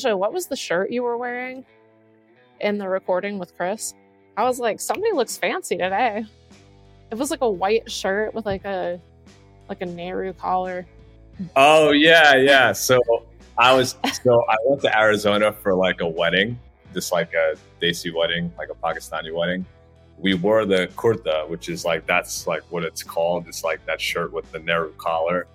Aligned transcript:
What 0.00 0.32
was 0.32 0.46
the 0.46 0.56
shirt 0.56 0.90
you 0.90 1.02
were 1.02 1.18
wearing 1.18 1.64
in 2.60 2.78
the 2.78 2.88
recording 2.88 3.38
with 3.38 3.54
Chris? 3.56 3.94
I 4.38 4.44
was 4.44 4.58
like, 4.58 4.80
somebody 4.80 5.12
looks 5.12 5.36
fancy 5.36 5.76
today. 5.76 6.24
It 7.10 7.18
was 7.18 7.30
like 7.30 7.42
a 7.42 7.50
white 7.50 7.90
shirt 7.90 8.32
with 8.32 8.46
like 8.46 8.64
a 8.64 8.98
like 9.68 9.82
a 9.82 9.86
Nehru 9.86 10.32
collar. 10.32 10.86
Oh 11.56 11.90
yeah, 11.90 12.36
yeah. 12.36 12.72
So 12.72 12.98
I 13.58 13.74
was 13.74 13.96
so 14.22 14.42
I 14.48 14.56
went 14.64 14.80
to 14.82 14.98
Arizona 14.98 15.52
for 15.52 15.74
like 15.74 16.00
a 16.00 16.08
wedding, 16.08 16.58
just 16.94 17.12
like 17.12 17.34
a 17.34 17.56
Desi 17.82 18.14
wedding, 18.14 18.50
like 18.56 18.70
a 18.70 18.74
Pakistani 18.74 19.34
wedding. 19.34 19.66
We 20.16 20.32
wore 20.32 20.64
the 20.64 20.88
kurta, 20.96 21.46
which 21.50 21.68
is 21.68 21.84
like 21.84 22.06
that's 22.06 22.46
like 22.46 22.62
what 22.70 22.82
it's 22.82 23.02
called. 23.02 23.46
It's 23.46 23.62
like 23.62 23.84
that 23.84 24.00
shirt 24.00 24.32
with 24.32 24.50
the 24.52 24.60
Nehru 24.60 24.94
collar. 24.94 25.46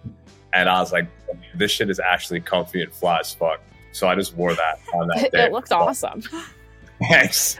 And 0.53 0.69
I 0.69 0.79
was 0.79 0.91
like, 0.91 1.07
this 1.55 1.71
shit 1.71 1.89
is 1.89 1.99
actually 1.99 2.41
comfy 2.41 2.83
and 2.83 2.93
flat 2.93 3.21
as 3.21 3.33
fuck. 3.33 3.61
So 3.97 4.07
I 4.07 4.15
just 4.15 4.35
wore 4.35 4.53
that 4.53 4.79
on 4.93 5.07
that 5.07 5.31
day. 5.31 5.45
it 5.45 5.51
looked 5.51 5.71
awesome. 5.71 6.21
Thanks. 7.09 7.59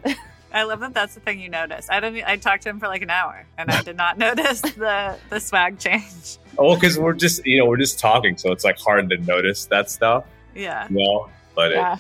I 0.54 0.64
love 0.64 0.80
that 0.80 0.94
that's 0.94 1.14
the 1.14 1.20
thing 1.20 1.40
you 1.40 1.50
notice. 1.50 1.88
I 1.90 2.00
don't. 2.00 2.16
I 2.26 2.38
talked 2.38 2.64
to 2.64 2.70
him 2.70 2.80
for 2.80 2.88
like 2.88 3.02
an 3.02 3.10
hour, 3.10 3.46
and 3.58 3.70
I 3.70 3.82
did 3.82 3.98
not 3.98 4.18
notice 4.28 4.62
the 4.62 5.18
the 5.30 5.40
swag 5.40 5.78
change. 5.80 6.38
Oh, 6.58 6.76
because 6.76 6.98
we're 6.98 7.14
just 7.14 7.46
you 7.46 7.58
know 7.60 7.66
we're 7.66 7.78
just 7.78 8.00
talking, 8.00 8.38
so 8.38 8.52
it's 8.52 8.64
like 8.64 8.78
hard 8.80 9.10
to 9.10 9.18
notice 9.18 9.66
that 9.66 9.90
stuff. 9.92 10.26
Yeah. 10.56 10.88
You 10.90 10.98
know, 11.04 11.30
but 11.56 11.72
it, 11.72 11.76
Yeah. 11.76 11.98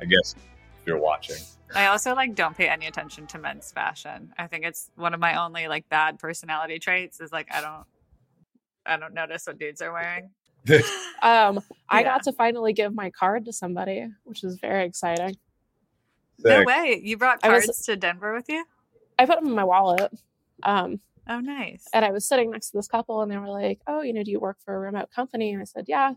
I 0.00 0.04
guess 0.04 0.34
if 0.80 0.86
you're 0.86 0.98
watching, 0.98 1.36
I 1.74 1.86
also 1.86 2.14
like 2.14 2.34
don't 2.34 2.56
pay 2.56 2.68
any 2.68 2.86
attention 2.86 3.26
to 3.28 3.38
men's 3.38 3.72
fashion. 3.72 4.32
I 4.38 4.46
think 4.46 4.64
it's 4.64 4.90
one 4.96 5.14
of 5.14 5.20
my 5.20 5.42
only 5.42 5.66
like 5.68 5.88
bad 5.88 6.18
personality 6.18 6.78
traits 6.78 7.20
is 7.20 7.32
like 7.32 7.48
I 7.52 7.60
don't 7.60 7.84
I 8.86 8.96
don't 8.98 9.14
notice 9.14 9.46
what 9.46 9.58
dudes 9.58 9.80
are 9.80 9.92
wearing. 9.92 10.30
Um, 11.20 11.60
I 11.88 12.00
Yeah. 12.00 12.04
got 12.04 12.22
to 12.24 12.32
finally 12.32 12.72
give 12.72 12.94
my 12.94 13.10
card 13.10 13.44
to 13.46 13.52
somebody, 13.52 14.06
which 14.24 14.44
is 14.44 14.56
very 14.60 14.84
exciting. 14.86 15.36
No 16.44 16.62
way. 16.62 17.00
You 17.02 17.16
brought 17.16 17.40
I 17.42 17.48
was- 17.48 17.64
cards 17.66 17.82
to 17.86 17.96
Denver 17.96 18.32
with 18.34 18.48
you? 18.48 18.64
I 19.18 19.26
put 19.26 19.36
them 19.40 19.48
in 19.48 19.54
my 19.54 19.64
wallet. 19.64 20.12
Um, 20.62 21.00
Oh 21.28 21.40
nice. 21.40 21.86
and 21.92 22.04
I 22.04 22.12
was 22.12 22.26
sitting 22.26 22.50
next 22.52 22.70
to 22.70 22.78
this 22.78 22.86
couple, 22.86 23.20
and 23.20 23.30
they 23.32 23.36
were 23.36 23.48
like, 23.48 23.80
"Oh, 23.88 24.00
you 24.02 24.12
know, 24.12 24.22
do 24.22 24.30
you 24.30 24.38
work 24.40 24.58
for 24.64 24.74
a 24.76 24.78
remote 24.78 25.10
company?" 25.10 25.52
And 25.52 25.60
I 25.60 25.64
said, 25.64 25.86
"Yeah, 25.88 26.10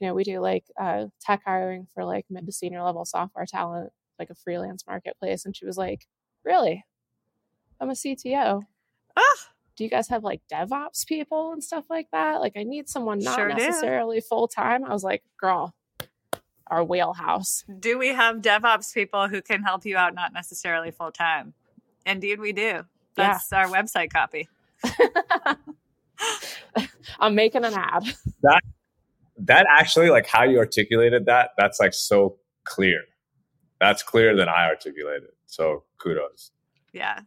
you 0.00 0.06
know, 0.06 0.14
we 0.14 0.22
do 0.22 0.38
like 0.40 0.64
uh, 0.78 1.06
tech 1.20 1.40
hiring 1.46 1.86
for 1.94 2.04
like 2.04 2.26
mid 2.28 2.44
to 2.46 2.52
senior 2.52 2.82
level 2.82 3.04
software 3.06 3.46
talent, 3.46 3.90
like 4.18 4.28
a 4.30 4.34
freelance 4.34 4.84
marketplace." 4.86 5.46
And 5.46 5.56
she 5.56 5.64
was 5.64 5.78
like, 5.78 6.06
"Really? 6.44 6.84
I'm 7.80 7.88
a 7.90 7.94
CTO. 7.94 8.62
Ah, 9.16 9.36
Do 9.76 9.84
you 9.84 9.90
guys 9.90 10.08
have 10.08 10.24
like 10.24 10.40
DevOps 10.50 11.06
people 11.06 11.52
and 11.52 11.62
stuff 11.62 11.84
like 11.90 12.08
that? 12.12 12.40
Like, 12.40 12.54
I 12.56 12.62
need 12.62 12.88
someone 12.88 13.18
not 13.18 13.36
Sure 13.36 13.48
necessarily 13.48 14.20
full 14.20 14.48
time." 14.48 14.84
I 14.84 14.92
was 14.92 15.04
like, 15.04 15.22
"Girl, 15.38 15.74
our 16.66 16.82
wheelhouse." 16.82 17.64
do 17.78 17.98
we 17.98 18.08
have 18.08 18.36
DevOps 18.36 18.92
people 18.94 19.28
who 19.28 19.42
can 19.42 19.62
help 19.62 19.84
you 19.84 19.96
out 19.96 20.14
not 20.14 20.32
necessarily 20.32 20.90
full 20.90 21.12
time? 21.12 21.54
Indeed 22.04 22.40
we 22.40 22.52
do. 22.52 22.84
That's 23.14 23.52
our 23.52 23.66
website 23.66 24.10
copy. 24.12 24.48
I'm 27.18 27.34
making 27.34 27.64
an 27.64 27.74
ad. 27.74 28.04
that 29.38 29.66
actually 29.68 30.10
like 30.10 30.26
how 30.26 30.44
you 30.44 30.58
articulated 30.58 31.26
that. 31.26 31.50
That's 31.56 31.80
like 31.80 31.94
so 31.94 32.36
clear. 32.64 33.02
That's 33.80 34.02
clearer 34.02 34.34
than 34.36 34.48
I 34.48 34.66
articulated. 34.66 35.30
So 35.46 35.84
kudos. 35.98 36.52
Yeah. 36.92 37.20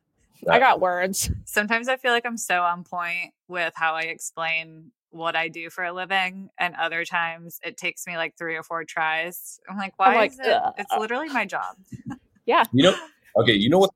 I 0.48 0.60
got 0.60 0.80
words. 0.80 1.32
Sometimes 1.46 1.88
I 1.88 1.98
feel 1.98 2.12
like 2.12 2.26
I'm 2.26 2.38
so 2.38 2.62
on 2.62 2.84
point 2.84 3.34
with 3.48 3.74
how 3.76 3.96
I 3.96 4.04
explain 4.04 4.92
what 5.12 5.36
I 5.36 5.48
do 5.48 5.70
for 5.72 5.84
a 5.84 5.92
living, 5.92 6.50
and 6.60 6.76
other 6.76 7.04
times 7.04 7.60
it 7.64 7.78
takes 7.78 8.06
me 8.06 8.16
like 8.16 8.38
three 8.38 8.56
or 8.56 8.64
four 8.64 8.84
tries. 8.84 9.60
I'm 9.70 9.78
like, 9.78 9.94
why 9.98 10.16
like, 10.16 10.32
is 10.32 10.40
it? 10.40 10.48
"Ugh." 10.48 10.74
It's 10.78 10.96
literally 10.98 11.30
my 11.30 11.46
job. 11.46 11.76
Yeah. 12.46 12.64
You 12.74 12.84
know, 12.84 12.96
okay, 13.38 13.54
you 13.54 13.70
know 13.70 13.78
what 13.78 13.92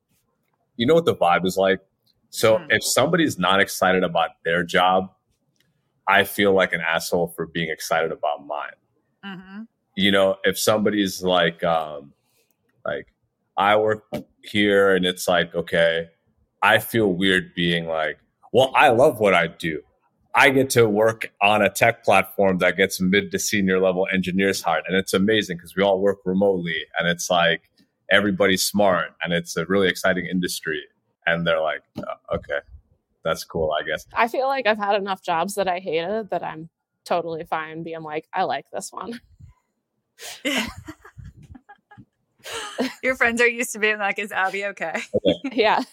you 0.78 0.86
know 0.86 0.94
what 0.94 1.06
the 1.06 1.16
vibe 1.16 1.44
is 1.46 1.58
like? 1.58 1.80
So 2.30 2.58
Hmm. 2.58 2.66
if 2.70 2.84
somebody's 2.84 3.40
not 3.40 3.60
excited 3.60 4.04
about 4.04 4.32
their 4.46 4.64
job, 4.64 5.12
I 6.08 6.24
feel 6.24 6.54
like 6.54 6.72
an 6.74 6.82
asshole 6.82 7.30
for 7.36 7.48
being 7.48 7.70
excited 7.72 8.12
about 8.12 8.46
mine. 8.46 8.76
hmm 9.24 9.64
You 9.96 10.12
know, 10.12 10.38
if 10.44 10.60
somebody's 10.60 11.24
like 11.24 11.64
um 11.64 12.14
like 12.86 13.08
I 13.58 13.76
work 13.78 14.04
here 14.44 14.96
and 14.96 15.04
it's 15.06 15.28
like, 15.28 15.56
okay, 15.56 16.10
I 16.64 16.80
feel 16.80 17.14
weird 17.14 17.54
being 17.54 17.88
like, 17.88 18.18
well, 18.54 18.72
I 18.74 18.90
love 18.90 19.20
what 19.20 19.34
I 19.34 19.48
do. 19.48 19.82
I 20.34 20.50
get 20.50 20.70
to 20.72 20.90
work 20.90 21.32
on 21.42 21.62
a 21.62 21.70
tech 21.70 22.04
platform 22.04 22.58
that 22.60 22.78
gets 22.78 23.00
mid 23.02 23.32
to 23.32 23.40
senior 23.40 23.80
level 23.80 24.08
engineers 24.12 24.62
hired. 24.62 24.86
And 24.88 24.96
it's 24.96 25.14
amazing 25.14 25.58
because 25.58 25.76
we 25.76 25.84
all 25.84 26.00
work 26.00 26.20
remotely 26.26 26.86
and 26.98 27.08
it's 27.08 27.30
like 27.30 27.70
everybody's 28.10 28.64
smart 28.64 29.12
and 29.22 29.34
it's 29.34 29.58
a 29.58 29.66
really 29.66 29.90
exciting 29.90 30.26
industry. 30.26 30.82
And 31.28 31.46
they're 31.46 31.62
like, 31.62 31.82
"Oh, 32.00 32.36
okay, 32.36 32.60
that's 33.24 33.44
cool, 33.44 33.72
I 33.80 33.84
guess. 33.86 34.06
I 34.14 34.28
feel 34.28 34.48
like 34.48 34.66
I've 34.66 34.78
had 34.78 34.96
enough 34.96 35.22
jobs 35.22 35.56
that 35.56 35.68
I 35.68 35.80
hated 35.80 36.30
that 36.32 36.44
I'm 36.44 36.70
totally 37.06 37.44
fine 37.44 37.84
being 37.84 38.02
like, 38.02 38.28
I 38.34 38.44
like 38.44 38.66
this 38.72 38.92
one. 38.92 39.22
Your 43.04 43.16
friends 43.16 43.40
are 43.42 43.48
used 43.48 43.74
to 43.74 43.80
being 43.80 44.00
like, 44.00 44.20
"Is 44.20 44.32
Abby 44.32 44.66
okay?" 44.66 45.02
yeah. 45.52 45.84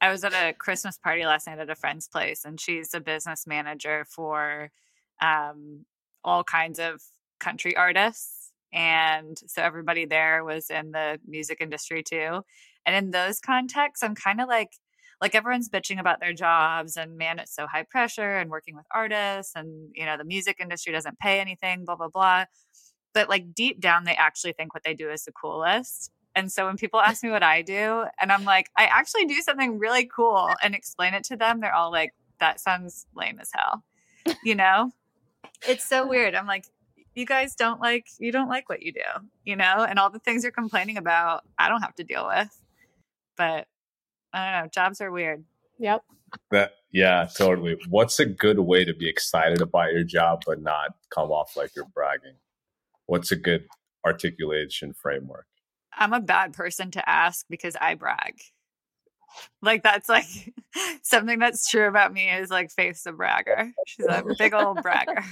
I 0.00 0.10
was 0.10 0.24
at 0.24 0.32
a 0.32 0.54
Christmas 0.54 0.96
party 0.96 1.24
last 1.26 1.46
night 1.46 1.58
at 1.58 1.70
a 1.70 1.74
friend's 1.74 2.08
place, 2.08 2.44
and 2.44 2.58
she's 2.58 2.94
a 2.94 3.00
business 3.00 3.46
manager 3.46 4.06
for 4.08 4.70
um, 5.20 5.84
all 6.24 6.42
kinds 6.42 6.78
of 6.78 7.02
country 7.38 7.76
artists. 7.76 8.52
And 8.72 9.38
so 9.46 9.62
everybody 9.62 10.06
there 10.06 10.44
was 10.44 10.70
in 10.70 10.92
the 10.92 11.18
music 11.26 11.58
industry 11.60 12.02
too. 12.02 12.42
And 12.86 12.96
in 12.96 13.10
those 13.10 13.40
contexts, 13.40 14.02
I'm 14.02 14.14
kind 14.14 14.40
of 14.40 14.48
like, 14.48 14.70
like 15.20 15.34
everyone's 15.34 15.68
bitching 15.68 16.00
about 16.00 16.20
their 16.20 16.32
jobs, 16.32 16.96
and 16.96 17.18
man, 17.18 17.38
it's 17.38 17.54
so 17.54 17.66
high 17.66 17.84
pressure, 17.90 18.38
and 18.38 18.48
working 18.50 18.74
with 18.76 18.86
artists, 18.90 19.52
and 19.54 19.90
you 19.94 20.06
know, 20.06 20.16
the 20.16 20.24
music 20.24 20.56
industry 20.60 20.92
doesn't 20.92 21.18
pay 21.18 21.40
anything, 21.40 21.84
blah, 21.84 21.96
blah, 21.96 22.08
blah. 22.08 22.46
But 23.12 23.28
like 23.28 23.54
deep 23.54 23.80
down, 23.80 24.04
they 24.04 24.14
actually 24.14 24.52
think 24.54 24.72
what 24.72 24.84
they 24.84 24.94
do 24.94 25.10
is 25.10 25.24
the 25.24 25.32
coolest. 25.32 26.10
And 26.34 26.50
so 26.50 26.66
when 26.66 26.76
people 26.76 27.00
ask 27.00 27.22
me 27.22 27.30
what 27.30 27.42
I 27.42 27.62
do, 27.62 28.04
and 28.20 28.30
I'm 28.30 28.44
like, 28.44 28.70
I 28.76 28.84
actually 28.84 29.26
do 29.26 29.36
something 29.36 29.78
really 29.78 30.06
cool 30.06 30.50
and 30.62 30.74
explain 30.74 31.14
it 31.14 31.24
to 31.24 31.36
them, 31.36 31.60
they're 31.60 31.74
all 31.74 31.90
like, 31.90 32.12
that 32.38 32.60
sounds 32.60 33.06
lame 33.14 33.38
as 33.40 33.50
hell. 33.54 33.84
You 34.44 34.54
know? 34.54 34.92
It's 35.66 35.84
so 35.84 36.06
weird. 36.06 36.34
I'm 36.34 36.46
like, 36.46 36.64
you 37.14 37.26
guys 37.26 37.54
don't 37.54 37.80
like, 37.80 38.06
you 38.18 38.30
don't 38.30 38.48
like 38.48 38.68
what 38.68 38.82
you 38.82 38.92
do, 38.92 39.00
you 39.44 39.56
know? 39.56 39.84
And 39.88 39.98
all 39.98 40.10
the 40.10 40.18
things 40.18 40.42
you're 40.42 40.52
complaining 40.52 40.96
about, 40.96 41.42
I 41.58 41.68
don't 41.68 41.82
have 41.82 41.94
to 41.96 42.04
deal 42.04 42.26
with. 42.26 42.48
But 43.36 43.66
I 44.32 44.52
don't 44.52 44.62
know, 44.62 44.68
jobs 44.68 45.00
are 45.00 45.10
weird. 45.10 45.44
Yep. 45.78 46.02
That 46.50 46.72
yeah, 46.92 47.26
totally. 47.34 47.78
What's 47.88 48.18
a 48.18 48.26
good 48.26 48.58
way 48.60 48.84
to 48.84 48.94
be 48.94 49.08
excited 49.08 49.60
about 49.60 49.92
your 49.92 50.04
job 50.04 50.42
but 50.46 50.60
not 50.60 50.94
come 51.10 51.30
off 51.30 51.56
like 51.56 51.70
you're 51.74 51.88
bragging? 51.94 52.36
What's 53.06 53.32
a 53.32 53.36
good 53.36 53.66
articulation 54.04 54.92
framework? 54.92 55.46
I'm 55.96 56.12
a 56.12 56.20
bad 56.20 56.52
person 56.52 56.90
to 56.92 57.08
ask 57.08 57.44
because 57.48 57.76
I 57.80 57.94
brag. 57.94 58.40
Like 59.62 59.82
that's 59.82 60.08
like 60.08 60.26
something 61.02 61.38
that's 61.38 61.68
true 61.68 61.86
about 61.86 62.12
me 62.12 62.30
is 62.30 62.50
like 62.50 62.70
Faith's 62.70 63.06
a 63.06 63.12
bragger. 63.12 63.72
She's 63.86 64.06
a 64.06 64.24
big 64.38 64.54
old 64.54 64.82
bragger. 64.82 65.24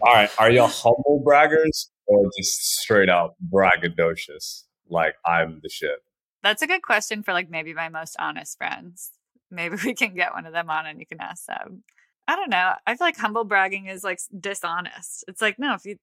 All 0.00 0.12
right, 0.12 0.30
are 0.38 0.50
you 0.50 0.62
humble 0.66 1.22
braggers 1.26 1.88
or 2.06 2.28
just 2.36 2.52
straight 2.80 3.08
out 3.08 3.34
braggadocious? 3.52 4.64
Like 4.88 5.14
I'm 5.24 5.60
the 5.62 5.68
shit. 5.68 6.02
That's 6.42 6.62
a 6.62 6.66
good 6.66 6.82
question 6.82 7.22
for 7.22 7.32
like 7.32 7.50
maybe 7.50 7.74
my 7.74 7.88
most 7.88 8.16
honest 8.18 8.56
friends. 8.58 9.12
Maybe 9.50 9.76
we 9.84 9.94
can 9.94 10.14
get 10.14 10.32
one 10.32 10.46
of 10.46 10.52
them 10.52 10.70
on 10.70 10.86
and 10.86 11.00
you 11.00 11.06
can 11.06 11.20
ask 11.20 11.46
them. 11.46 11.82
I 12.26 12.36
don't 12.36 12.50
know. 12.50 12.74
I 12.86 12.94
feel 12.94 13.06
like 13.06 13.16
humble 13.16 13.44
bragging 13.44 13.86
is 13.86 14.04
like 14.04 14.20
dishonest. 14.38 15.24
It's 15.28 15.40
like, 15.40 15.58
no, 15.58 15.74
if 15.74 15.86
you 15.86 15.96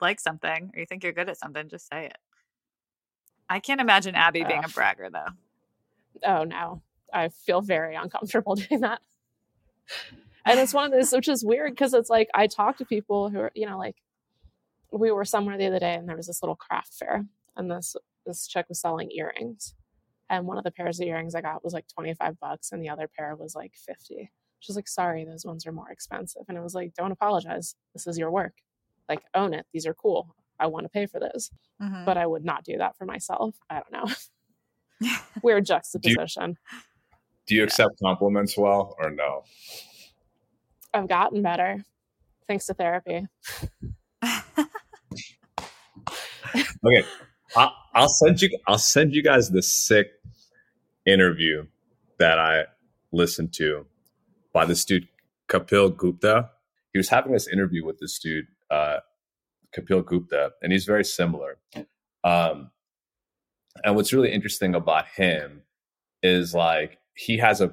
like 0.00 0.20
something 0.20 0.70
or 0.74 0.80
you 0.80 0.86
think 0.86 1.04
you're 1.04 1.12
good 1.12 1.28
at 1.28 1.38
something, 1.38 1.68
just 1.68 1.88
say 1.88 2.06
it. 2.06 2.18
I 3.48 3.60
can't 3.60 3.80
imagine 3.80 4.14
Abby 4.14 4.44
being 4.44 4.64
a 4.64 4.68
bragger 4.68 5.08
though. 5.10 5.28
Oh 6.24 6.44
no. 6.44 6.82
I 7.12 7.28
feel 7.28 7.60
very 7.60 7.94
uncomfortable 7.94 8.54
doing 8.68 8.82
that. 8.82 9.00
And 10.44 10.60
it's 10.60 10.74
one 10.74 10.86
of 10.86 10.92
those, 10.92 11.12
which 11.12 11.28
is 11.28 11.44
weird 11.44 11.72
because 11.72 11.94
it's 11.94 12.10
like 12.10 12.28
I 12.34 12.46
talk 12.46 12.76
to 12.78 12.84
people 12.84 13.30
who 13.30 13.40
are, 13.40 13.52
you 13.54 13.66
know, 13.66 13.78
like 13.78 13.96
we 14.92 15.10
were 15.10 15.24
somewhere 15.24 15.58
the 15.58 15.66
other 15.66 15.78
day 15.78 15.94
and 15.94 16.08
there 16.08 16.16
was 16.16 16.26
this 16.26 16.42
little 16.42 16.56
craft 16.56 16.94
fair 16.94 17.24
and 17.56 17.70
this 17.70 17.96
this 18.26 18.46
chick 18.46 18.66
was 18.68 18.80
selling 18.80 19.10
earrings. 19.12 19.74
And 20.30 20.46
one 20.46 20.58
of 20.58 20.64
the 20.64 20.70
pairs 20.70 21.00
of 21.00 21.06
earrings 21.06 21.34
I 21.34 21.40
got 21.40 21.64
was 21.64 21.72
like 21.72 21.86
25 21.88 22.38
bucks 22.38 22.72
and 22.72 22.82
the 22.82 22.90
other 22.90 23.08
pair 23.08 23.34
was 23.34 23.54
like 23.54 23.72
50. 23.74 24.30
She's 24.60 24.76
like, 24.76 24.88
sorry, 24.88 25.24
those 25.24 25.46
ones 25.46 25.66
are 25.66 25.72
more 25.72 25.90
expensive. 25.90 26.42
And 26.48 26.58
I 26.58 26.60
was 26.60 26.74
like, 26.74 26.92
don't 26.94 27.12
apologize. 27.12 27.74
This 27.94 28.06
is 28.06 28.18
your 28.18 28.30
work. 28.30 28.54
Like, 29.08 29.22
own 29.34 29.54
it. 29.54 29.66
These 29.72 29.86
are 29.86 29.94
cool. 29.94 30.34
I 30.58 30.66
want 30.66 30.84
to 30.84 30.88
pay 30.88 31.06
for 31.06 31.20
those. 31.20 31.50
Mhm. 31.80 32.04
But 32.04 32.16
I 32.16 32.26
would 32.26 32.44
not 32.44 32.64
do 32.64 32.78
that 32.78 32.96
for 32.96 33.04
myself. 33.04 33.56
I 33.70 33.80
don't 33.80 33.92
know. 33.92 34.14
Weird 35.42 35.64
juxtaposition. 35.66 36.58
Do 37.46 37.54
you 37.54 37.62
accept 37.62 38.00
compliments 38.02 38.56
well 38.58 38.96
or 38.98 39.10
no? 39.10 39.44
I've 40.92 41.08
gotten 41.08 41.42
better 41.42 41.84
thanks 42.46 42.66
to 42.66 42.74
therapy. 42.74 43.26
Okay, 46.84 47.06
I'll, 47.56 47.74
I'll 47.94 48.08
send 48.08 48.40
you. 48.40 48.56
I'll 48.66 48.78
send 48.78 49.12
you 49.14 49.22
guys 49.22 49.50
the 49.50 49.62
sick 49.62 50.12
interview 51.04 51.66
that 52.18 52.38
I 52.38 52.64
listened 53.12 53.52
to 53.54 53.84
by 54.52 54.64
this 54.64 54.84
dude 54.84 55.08
Kapil 55.48 55.94
Gupta. 55.96 56.50
He 56.92 56.98
was 56.98 57.08
having 57.08 57.32
this 57.32 57.48
interview 57.48 57.84
with 57.84 57.98
this 57.98 58.18
dude 58.18 58.46
uh, 58.70 58.98
Kapil 59.78 60.04
Gupta, 60.04 60.52
and 60.62 60.72
he's 60.72 60.84
very 60.84 61.04
similar. 61.04 61.58
Um, 62.24 62.70
and 63.84 63.96
what's 63.96 64.12
really 64.12 64.32
interesting 64.32 64.74
about 64.74 65.06
him 65.08 65.62
is 66.22 66.54
like 66.54 66.98
he 67.14 67.38
has 67.38 67.60
a 67.60 67.72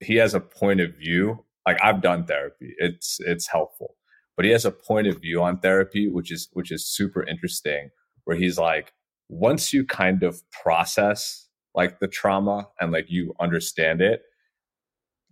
he 0.00 0.16
has 0.16 0.34
a 0.34 0.40
point 0.40 0.80
of 0.80 0.94
view. 0.96 1.44
Like 1.66 1.78
I've 1.82 2.02
done 2.02 2.26
therapy; 2.26 2.74
it's 2.78 3.18
it's 3.20 3.48
helpful, 3.48 3.96
but 4.36 4.44
he 4.44 4.50
has 4.52 4.64
a 4.64 4.70
point 4.70 5.06
of 5.06 5.20
view 5.20 5.42
on 5.42 5.58
therapy, 5.60 6.08
which 6.08 6.32
is 6.32 6.48
which 6.52 6.70
is 6.72 6.86
super 6.86 7.22
interesting. 7.24 7.90
Where 8.24 8.36
he's 8.36 8.58
like, 8.58 8.92
once 9.28 9.72
you 9.72 9.84
kind 9.84 10.22
of 10.22 10.42
process 10.50 11.48
like 11.74 12.00
the 12.00 12.08
trauma 12.08 12.68
and 12.80 12.90
like 12.92 13.06
you 13.08 13.34
understand 13.38 14.00
it, 14.00 14.22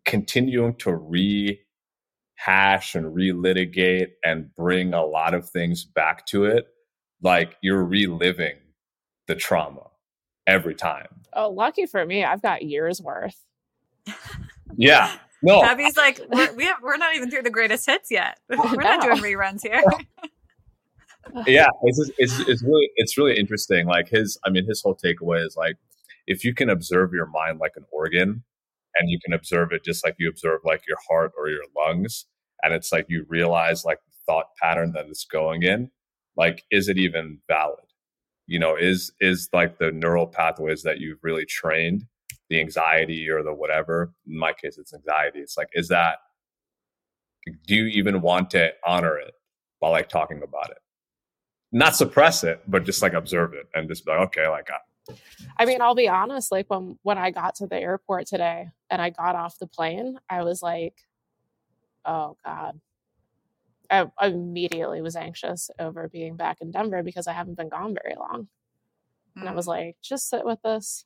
continuing 0.04 0.76
to 0.76 0.92
rehash 2.46 2.94
and 2.94 3.14
relitigate 3.14 4.12
and 4.24 4.54
bring 4.54 4.94
a 4.94 5.04
lot 5.04 5.34
of 5.34 5.48
things 5.48 5.84
back 5.84 6.26
to 6.26 6.44
it, 6.44 6.66
like 7.22 7.56
you're 7.62 7.84
reliving 7.84 8.56
the 9.26 9.34
trauma 9.34 9.88
every 10.46 10.74
time. 10.74 11.08
Oh, 11.32 11.50
lucky 11.50 11.86
for 11.86 12.04
me, 12.04 12.24
I've 12.24 12.42
got 12.42 12.62
years 12.62 13.00
worth. 13.00 13.40
Yeah. 14.76 15.16
No. 15.42 15.62
Abby's 15.62 15.96
like, 15.96 16.20
we're, 16.30 16.54
we 16.54 16.64
have, 16.64 16.76
we're 16.82 16.96
not 16.96 17.14
even 17.16 17.30
through 17.30 17.42
the 17.42 17.50
greatest 17.50 17.88
hits 17.88 18.10
yet. 18.10 18.38
We're 18.48 18.76
not 18.76 19.02
doing 19.02 19.18
reruns 19.18 19.60
here. 19.62 19.82
yeah, 21.46 21.66
it's, 21.82 21.98
just, 21.98 22.12
it's 22.16 22.40
it's 22.48 22.62
really 22.62 22.88
it's 22.96 23.18
really 23.18 23.38
interesting. 23.38 23.86
Like 23.86 24.08
his, 24.08 24.38
I 24.46 24.50
mean, 24.50 24.66
his 24.66 24.80
whole 24.80 24.96
takeaway 24.96 25.44
is 25.44 25.54
like, 25.54 25.76
if 26.26 26.44
you 26.44 26.54
can 26.54 26.70
observe 26.70 27.12
your 27.12 27.26
mind 27.26 27.58
like 27.58 27.72
an 27.76 27.84
organ, 27.92 28.42
and 28.94 29.10
you 29.10 29.18
can 29.22 29.34
observe 29.34 29.70
it 29.72 29.84
just 29.84 30.04
like 30.04 30.16
you 30.18 30.30
observe 30.30 30.60
like 30.64 30.82
your 30.86 30.96
heart 31.08 31.32
or 31.36 31.48
your 31.48 31.64
lungs, 31.76 32.24
and 32.64 32.72
it's 32.72 32.92
like 32.92 33.06
you 33.08 33.26
realize 33.28 33.84
like 33.84 33.98
the 34.06 34.12
thought 34.26 34.46
pattern 34.60 34.92
that 34.92 35.06
it's 35.06 35.24
going 35.24 35.62
in, 35.62 35.90
like 36.36 36.64
is 36.70 36.88
it 36.88 36.98
even 36.98 37.38
valid? 37.48 37.78
You 38.46 38.58
know, 38.58 38.76
is 38.76 39.12
is 39.20 39.48
like 39.52 39.78
the 39.78 39.92
neural 39.92 40.26
pathways 40.26 40.82
that 40.82 41.00
you've 41.00 41.22
really 41.22 41.46
trained, 41.46 42.04
the 42.48 42.60
anxiety 42.60 43.28
or 43.28 43.42
the 43.42 43.54
whatever. 43.54 44.12
In 44.26 44.38
my 44.38 44.52
case, 44.52 44.78
it's 44.78 44.94
anxiety. 44.94 45.40
It's 45.40 45.56
like, 45.56 45.68
is 45.74 45.88
that 45.88 46.18
do 47.66 47.74
you 47.74 47.86
even 47.86 48.20
want 48.20 48.50
to 48.50 48.70
honor 48.86 49.18
it 49.18 49.34
by 49.80 49.88
like 49.88 50.08
talking 50.08 50.42
about 50.42 50.70
it? 50.70 50.78
Not 51.72 51.96
suppress 51.96 52.44
it, 52.44 52.62
but 52.66 52.84
just 52.84 53.02
like 53.02 53.12
observe 53.12 53.52
it 53.54 53.66
and 53.74 53.88
just 53.88 54.04
be 54.04 54.12
like, 54.12 54.20
okay, 54.28 54.48
like 54.48 54.68
uh, 54.70 55.14
I 55.58 55.66
mean, 55.66 55.80
I'll 55.82 55.94
be 55.94 56.08
honest, 56.08 56.52
like 56.52 56.66
when 56.68 56.98
when 57.02 57.18
I 57.18 57.30
got 57.30 57.56
to 57.56 57.66
the 57.66 57.76
airport 57.76 58.26
today 58.26 58.68
and 58.90 59.02
I 59.02 59.10
got 59.10 59.36
off 59.36 59.58
the 59.58 59.66
plane, 59.66 60.18
I 60.30 60.42
was 60.42 60.62
like, 60.62 60.94
oh 62.04 62.36
God. 62.44 62.80
I, 63.90 64.06
I 64.18 64.28
immediately 64.28 65.02
was 65.02 65.14
anxious 65.14 65.70
over 65.78 66.08
being 66.08 66.36
back 66.36 66.58
in 66.60 66.70
Denver 66.70 67.02
because 67.02 67.26
I 67.26 67.32
haven't 67.32 67.56
been 67.56 67.68
gone 67.68 67.94
very 68.02 68.16
long. 68.16 68.48
And 69.36 69.48
I 69.48 69.52
was 69.52 69.66
Mm. 69.66 69.68
like, 69.68 69.96
just 70.02 70.28
sit 70.28 70.44
with 70.44 70.60
this. 70.62 71.04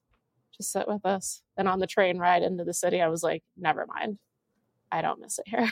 Just 0.57 0.73
sit 0.73 0.87
with 0.89 1.03
this. 1.03 1.43
And 1.57 1.69
on 1.69 1.81
the 1.81 1.87
train 1.87 2.19
ride 2.19 2.43
into 2.43 2.65
the 2.65 2.75
city, 2.75 3.01
I 3.01 3.09
was 3.09 3.23
like, 3.23 3.43
never 3.57 3.87
mind. 3.87 4.19
I 4.93 5.03
don't 5.03 5.21
miss 5.21 5.39
it 5.39 5.49
here. 5.49 5.71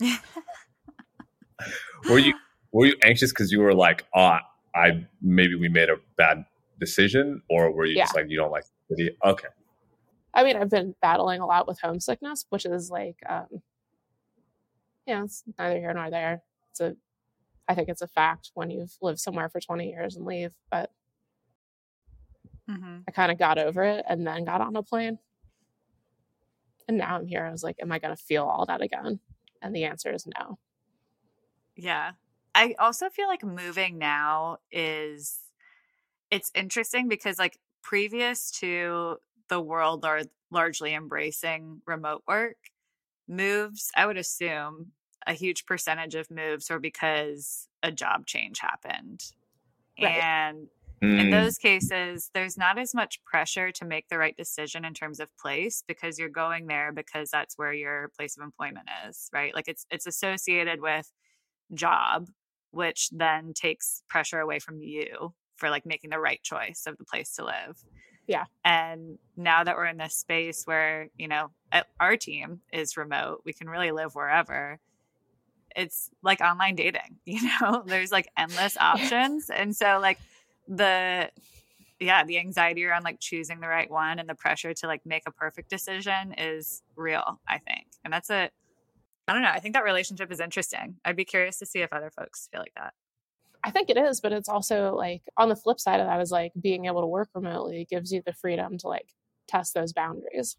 were 2.08 2.18
you 2.18 2.32
were 2.72 2.86
you 2.86 2.96
anxious 3.02 3.30
because 3.30 3.52
you 3.52 3.60
were 3.60 3.74
like, 3.74 4.04
oh, 4.14 4.38
I 4.74 5.06
maybe 5.20 5.54
we 5.54 5.68
made 5.68 5.90
a 5.90 5.96
bad 6.16 6.44
decision, 6.80 7.42
or 7.50 7.70
were 7.70 7.84
you 7.86 7.96
just 7.96 8.16
like 8.16 8.26
you 8.28 8.38
don't 8.38 8.50
like 8.50 8.64
the 8.88 8.96
city? 8.96 9.16
Okay, 9.24 9.48
I 10.34 10.44
mean, 10.44 10.56
I've 10.56 10.70
been 10.70 10.94
battling 11.02 11.40
a 11.40 11.46
lot 11.46 11.68
with 11.68 11.78
homesickness, 11.80 12.46
which 12.48 12.66
is 12.66 12.90
like, 12.90 13.16
um, 13.28 13.62
yeah, 15.06 15.24
it's 15.24 15.44
neither 15.58 15.78
here 15.78 15.92
nor 15.94 16.10
there. 16.10 16.42
It's 16.70 16.80
a, 16.80 16.96
I 17.68 17.74
think 17.74 17.88
it's 17.90 18.02
a 18.02 18.08
fact 18.08 18.52
when 18.54 18.70
you've 18.70 18.96
lived 19.02 19.20
somewhere 19.20 19.48
for 19.48 19.60
20 19.60 19.90
years 19.90 20.16
and 20.16 20.26
leave, 20.26 20.54
but 20.70 20.92
hmm 22.68 23.06
I 23.06 23.10
kind 23.12 23.32
of 23.32 23.38
got 23.38 23.58
over 23.58 23.82
it 23.82 24.04
and 24.08 24.26
then 24.26 24.44
got 24.44 24.60
on 24.60 24.76
a 24.76 24.82
plane. 24.82 25.18
And 26.88 26.98
now 26.98 27.16
I'm 27.16 27.26
here. 27.26 27.44
I 27.44 27.50
was 27.50 27.62
like, 27.62 27.76
am 27.80 27.92
I 27.92 27.98
going 27.98 28.14
to 28.14 28.22
feel 28.22 28.44
all 28.44 28.66
that 28.66 28.80
again? 28.82 29.20
And 29.60 29.74
the 29.74 29.84
answer 29.84 30.12
is 30.12 30.26
no. 30.26 30.58
Yeah. 31.76 32.12
I 32.54 32.74
also 32.78 33.08
feel 33.08 33.28
like 33.28 33.42
moving 33.42 33.98
now 33.98 34.58
is 34.70 35.40
it's 36.30 36.52
interesting 36.54 37.08
because 37.08 37.38
like 37.38 37.58
previous 37.82 38.52
to 38.60 39.18
the 39.48 39.60
world 39.60 40.04
are 40.06 40.22
largely 40.50 40.94
embracing 40.94 41.82
remote 41.86 42.24
work, 42.28 42.58
moves, 43.32 43.90
I 43.96 44.06
would 44.06 44.18
assume 44.18 44.92
a 45.26 45.34
huge 45.34 45.66
percentage 45.66 46.16
of 46.16 46.30
moves 46.30 46.70
were 46.70 46.80
because 46.80 47.68
a 47.82 47.92
job 47.92 48.26
change 48.26 48.60
happened. 48.60 49.22
Right. 50.00 50.24
And 50.24 50.68
in 51.16 51.30
Mm, 51.30 51.30
those 51.30 51.58
cases, 51.58 52.30
there's 52.34 52.56
not 52.56 52.78
as 52.78 52.94
much 52.94 53.22
pressure 53.24 53.70
to 53.72 53.84
make 53.84 54.08
the 54.08 54.18
right 54.18 54.36
decision 54.36 54.84
in 54.84 54.94
terms 54.94 55.20
of 55.20 55.28
place 55.38 55.82
because 55.86 56.18
you're 56.18 56.28
going 56.30 56.66
there 56.66 56.92
because 56.92 57.30
that's 57.30 57.58
where 57.58 57.72
your 57.72 58.10
place 58.18 58.36
of 58.36 58.44
employment 58.44 58.88
is, 59.08 59.28
right? 59.32 59.54
Like 59.54 59.68
it's 59.68 59.86
it's 59.90 60.06
associated 60.06 60.80
with 60.80 61.12
job, 61.74 62.28
which 62.70 63.10
then 63.12 63.52
takes 63.54 64.02
pressure 64.08 64.40
away 64.40 64.58
from 64.58 64.80
you 64.82 65.34
for 65.56 65.70
like 65.70 65.86
making 65.86 66.10
the 66.10 66.20
right 66.20 66.42
choice 66.42 66.84
of 66.86 66.98
the 66.98 67.04
place 67.04 67.34
to 67.36 67.44
live. 67.44 67.84
Yeah. 68.26 68.44
And 68.64 69.18
now 69.36 69.64
that 69.64 69.76
we're 69.76 69.86
in 69.86 69.96
this 69.96 70.14
space 70.14 70.64
where, 70.64 71.08
you 71.18 71.28
know, 71.28 71.50
our 71.98 72.16
team 72.16 72.60
is 72.72 72.96
remote, 72.96 73.42
we 73.44 73.52
can 73.52 73.68
really 73.68 73.90
live 73.90 74.14
wherever. 74.14 74.78
It's 75.74 76.10
like 76.22 76.40
online 76.40 76.76
dating, 76.76 77.16
you 77.24 77.40
know, 77.60 77.82
there's 77.86 78.12
like 78.12 78.28
endless 78.36 78.76
options. 78.80 79.50
And 79.50 79.74
so, 79.74 79.98
like, 80.00 80.18
the, 80.68 81.30
yeah, 81.98 82.24
the 82.24 82.38
anxiety 82.38 82.84
around 82.84 83.04
like 83.04 83.20
choosing 83.20 83.60
the 83.60 83.68
right 83.68 83.90
one 83.90 84.18
and 84.18 84.28
the 84.28 84.34
pressure 84.34 84.74
to 84.74 84.86
like 84.86 85.04
make 85.04 85.22
a 85.26 85.32
perfect 85.32 85.70
decision 85.70 86.34
is 86.36 86.82
real, 86.96 87.40
I 87.48 87.58
think. 87.58 87.86
And 88.04 88.12
that's 88.12 88.30
a, 88.30 88.50
I 89.28 89.32
don't 89.32 89.42
know. 89.42 89.50
I 89.50 89.60
think 89.60 89.74
that 89.74 89.84
relationship 89.84 90.30
is 90.32 90.40
interesting. 90.40 90.96
I'd 91.04 91.16
be 91.16 91.24
curious 91.24 91.58
to 91.58 91.66
see 91.66 91.80
if 91.80 91.92
other 91.92 92.10
folks 92.10 92.48
feel 92.50 92.60
like 92.60 92.74
that. 92.76 92.94
I 93.64 93.70
think 93.70 93.90
it 93.90 93.96
is, 93.96 94.20
but 94.20 94.32
it's 94.32 94.48
also 94.48 94.94
like 94.94 95.22
on 95.36 95.48
the 95.48 95.56
flip 95.56 95.78
side 95.80 96.00
of 96.00 96.06
that 96.06 96.20
is 96.20 96.30
like 96.30 96.52
being 96.60 96.86
able 96.86 97.00
to 97.00 97.06
work 97.06 97.30
remotely 97.34 97.86
gives 97.88 98.12
you 98.12 98.22
the 98.24 98.32
freedom 98.32 98.76
to 98.78 98.88
like 98.88 99.14
test 99.46 99.74
those 99.74 99.92
boundaries, 99.92 100.56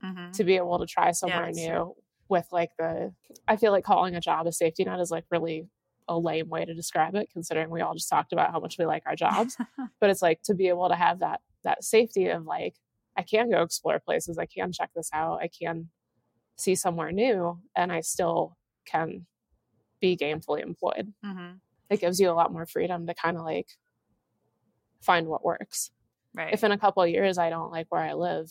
hmm 0.00 0.32
to 0.32 0.44
be 0.44 0.56
able 0.56 0.78
to 0.78 0.86
try 0.86 1.10
somewhere 1.12 1.46
that's 1.46 1.58
new 1.58 1.94
with 2.28 2.46
like 2.52 2.70
the, 2.78 3.12
I 3.46 3.56
feel 3.56 3.72
like 3.72 3.84
calling 3.84 4.14
a 4.14 4.20
job 4.20 4.46
a 4.46 4.52
safety 4.52 4.84
net 4.84 5.00
is 5.00 5.10
like 5.10 5.24
really 5.30 5.68
a 6.08 6.18
lame 6.18 6.48
way 6.48 6.64
to 6.64 6.74
describe 6.74 7.14
it, 7.14 7.28
considering 7.32 7.70
we 7.70 7.80
all 7.80 7.94
just 7.94 8.08
talked 8.08 8.32
about 8.32 8.50
how 8.50 8.60
much 8.60 8.76
we 8.78 8.86
like 8.86 9.02
our 9.06 9.16
jobs. 9.16 9.56
but 10.00 10.10
it's 10.10 10.22
like 10.22 10.42
to 10.44 10.54
be 10.54 10.68
able 10.68 10.88
to 10.88 10.96
have 10.96 11.18
that 11.20 11.40
that 11.64 11.84
safety 11.84 12.28
of 12.28 12.44
like 12.44 12.74
i 13.16 13.22
can 13.22 13.48
go 13.50 13.62
explore 13.62 14.00
places 14.00 14.36
i 14.38 14.46
can 14.46 14.72
check 14.72 14.90
this 14.96 15.08
out 15.12 15.40
i 15.40 15.48
can 15.48 15.90
see 16.56 16.74
somewhere 16.74 17.12
new 17.12 17.60
and 17.76 17.92
i 17.92 18.00
still 18.00 18.56
can 18.84 19.26
be 20.00 20.16
gainfully 20.16 20.62
employed. 20.62 21.14
Hmm 21.22 21.52
it 21.92 22.00
gives 22.00 22.18
you 22.18 22.30
a 22.30 22.32
lot 22.32 22.52
more 22.52 22.66
freedom 22.66 23.06
to 23.06 23.14
kind 23.14 23.36
of 23.36 23.44
like 23.44 23.68
find 25.00 25.26
what 25.26 25.44
works. 25.44 25.90
Right. 26.34 26.54
if 26.54 26.64
in 26.64 26.72
a 26.72 26.78
couple 26.78 27.02
of 27.02 27.10
years 27.10 27.36
i 27.36 27.50
don't 27.50 27.70
like 27.70 27.88
where 27.90 28.00
i 28.00 28.14
live 28.14 28.50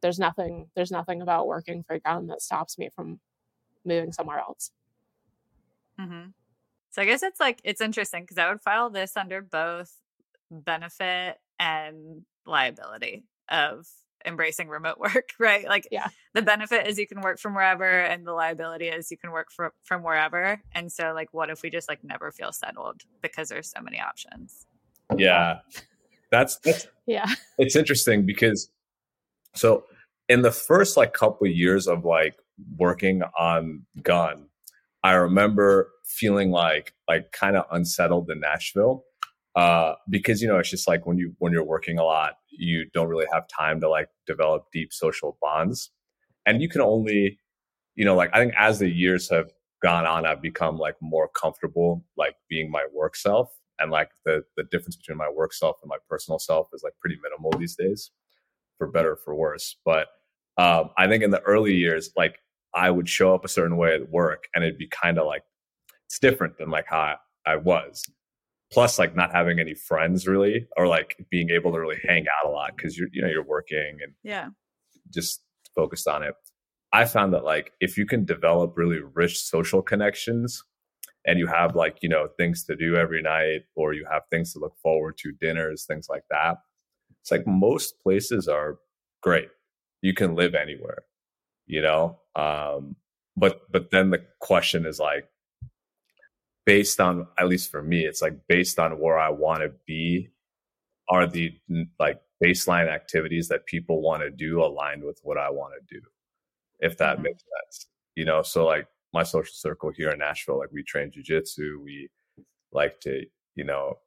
there's 0.00 0.18
nothing 0.18 0.68
there's 0.74 0.90
nothing 0.90 1.22
about 1.22 1.46
working 1.46 1.82
for 1.82 1.94
a 1.94 2.00
gun 2.00 2.28
that 2.28 2.42
stops 2.42 2.78
me 2.78 2.88
from 2.94 3.20
moving 3.84 4.12
somewhere 4.12 4.38
else. 4.38 4.70
Hmm 5.98 6.28
So 6.90 7.02
I 7.02 7.04
guess 7.04 7.22
it's 7.22 7.40
like 7.40 7.60
it's 7.64 7.80
interesting 7.80 8.22
because 8.22 8.38
I 8.38 8.48
would 8.48 8.60
file 8.60 8.90
this 8.90 9.16
under 9.16 9.42
both 9.42 9.92
benefit 10.50 11.38
and 11.58 12.22
liability 12.46 13.24
of 13.48 13.86
embracing 14.26 14.68
remote 14.68 14.98
work, 15.00 15.30
right? 15.38 15.66
Like 15.66 15.88
Yeah. 15.90 16.08
the 16.34 16.42
benefit 16.42 16.86
is 16.86 16.98
you 16.98 17.06
can 17.06 17.20
work 17.20 17.38
from 17.38 17.54
wherever 17.54 17.88
and 17.88 18.26
the 18.26 18.32
liability 18.32 18.88
is 18.88 19.10
you 19.10 19.16
can 19.16 19.30
work 19.32 19.50
from 19.50 19.70
from 19.84 20.02
wherever. 20.02 20.60
And 20.72 20.90
so 20.92 21.12
like 21.14 21.28
what 21.32 21.50
if 21.50 21.62
we 21.62 21.70
just 21.70 21.88
like 21.88 22.02
never 22.04 22.30
feel 22.30 22.52
settled 22.52 23.02
because 23.22 23.48
there's 23.48 23.70
so 23.70 23.80
many 23.80 24.00
options? 24.00 24.66
yeah, 25.16 25.58
that's 26.30 26.56
that's 26.58 26.86
yeah 27.06 27.26
it's 27.58 27.74
interesting 27.74 28.24
because 28.24 28.70
so 29.54 29.84
in 30.28 30.42
the 30.42 30.52
first 30.52 30.96
like 30.96 31.12
couple 31.12 31.46
years 31.46 31.88
of 31.88 32.04
like 32.04 32.36
working 32.78 33.22
on 33.38 33.84
gun 34.02 34.46
i 35.02 35.12
remember 35.12 35.90
feeling 36.04 36.50
like 36.50 36.94
like 37.08 37.32
kind 37.32 37.56
of 37.56 37.64
unsettled 37.72 38.30
in 38.30 38.38
nashville 38.40 39.04
uh 39.56 39.94
because 40.08 40.40
you 40.40 40.48
know 40.48 40.58
it's 40.58 40.70
just 40.70 40.86
like 40.86 41.06
when 41.06 41.18
you 41.18 41.34
when 41.38 41.52
you're 41.52 41.64
working 41.64 41.98
a 41.98 42.04
lot 42.04 42.34
you 42.50 42.84
don't 42.94 43.08
really 43.08 43.26
have 43.32 43.44
time 43.48 43.80
to 43.80 43.88
like 43.88 44.08
develop 44.26 44.64
deep 44.72 44.92
social 44.92 45.36
bonds 45.40 45.90
and 46.46 46.62
you 46.62 46.68
can 46.68 46.80
only 46.80 47.38
you 47.96 48.04
know 48.04 48.14
like 48.14 48.30
i 48.32 48.38
think 48.38 48.54
as 48.56 48.78
the 48.78 48.88
years 48.88 49.28
have 49.28 49.50
gone 49.82 50.06
on 50.06 50.24
i've 50.24 50.42
become 50.42 50.78
like 50.78 50.94
more 51.00 51.28
comfortable 51.28 52.04
like 52.16 52.36
being 52.48 52.70
my 52.70 52.86
work 52.94 53.16
self 53.16 53.50
and 53.80 53.90
like 53.90 54.10
the 54.24 54.44
the 54.56 54.64
difference 54.64 54.96
between 54.96 55.18
my 55.18 55.28
work 55.28 55.52
self 55.52 55.76
and 55.82 55.88
my 55.88 55.96
personal 56.08 56.38
self 56.38 56.68
is 56.72 56.82
like 56.84 56.92
pretty 57.00 57.18
minimal 57.22 57.50
these 57.58 57.74
days, 57.74 58.10
for 58.78 58.86
better 58.86 59.12
or 59.12 59.16
for 59.16 59.34
worse. 59.34 59.76
But 59.84 60.08
um, 60.58 60.90
I 60.96 61.08
think 61.08 61.24
in 61.24 61.30
the 61.30 61.40
early 61.40 61.74
years, 61.74 62.10
like 62.16 62.38
I 62.74 62.90
would 62.90 63.08
show 63.08 63.34
up 63.34 63.44
a 63.44 63.48
certain 63.48 63.76
way 63.76 63.94
at 63.94 64.10
work, 64.10 64.44
and 64.54 64.62
it'd 64.62 64.78
be 64.78 64.88
kind 64.88 65.18
of 65.18 65.26
like 65.26 65.42
it's 66.06 66.18
different 66.18 66.58
than 66.58 66.70
like 66.70 66.86
how 66.86 67.00
I, 67.00 67.16
I 67.46 67.56
was. 67.56 68.04
Plus, 68.72 68.98
like 68.98 69.16
not 69.16 69.32
having 69.32 69.58
any 69.58 69.74
friends 69.74 70.26
really, 70.28 70.66
or 70.76 70.86
like 70.86 71.16
being 71.30 71.50
able 71.50 71.72
to 71.72 71.80
really 71.80 71.98
hang 72.06 72.26
out 72.38 72.48
a 72.48 72.52
lot 72.52 72.76
because 72.76 72.96
you're 72.98 73.08
you 73.12 73.22
know 73.22 73.28
you're 73.28 73.44
working 73.44 73.98
and 74.02 74.12
Yeah. 74.22 74.50
just 75.12 75.42
focused 75.74 76.08
on 76.08 76.22
it. 76.22 76.34
I 76.92 77.04
found 77.04 77.32
that 77.34 77.44
like 77.44 77.72
if 77.80 77.96
you 77.98 78.06
can 78.06 78.24
develop 78.24 78.76
really 78.76 79.00
rich 79.00 79.38
social 79.40 79.82
connections 79.82 80.62
and 81.26 81.38
you 81.38 81.46
have 81.48 81.76
like, 81.76 81.98
you 82.02 82.08
know, 82.08 82.28
things 82.38 82.64
to 82.66 82.76
do 82.76 82.96
every 82.96 83.22
night 83.22 83.62
or 83.76 83.94
you 83.94 84.06
have 84.10 84.22
things 84.30 84.52
to 84.54 84.58
look 84.60 84.76
forward 84.82 85.16
to, 85.18 85.32
dinners, 85.32 85.84
things 85.86 86.08
like 86.10 86.24
that. 86.30 86.58
It's 87.22 87.30
like 87.30 87.46
most 87.46 88.00
places 88.00 88.48
are 88.48 88.78
great. 89.22 89.50
You 90.02 90.14
can 90.14 90.34
live 90.34 90.54
anywhere, 90.54 91.04
you 91.66 91.82
know? 91.82 92.20
Um 92.36 92.96
but 93.36 93.62
but 93.72 93.90
then 93.92 94.10
the 94.10 94.24
question 94.40 94.86
is 94.86 95.00
like 95.00 95.29
based 96.70 97.00
on 97.00 97.26
at 97.36 97.48
least 97.48 97.68
for 97.68 97.82
me, 97.82 98.04
it's 98.06 98.22
like 98.22 98.36
based 98.46 98.78
on 98.78 99.00
where 99.00 99.18
I 99.18 99.28
want 99.28 99.60
to 99.62 99.72
be 99.86 100.28
are 101.08 101.26
the 101.26 101.52
like 101.98 102.20
baseline 102.40 102.88
activities 102.88 103.48
that 103.48 103.66
people 103.66 104.00
want 104.00 104.22
to 104.22 104.30
do 104.30 104.62
aligned 104.62 105.02
with 105.02 105.18
what 105.24 105.36
I 105.36 105.50
want 105.50 105.74
to 105.74 105.94
do, 105.96 106.00
if 106.78 106.96
that 106.98 107.18
Mhm. 107.18 107.22
makes 107.24 107.42
sense. 107.42 107.88
You 108.14 108.24
know, 108.24 108.42
so 108.42 108.66
like 108.66 108.86
my 109.12 109.24
social 109.24 109.52
circle 109.52 109.90
here 109.90 110.10
in 110.10 110.20
Nashville, 110.20 110.58
like 110.58 110.70
we 110.70 110.84
train 110.84 111.10
jujitsu, 111.10 111.82
we 111.82 112.08
like 112.70 113.00
to, 113.00 113.26
you 113.56 113.64
know, 113.64 113.98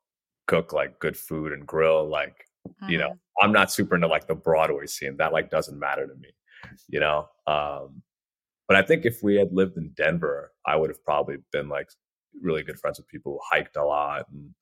cook 0.47 0.71
like 0.71 0.97
good 0.99 1.17
food 1.17 1.51
and 1.51 1.67
grill. 1.67 2.07
Like, 2.07 2.47
you 2.87 2.97
know, 2.97 3.09
Mhm. 3.09 3.19
I'm 3.41 3.51
not 3.51 3.73
super 3.73 3.95
into 3.95 4.07
like 4.07 4.27
the 4.27 4.35
Broadway 4.35 4.87
scene. 4.87 5.17
That 5.17 5.33
like 5.33 5.49
doesn't 5.49 5.77
matter 5.77 6.07
to 6.07 6.15
me, 6.15 6.29
you 6.87 7.01
know. 7.01 7.27
Um, 7.45 8.01
but 8.69 8.77
I 8.77 8.83
think 8.83 9.05
if 9.05 9.21
we 9.21 9.35
had 9.35 9.51
lived 9.51 9.75
in 9.75 9.89
Denver, 9.97 10.53
I 10.65 10.77
would 10.77 10.89
have 10.89 11.03
probably 11.03 11.37
been 11.51 11.67
like 11.67 11.89
really 12.41 12.63
good 12.63 12.79
friends 12.79 12.99
with 12.99 13.07
people 13.07 13.33
who 13.33 13.39
hiked 13.57 13.75
a 13.75 13.83
lot 13.85 14.25
and 14.31 14.53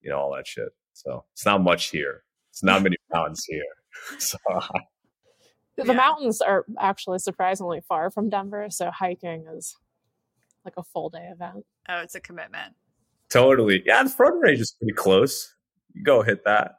you 0.00 0.10
know 0.10 0.18
all 0.18 0.34
that 0.34 0.46
shit. 0.46 0.68
So 0.92 1.24
it's 1.32 1.44
not 1.46 1.62
much 1.62 1.90
here. 1.90 2.24
It's 2.50 2.62
not 2.62 2.82
many 2.82 2.96
mountains 3.12 3.44
here. 3.46 3.62
So 4.18 4.38
The 5.76 5.84
Yeah. 5.86 5.92
mountains 5.92 6.40
are 6.40 6.64
actually 6.78 7.18
surprisingly 7.18 7.80
far 7.88 8.10
from 8.10 8.28
Denver, 8.30 8.68
so 8.70 8.90
hiking 8.90 9.46
is 9.54 9.76
like 10.64 10.74
a 10.76 10.82
full 10.82 11.08
day 11.10 11.28
event. 11.32 11.64
Oh, 11.88 11.98
it's 12.00 12.14
a 12.14 12.20
commitment. 12.20 12.74
totally, 13.30 13.82
yeah. 13.86 14.02
The 14.02 14.10
front 14.10 14.42
range 14.42 14.60
is 14.60 14.72
pretty 14.78 14.92
close. 14.94 15.54
You 15.94 16.02
go 16.04 16.22
hit 16.22 16.44
that 16.44 16.76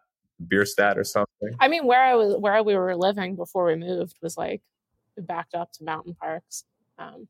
Bierstadt 0.48 0.98
or 0.98 1.04
something. 1.04 1.56
I 1.60 1.68
mean, 1.68 1.86
where 1.86 2.04
I 2.04 2.16
was, 2.16 2.36
where 2.38 2.62
we 2.64 2.76
were 2.76 2.96
living 2.96 3.36
before 3.36 3.66
we 3.66 3.76
moved 3.76 4.18
was 4.22 4.38
like 4.38 4.62
backed 5.18 5.54
up 5.56 5.72
to 5.74 5.84
mountain 5.84 6.16
parks, 6.20 6.64
um, 6.98 7.28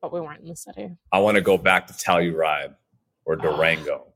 but 0.00 0.12
we 0.12 0.20
weren't 0.20 0.42
in 0.42 0.48
the 0.48 0.56
city. 0.56 0.96
I 1.12 1.18
want 1.18 1.36
to 1.36 1.40
go 1.40 1.58
back 1.58 1.86
to 1.88 1.92
Telluride 1.92 2.74
or 3.24 3.36
Ah. 3.38 3.42
Durango. 3.42 4.06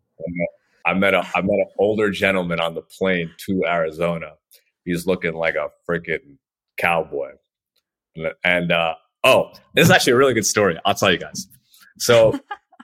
I 0.85 0.95
met 0.95 1.15
a 1.15 1.19
I 1.35 1.41
met 1.43 1.59
an 1.59 1.67
older 1.79 2.11
gentleman 2.11 2.61
on 2.61 2.75
the 2.75 2.83
plane 2.83 3.31
to 3.47 3.63
Arizona. 3.67 4.33
He's 4.85 5.07
looking 5.07 5.35
like 5.35 5.55
a 5.55 5.69
freaking 5.89 6.39
cowboy. 6.77 7.33
And 8.45 8.73
uh, 8.73 8.95
oh, 9.25 9.53
this 9.75 9.85
is 9.85 9.91
actually 9.91 10.15
a 10.15 10.17
really 10.17 10.35
good 10.35 10.47
story. 10.47 10.79
I'll 10.85 10.95
tell 10.95 11.11
you 11.13 11.19
guys. 11.19 11.47
So, 11.99 12.39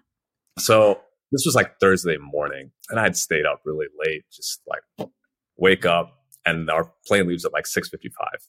so 0.58 1.00
this 1.32 1.42
was 1.44 1.54
like 1.54 1.78
Thursday 1.80 2.16
morning, 2.18 2.70
and 2.90 2.98
I 3.00 3.02
had 3.02 3.16
stayed 3.16 3.44
up 3.46 3.60
really 3.64 3.86
late, 4.06 4.24
just 4.32 4.60
like 4.66 5.08
wake 5.56 5.84
up, 5.84 6.14
and 6.46 6.70
our 6.70 6.90
plane 7.06 7.26
leaves 7.28 7.44
at 7.44 7.52
like 7.52 7.66
six 7.66 7.88
fifty 7.88 8.10
five. 8.10 8.40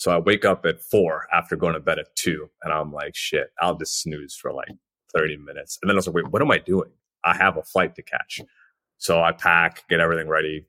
So 0.00 0.10
I 0.10 0.18
wake 0.18 0.46
up 0.46 0.64
at 0.64 0.80
four 0.80 1.26
after 1.30 1.56
going 1.56 1.74
to 1.74 1.80
bed 1.80 1.98
at 1.98 2.16
two, 2.16 2.48
and 2.62 2.72
I'm 2.72 2.90
like, 2.90 3.14
shit, 3.14 3.52
I'll 3.60 3.76
just 3.76 4.00
snooze 4.00 4.34
for 4.34 4.50
like 4.50 4.70
30 5.14 5.36
minutes. 5.36 5.78
And 5.82 5.90
then 5.90 5.94
I 5.94 5.98
was 5.98 6.06
like, 6.06 6.16
wait, 6.16 6.30
what 6.32 6.40
am 6.40 6.50
I 6.50 6.56
doing? 6.56 6.88
I 7.22 7.36
have 7.36 7.58
a 7.58 7.62
flight 7.62 7.94
to 7.96 8.02
catch. 8.02 8.40
So 8.96 9.22
I 9.22 9.32
pack, 9.32 9.86
get 9.90 10.00
everything 10.00 10.26
ready, 10.26 10.64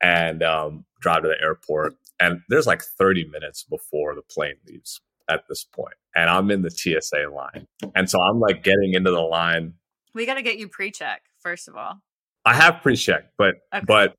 and 0.00 0.44
um, 0.44 0.84
drive 1.00 1.22
to 1.22 1.28
the 1.28 1.42
airport. 1.42 1.94
And 2.20 2.42
there's 2.50 2.68
like 2.68 2.82
30 2.82 3.24
minutes 3.24 3.64
before 3.64 4.14
the 4.14 4.22
plane 4.22 4.54
leaves 4.68 5.00
at 5.28 5.48
this 5.48 5.64
point. 5.64 5.96
And 6.14 6.30
I'm 6.30 6.48
in 6.52 6.62
the 6.62 6.70
TSA 6.70 7.30
line. 7.34 7.66
And 7.96 8.08
so 8.08 8.20
I'm 8.20 8.38
like 8.38 8.62
getting 8.62 8.94
into 8.94 9.10
the 9.10 9.20
line. 9.20 9.74
We 10.14 10.24
got 10.24 10.34
to 10.34 10.42
get 10.42 10.56
you 10.56 10.68
pre-check 10.68 11.22
first 11.40 11.66
of 11.66 11.74
all. 11.74 12.00
I 12.44 12.54
have 12.54 12.80
pre-check, 12.80 13.32
but 13.36 13.56
Okay. 13.74 13.84
but 13.88 14.14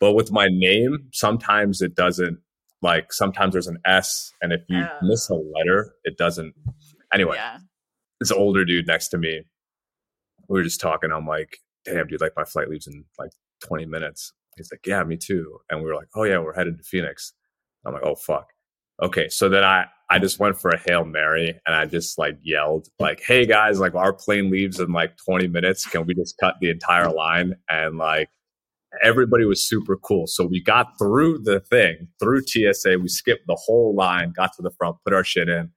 but 0.00 0.14
with 0.14 0.32
my 0.32 0.48
name, 0.50 1.10
sometimes 1.12 1.82
it 1.82 1.94
doesn't 1.94 2.38
like 2.82 3.12
sometimes 3.12 3.52
there's 3.54 3.68
an 3.68 3.78
S 3.86 4.32
and 4.42 4.52
if 4.52 4.60
you 4.68 4.82
Oh. 4.82 4.98
miss 5.02 5.28
a 5.30 5.34
letter, 5.34 5.94
it 6.04 6.16
doesn't 6.18 6.54
anyway. 7.14 7.36
Yeah. 7.36 7.58
this 8.20 8.30
older 8.32 8.64
dude 8.64 8.86
next 8.86 9.08
to 9.08 9.18
me. 9.18 9.42
We 10.48 10.58
were 10.58 10.64
just 10.64 10.80
talking. 10.80 11.10
I'm 11.12 11.26
like, 11.26 11.58
damn, 11.84 12.06
dude, 12.06 12.20
like 12.20 12.32
my 12.36 12.44
flight 12.44 12.68
leaves 12.68 12.86
in 12.86 13.04
like 13.18 13.30
20 13.64 13.86
minutes. 13.86 14.32
He's 14.56 14.70
like, 14.70 14.86
yeah, 14.86 15.02
me 15.04 15.16
too. 15.16 15.58
And 15.70 15.80
we 15.80 15.86
were 15.86 15.94
like, 15.94 16.08
oh 16.14 16.24
yeah, 16.24 16.38
we're 16.38 16.54
headed 16.54 16.78
to 16.78 16.84
Phoenix. 16.84 17.32
I'm 17.86 17.94
like, 17.94 18.04
oh 18.04 18.14
fuck. 18.14 18.48
Okay, 19.02 19.28
so 19.28 19.48
then 19.48 19.64
I 19.64 19.86
I 20.10 20.18
just 20.18 20.38
went 20.38 20.60
for 20.60 20.70
a 20.70 20.78
hail 20.78 21.04
mary 21.04 21.58
and 21.66 21.74
I 21.74 21.86
just 21.86 22.18
like 22.18 22.38
yelled 22.42 22.86
like, 23.00 23.20
hey 23.26 23.46
guys, 23.46 23.80
like 23.80 23.94
our 23.94 24.12
plane 24.12 24.50
leaves 24.50 24.78
in 24.78 24.92
like 24.92 25.16
20 25.24 25.48
minutes. 25.48 25.86
Can 25.86 26.04
we 26.06 26.14
just 26.14 26.36
cut 26.38 26.56
the 26.60 26.68
entire 26.70 27.10
line? 27.10 27.54
And 27.70 27.96
like 27.96 28.28
everybody 29.02 29.44
was 29.44 29.66
super 29.66 29.96
cool. 29.96 30.26
So 30.26 30.44
we 30.44 30.62
got 30.62 30.98
through 30.98 31.40
the 31.44 31.60
thing 31.60 32.08
through 32.18 32.42
TSA. 32.46 32.98
We 32.98 33.08
skipped 33.08 33.46
the 33.46 33.58
whole 33.66 33.94
line, 33.94 34.32
got 34.34 34.52
to 34.56 34.62
the 34.62 34.70
front, 34.70 34.96
put 35.04 35.14
our 35.14 35.24
shit 35.24 35.48
in, 35.48 35.70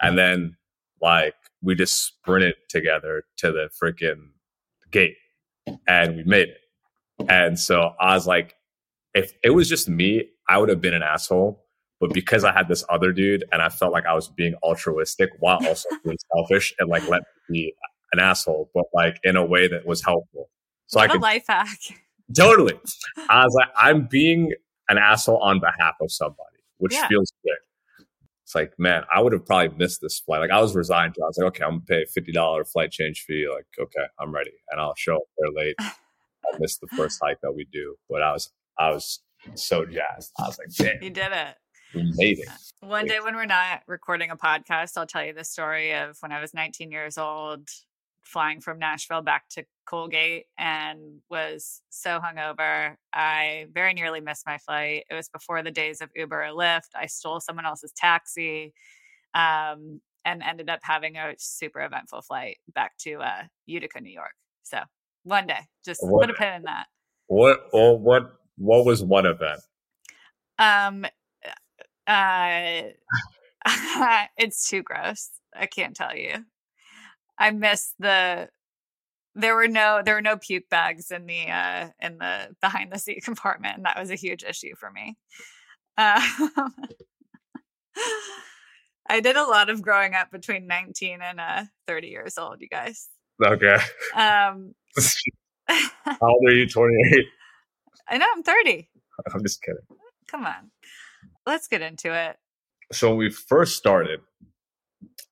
and 0.00 0.18
then 0.18 0.56
like 1.00 1.34
we 1.62 1.74
just 1.74 2.04
sprinted 2.04 2.54
together 2.68 3.24
to 3.38 3.52
the 3.52 3.68
freaking 3.82 4.30
gate 4.90 5.16
and 5.86 6.16
we 6.16 6.24
made 6.24 6.48
it. 6.48 6.58
And 7.28 7.58
so 7.58 7.94
I 8.00 8.14
was 8.14 8.26
like, 8.26 8.54
if 9.14 9.32
it 9.42 9.50
was 9.50 9.68
just 9.68 9.88
me, 9.88 10.24
I 10.48 10.58
would 10.58 10.68
have 10.68 10.80
been 10.80 10.94
an 10.94 11.02
asshole. 11.02 11.64
But 12.00 12.14
because 12.14 12.44
I 12.44 12.52
had 12.52 12.68
this 12.68 12.84
other 12.88 13.12
dude 13.12 13.44
and 13.50 13.60
I 13.60 13.70
felt 13.70 13.92
like 13.92 14.06
I 14.06 14.14
was 14.14 14.28
being 14.28 14.54
altruistic 14.62 15.30
while 15.40 15.58
also 15.66 15.88
being 16.04 16.16
selfish 16.34 16.72
and 16.78 16.88
like 16.88 17.08
let 17.08 17.22
me 17.48 17.64
be 17.64 17.74
an 18.12 18.20
asshole, 18.20 18.70
but 18.72 18.84
like 18.94 19.18
in 19.24 19.36
a 19.36 19.44
way 19.44 19.66
that 19.66 19.84
was 19.84 20.04
helpful. 20.04 20.48
So 20.86 21.00
what 21.00 21.10
I 21.10 21.12
a 21.12 21.16
could 21.16 21.22
life 21.22 21.44
hack. 21.48 21.78
Totally. 22.34 22.78
I 23.28 23.44
was 23.44 23.54
like, 23.54 23.68
I'm 23.76 24.06
being 24.06 24.52
an 24.88 24.98
asshole 24.98 25.38
on 25.38 25.60
behalf 25.60 25.94
of 26.00 26.10
somebody, 26.10 26.58
which 26.78 26.94
Yeah. 26.94 27.08
feels 27.08 27.32
good. 27.44 27.56
It's 28.44 28.54
like, 28.54 28.72
man, 28.78 29.02
I 29.14 29.20
would 29.20 29.32
have 29.34 29.44
probably 29.44 29.76
missed 29.76 30.00
this 30.00 30.18
flight. 30.20 30.40
Like 30.40 30.50
I 30.50 30.60
was 30.60 30.74
resigned 30.74 31.14
to. 31.16 31.20
I 31.22 31.26
was 31.26 31.36
like, 31.38 31.48
okay, 31.48 31.64
I'm 31.64 31.70
gonna 31.72 31.80
pay 31.86 32.02
a 32.02 32.06
fifty 32.06 32.32
dollar 32.32 32.64
flight 32.64 32.90
change 32.90 33.24
fee. 33.26 33.46
Like, 33.52 33.66
okay, 33.78 34.06
I'm 34.18 34.32
ready, 34.32 34.52
and 34.70 34.80
I'll 34.80 34.94
show 34.96 35.16
up 35.16 35.22
there 35.38 35.50
late. 35.52 35.74
I 35.80 36.56
missed 36.58 36.80
the 36.80 36.86
first 36.96 37.20
hike 37.22 37.40
that 37.42 37.52
we 37.52 37.66
do, 37.70 37.96
but 38.08 38.22
I 38.22 38.32
was, 38.32 38.50
I 38.78 38.90
was 38.90 39.20
so 39.54 39.84
jazzed. 39.84 40.32
I 40.38 40.46
was 40.46 40.58
like, 40.58 40.68
damn, 40.74 41.02
You 41.02 41.10
did 41.10 41.30
it. 41.30 41.56
we 41.94 42.10
made 42.16 42.38
it. 42.38 42.48
Uh, 42.48 42.86
one 42.86 43.04
day 43.06 43.20
when 43.20 43.34
we're 43.36 43.44
not 43.44 43.82
recording 43.86 44.30
a 44.30 44.36
podcast, 44.36 44.92
I'll 44.96 45.06
tell 45.06 45.24
you 45.26 45.34
the 45.34 45.44
story 45.44 45.92
of 45.94 46.16
when 46.20 46.32
I 46.32 46.40
was 46.40 46.54
19 46.54 46.90
years 46.90 47.18
old, 47.18 47.68
flying 48.28 48.60
from 48.60 48.78
Nashville 48.78 49.22
back 49.22 49.48
to 49.50 49.64
Colgate 49.86 50.44
and 50.58 51.20
was 51.30 51.80
so 51.88 52.20
hungover. 52.20 52.94
I 53.12 53.66
very 53.72 53.94
nearly 53.94 54.20
missed 54.20 54.46
my 54.46 54.58
flight. 54.58 55.04
It 55.10 55.14
was 55.14 55.28
before 55.28 55.62
the 55.62 55.70
days 55.70 56.00
of 56.00 56.10
Uber 56.14 56.44
or 56.44 56.48
Lyft. 56.48 56.90
I 56.94 57.06
stole 57.06 57.40
someone 57.40 57.64
else's 57.64 57.92
taxi 57.96 58.74
um, 59.34 60.00
and 60.24 60.42
ended 60.42 60.68
up 60.68 60.80
having 60.82 61.16
a 61.16 61.34
super 61.38 61.80
eventful 61.80 62.22
flight 62.22 62.58
back 62.74 62.96
to 62.98 63.14
uh, 63.14 63.44
Utica, 63.66 64.00
New 64.00 64.12
York. 64.12 64.34
So 64.62 64.80
one 65.22 65.46
day, 65.46 65.60
just 65.84 66.00
One 66.02 66.26
put 66.26 66.30
a 66.30 66.34
pin 66.34 66.54
in 66.54 66.62
that. 66.64 66.86
What? 67.26 67.60
Or 67.72 67.98
what? 67.98 68.34
What 68.58 68.84
was 68.84 69.02
one 69.02 69.24
event? 69.24 69.60
Um, 70.58 71.06
uh, 72.06 72.82
it's 74.36 74.68
too 74.68 74.82
gross. 74.82 75.30
I 75.54 75.66
can't 75.66 75.96
tell 75.96 76.14
you. 76.14 76.44
I 77.38 77.50
miss 77.50 77.94
the. 77.98 78.48
There 79.34 79.54
were 79.54 79.68
no 79.68 80.02
there 80.04 80.14
were 80.14 80.22
no 80.22 80.36
puke 80.36 80.68
bags 80.68 81.10
in 81.12 81.26
the 81.26 81.48
uh 81.48 81.88
in 82.00 82.18
the 82.18 82.48
behind 82.60 82.92
the 82.92 82.98
seat 82.98 83.22
compartment, 83.24 83.76
and 83.76 83.84
that 83.86 83.98
was 83.98 84.10
a 84.10 84.16
huge 84.16 84.42
issue 84.42 84.74
for 84.76 84.90
me. 84.90 85.16
Um, 85.96 86.22
I 89.10 89.20
did 89.20 89.36
a 89.36 89.44
lot 89.44 89.70
of 89.70 89.80
growing 89.82 90.14
up 90.14 90.30
between 90.30 90.66
19 90.66 91.20
and 91.22 91.40
uh 91.40 91.64
30 91.86 92.08
years 92.08 92.36
old, 92.38 92.60
you 92.60 92.68
guys. 92.68 93.08
Okay. 93.44 93.76
Um, 94.14 94.74
How 95.68 96.16
old 96.22 96.44
are 96.48 96.52
you? 96.54 96.66
Twenty 96.68 96.96
eight. 97.14 97.26
I 98.08 98.18
know 98.18 98.26
I'm 98.34 98.42
30. 98.42 98.88
I'm 99.34 99.42
just 99.42 99.62
kidding. 99.62 99.82
Come 100.28 100.46
on, 100.46 100.70
let's 101.46 101.68
get 101.68 101.82
into 101.82 102.12
it. 102.14 102.36
so 102.92 103.10
when 103.10 103.18
we 103.18 103.30
first 103.30 103.76
started, 103.76 104.20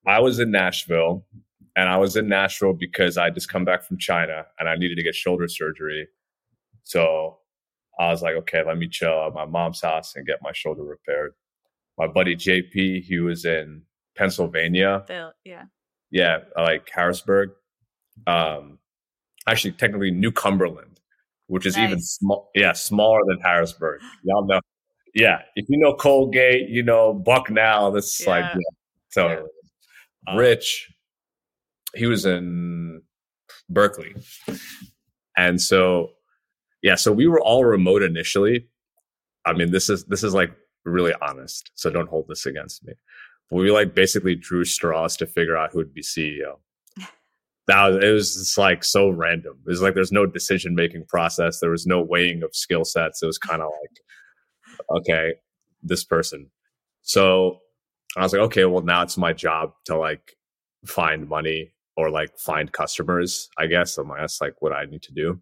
I 0.06 0.20
was 0.20 0.38
in 0.38 0.50
Nashville 0.50 1.24
and 1.76 1.88
I 1.88 1.98
was 1.98 2.16
in 2.16 2.26
Nashville 2.28 2.72
because 2.72 3.18
I 3.18 3.28
just 3.30 3.50
come 3.50 3.64
back 3.64 3.84
from 3.84 3.98
China 3.98 4.46
and 4.58 4.68
I 4.68 4.76
needed 4.76 4.96
to 4.96 5.02
get 5.02 5.14
shoulder 5.14 5.46
surgery. 5.46 6.08
So 6.84 7.38
I 7.98 8.08
was 8.08 8.22
like, 8.22 8.34
okay, 8.36 8.62
let 8.66 8.78
me 8.78 8.88
chill 8.88 9.26
at 9.26 9.34
my 9.34 9.44
mom's 9.44 9.82
house 9.82 10.16
and 10.16 10.26
get 10.26 10.38
my 10.42 10.52
shoulder 10.52 10.82
repaired. 10.82 11.34
My 11.98 12.06
buddy 12.06 12.34
JP, 12.34 13.04
he 13.04 13.18
was 13.18 13.44
in 13.44 13.82
Pennsylvania. 14.16 15.04
Phil, 15.06 15.32
yeah. 15.44 15.64
Yeah, 16.10 16.38
like 16.56 16.88
Harrisburg. 16.94 17.50
Um, 18.26 18.78
actually, 19.46 19.72
technically 19.72 20.10
New 20.10 20.32
Cumberland, 20.32 21.00
which 21.48 21.66
is 21.66 21.76
even 21.76 22.00
small. 22.00 22.50
Yeah, 22.54 22.72
smaller 22.72 23.20
than 23.26 23.40
Harrisburg. 23.40 24.00
Y'all 24.24 24.46
know. 24.46 24.60
Yeah, 25.14 25.42
if 25.56 25.66
you 25.68 25.78
know 25.78 25.94
Colgate, 25.94 26.68
you 26.68 26.82
know 26.82 27.12
Bucknell. 27.12 27.90
That's 27.92 28.26
like 28.26 28.44
Yeah. 28.44 28.54
yeah, 28.54 29.22
totally. 29.28 29.50
Rich, 30.36 30.90
he 31.96 32.06
was 32.06 32.24
in 32.24 33.02
Berkeley, 33.68 34.14
and 35.36 35.60
so 35.60 36.10
yeah, 36.82 36.94
so 36.94 37.12
we 37.12 37.26
were 37.26 37.40
all 37.40 37.64
remote 37.64 38.02
initially. 38.02 38.68
I 39.44 39.52
mean, 39.52 39.70
this 39.70 39.88
is 39.88 40.04
this 40.04 40.22
is 40.22 40.34
like 40.34 40.52
really 40.84 41.14
honest, 41.20 41.70
so 41.74 41.90
don't 41.90 42.08
hold 42.08 42.26
this 42.28 42.46
against 42.46 42.84
me. 42.84 42.94
But 43.50 43.56
we 43.56 43.70
like 43.70 43.94
basically 43.94 44.34
drew 44.34 44.64
straws 44.64 45.16
to 45.18 45.26
figure 45.26 45.56
out 45.56 45.72
who 45.72 45.78
would 45.78 45.94
be 45.94 46.02
CEO. 46.02 46.58
That 47.68 47.88
was, 47.88 48.04
it 48.04 48.12
was 48.12 48.34
just 48.36 48.58
like 48.58 48.84
so 48.84 49.08
random. 49.10 49.54
It 49.66 49.68
was 49.68 49.82
like 49.82 49.94
there's 49.94 50.12
no 50.12 50.24
decision 50.24 50.76
making 50.76 51.06
process. 51.08 51.58
There 51.58 51.72
was 51.72 51.84
no 51.84 52.00
weighing 52.00 52.44
of 52.44 52.54
skill 52.54 52.84
sets. 52.84 53.20
It 53.20 53.26
was 53.26 53.38
kind 53.38 53.60
of 53.60 53.72
like, 53.82 55.00
okay, 55.00 55.32
this 55.82 56.04
person. 56.04 56.48
So 57.02 57.58
I 58.16 58.22
was 58.22 58.32
like, 58.32 58.42
okay, 58.42 58.66
well 58.66 58.84
now 58.84 59.02
it's 59.02 59.16
my 59.16 59.32
job 59.32 59.72
to 59.86 59.98
like 59.98 60.36
find 60.84 61.28
money 61.28 61.72
or 61.96 62.10
like 62.10 62.38
find 62.38 62.72
customers. 62.72 63.48
I 63.58 63.66
guess 63.66 63.98
I'm 63.98 64.08
like, 64.08 64.20
that's 64.20 64.40
like 64.40 64.60
what 64.60 64.72
I 64.72 64.84
need 64.84 65.02
to 65.02 65.12
do. 65.12 65.40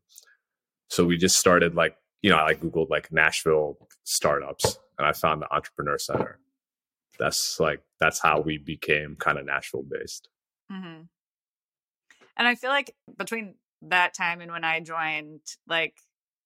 So 0.88 1.04
we 1.04 1.16
just 1.16 1.38
started 1.38 1.75
like 1.75 1.96
you 2.23 2.30
know 2.30 2.37
I 2.37 2.44
like 2.44 2.61
googled 2.61 2.90
like 2.90 3.12
Nashville 3.12 3.76
startups 4.04 4.78
and 4.99 5.06
I 5.06 5.12
found 5.12 5.42
the 5.42 5.52
Entrepreneur 5.54 5.99
Center. 5.99 6.38
That's 7.18 7.61
like 7.61 7.82
that's 8.00 8.20
how 8.20 8.40
we 8.40 8.58
became 8.58 9.16
kind 9.16 9.38
of 9.38 9.46
Nashville 9.46 9.84
based. 9.88 10.28
hmm 10.70 11.02
And 12.37 12.49
I 12.49 12.54
feel 12.54 12.70
like 12.70 12.94
between 13.16 13.54
that 13.82 14.14
time 14.14 14.40
and 14.40 14.50
when 14.50 14.64
I 14.64 14.80
joined, 14.80 15.40
like 15.68 15.96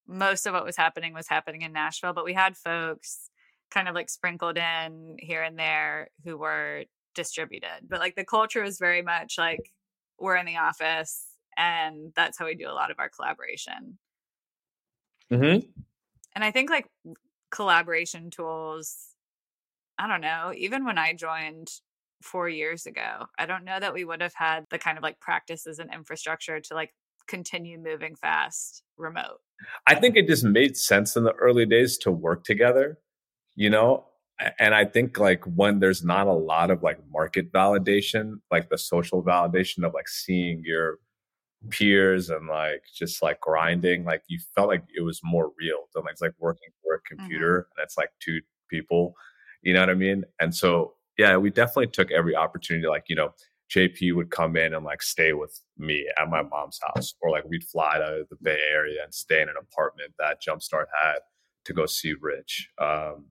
most 0.06 0.46
of 0.46 0.54
what 0.54 0.64
was 0.64 0.76
happening 0.76 1.14
was 1.14 1.28
happening 1.28 1.62
in 1.62 1.72
Nashville, 1.72 2.12
but 2.12 2.24
we 2.24 2.32
had 2.32 2.56
folks 2.56 3.30
kind 3.70 3.88
of 3.88 3.94
like 3.94 4.08
sprinkled 4.08 4.56
in 4.56 5.16
here 5.18 5.42
and 5.42 5.58
there 5.58 6.08
who 6.24 6.38
were 6.38 6.84
distributed. 7.14 7.86
But 7.88 8.00
like 8.00 8.16
the 8.16 8.24
culture 8.24 8.62
was 8.62 8.78
very 8.78 9.02
much 9.02 9.36
like 9.38 9.70
we're 10.18 10.36
in 10.36 10.46
the 10.46 10.56
office 10.56 11.24
and 11.56 12.12
that's 12.14 12.38
how 12.38 12.46
we 12.46 12.54
do 12.54 12.68
a 12.68 12.72
lot 12.72 12.90
of 12.90 12.98
our 12.98 13.08
collaboration. 13.08 13.98
Mm-hmm. 15.32 15.66
And 16.34 16.44
I 16.44 16.50
think 16.50 16.70
like 16.70 16.86
collaboration 17.50 18.30
tools, 18.30 18.96
I 19.98 20.06
don't 20.06 20.20
know, 20.20 20.52
even 20.56 20.84
when 20.84 20.98
I 20.98 21.12
joined 21.12 21.68
four 22.22 22.48
years 22.48 22.86
ago, 22.86 23.26
I 23.38 23.46
don't 23.46 23.64
know 23.64 23.78
that 23.78 23.94
we 23.94 24.04
would 24.04 24.20
have 24.20 24.34
had 24.34 24.64
the 24.70 24.78
kind 24.78 24.96
of 24.96 25.02
like 25.02 25.20
practices 25.20 25.78
and 25.78 25.92
infrastructure 25.92 26.60
to 26.60 26.74
like 26.74 26.94
continue 27.26 27.78
moving 27.78 28.14
fast 28.14 28.82
remote. 28.96 29.40
I 29.86 29.96
think 29.96 30.16
it 30.16 30.26
just 30.26 30.44
made 30.44 30.76
sense 30.76 31.16
in 31.16 31.24
the 31.24 31.32
early 31.32 31.66
days 31.66 31.98
to 31.98 32.10
work 32.10 32.44
together, 32.44 32.98
you 33.54 33.70
know? 33.70 34.06
And 34.58 34.74
I 34.74 34.84
think 34.84 35.18
like 35.18 35.42
when 35.44 35.80
there's 35.80 36.04
not 36.04 36.26
a 36.26 36.32
lot 36.32 36.70
of 36.70 36.82
like 36.82 36.98
market 37.12 37.52
validation, 37.52 38.34
like 38.50 38.68
the 38.70 38.78
social 38.78 39.22
validation 39.22 39.84
of 39.84 39.94
like 39.94 40.08
seeing 40.08 40.62
your 40.64 40.98
peers 41.70 42.30
and 42.30 42.46
like 42.46 42.82
just 42.94 43.20
like 43.20 43.40
grinding, 43.40 44.04
like 44.04 44.22
you 44.28 44.38
felt 44.54 44.68
like 44.68 44.84
it 44.96 45.02
was 45.02 45.20
more 45.24 45.50
real 45.58 45.88
than 45.94 46.04
like 46.04 46.12
it's 46.12 46.22
like 46.22 46.34
working 46.38 46.68
for 46.82 46.94
a 46.94 47.00
computer 47.00 47.66
and 47.76 47.82
it's 47.82 47.98
like 47.98 48.10
two 48.20 48.40
people, 48.70 49.14
you 49.62 49.74
know 49.74 49.80
what 49.80 49.90
I 49.90 49.94
mean? 49.94 50.24
And 50.40 50.54
so 50.54 50.94
yeah, 51.16 51.36
we 51.36 51.50
definitely 51.50 51.88
took 51.88 52.12
every 52.12 52.36
opportunity 52.36 52.86
like, 52.86 53.04
you 53.08 53.16
know, 53.16 53.32
JP 53.74 54.14
would 54.14 54.30
come 54.30 54.56
in 54.56 54.72
and 54.72 54.84
like 54.84 55.02
stay 55.02 55.32
with 55.32 55.60
me 55.76 56.08
at 56.16 56.30
my 56.30 56.42
mom's 56.42 56.78
house, 56.82 57.14
or 57.20 57.30
like 57.30 57.44
we'd 57.44 57.64
fly 57.64 57.98
to 57.98 58.24
the 58.30 58.36
Bay 58.40 58.58
Area 58.70 59.02
and 59.02 59.12
stay 59.12 59.42
in 59.42 59.48
an 59.48 59.56
apartment 59.60 60.12
that 60.18 60.38
Jumpstart 60.40 60.86
had 61.02 61.18
to 61.66 61.72
go 61.74 61.84
see 61.84 62.14
Rich. 62.18 62.70
Um, 62.78 63.26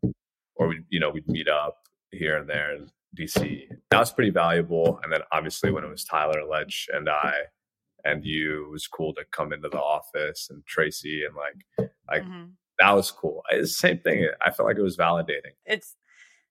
or 0.58 0.68
we, 0.70 0.84
you 0.90 1.00
know, 1.00 1.10
we'd 1.10 1.28
meet 1.28 1.48
up 1.48 1.78
here 2.12 2.38
and 2.38 2.50
there 2.50 2.76
in 2.76 2.90
DC. 3.18 3.68
That 3.92 4.00
was 4.00 4.12
pretty 4.12 4.32
valuable. 4.32 5.00
And 5.04 5.12
then 5.12 5.22
obviously 5.32 5.72
when 5.72 5.84
it 5.84 5.90
was 5.90 6.04
Tyler 6.04 6.44
Ledge 6.50 6.88
and 6.94 7.10
I 7.10 7.34
and 8.04 8.24
you, 8.26 8.66
it 8.68 8.72
was 8.72 8.88
cool 8.88 9.14
to 9.16 9.26
come 9.32 9.54
into 9.54 9.70
the 9.70 9.80
office 9.82 10.48
and 10.50 10.66
Tracy 10.66 11.24
and 11.26 11.36
like 11.36 11.90
like 12.10 12.24
Mhm. 12.24 12.52
that 12.80 12.92
was 12.92 13.12
cool. 13.12 13.44
It's 13.50 13.72
the 13.74 13.88
same 13.88 14.00
thing. 14.00 14.30
I 14.42 14.52
felt 14.52 14.68
like 14.68 14.78
it 14.78 14.82
was 14.84 14.98
validating. 14.98 15.54
It's 15.66 15.96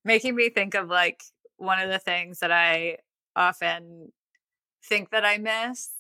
making 0.05 0.35
me 0.35 0.51
think 0.51 0.75
of 0.75 0.89
like 0.89 1.23
one 1.57 1.81
of 1.81 1.89
the 1.91 1.99
things 1.99 2.41
that 2.41 2.53
I 2.53 2.99
often 3.35 4.13
think 4.85 5.11
that 5.11 5.25
I 5.25 5.39
miss, 5.39 5.91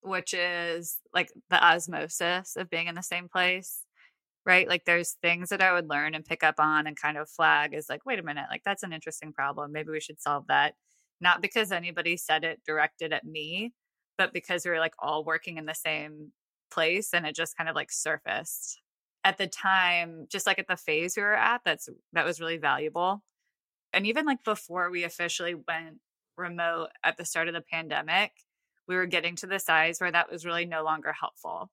which 0.00 0.32
is 0.34 1.00
like 1.12 1.30
the 1.50 1.62
osmosis 1.62 2.56
of 2.56 2.70
being 2.70 2.86
in 2.86 2.94
the 2.94 3.02
same 3.02 3.28
place. 3.28 3.84
Right. 4.48 4.66
Like 4.66 4.86
there's 4.86 5.18
things 5.20 5.50
that 5.50 5.60
I 5.60 5.74
would 5.74 5.90
learn 5.90 6.14
and 6.14 6.24
pick 6.24 6.42
up 6.42 6.54
on 6.58 6.86
and 6.86 6.96
kind 6.96 7.18
of 7.18 7.28
flag 7.28 7.74
is 7.74 7.90
like, 7.90 8.06
wait 8.06 8.18
a 8.18 8.22
minute, 8.22 8.46
like 8.50 8.62
that's 8.64 8.82
an 8.82 8.94
interesting 8.94 9.30
problem. 9.30 9.72
Maybe 9.72 9.90
we 9.90 10.00
should 10.00 10.22
solve 10.22 10.46
that. 10.48 10.74
Not 11.20 11.42
because 11.42 11.70
anybody 11.70 12.16
said 12.16 12.44
it 12.44 12.62
directed 12.66 13.12
at 13.12 13.26
me, 13.26 13.74
but 14.16 14.32
because 14.32 14.64
we 14.64 14.70
were 14.70 14.78
like 14.78 14.94
all 15.00 15.22
working 15.22 15.58
in 15.58 15.66
the 15.66 15.74
same 15.74 16.32
place 16.72 17.12
and 17.12 17.26
it 17.26 17.36
just 17.36 17.58
kind 17.58 17.68
of 17.68 17.76
like 17.76 17.92
surfaced. 17.92 18.80
At 19.22 19.36
the 19.36 19.48
time, 19.48 20.26
just 20.30 20.46
like 20.46 20.58
at 20.58 20.68
the 20.68 20.76
phase 20.78 21.16
we 21.16 21.22
were 21.24 21.34
at, 21.34 21.60
that's 21.64 21.88
that 22.14 22.24
was 22.24 22.40
really 22.40 22.56
valuable. 22.56 23.22
And 23.92 24.06
even 24.06 24.26
like 24.26 24.44
before 24.44 24.90
we 24.90 25.04
officially 25.04 25.54
went 25.56 25.98
remote 26.38 26.90
at 27.04 27.18
the 27.18 27.26
start 27.26 27.48
of 27.48 27.54
the 27.54 27.62
pandemic, 27.62 28.32
we 28.88 28.96
were 28.96 29.06
getting 29.06 29.36
to 29.36 29.46
the 29.46 29.58
size 29.58 30.00
where 30.00 30.12
that 30.12 30.32
was 30.32 30.46
really 30.46 30.66
no 30.66 30.84
longer 30.84 31.12
helpful 31.12 31.70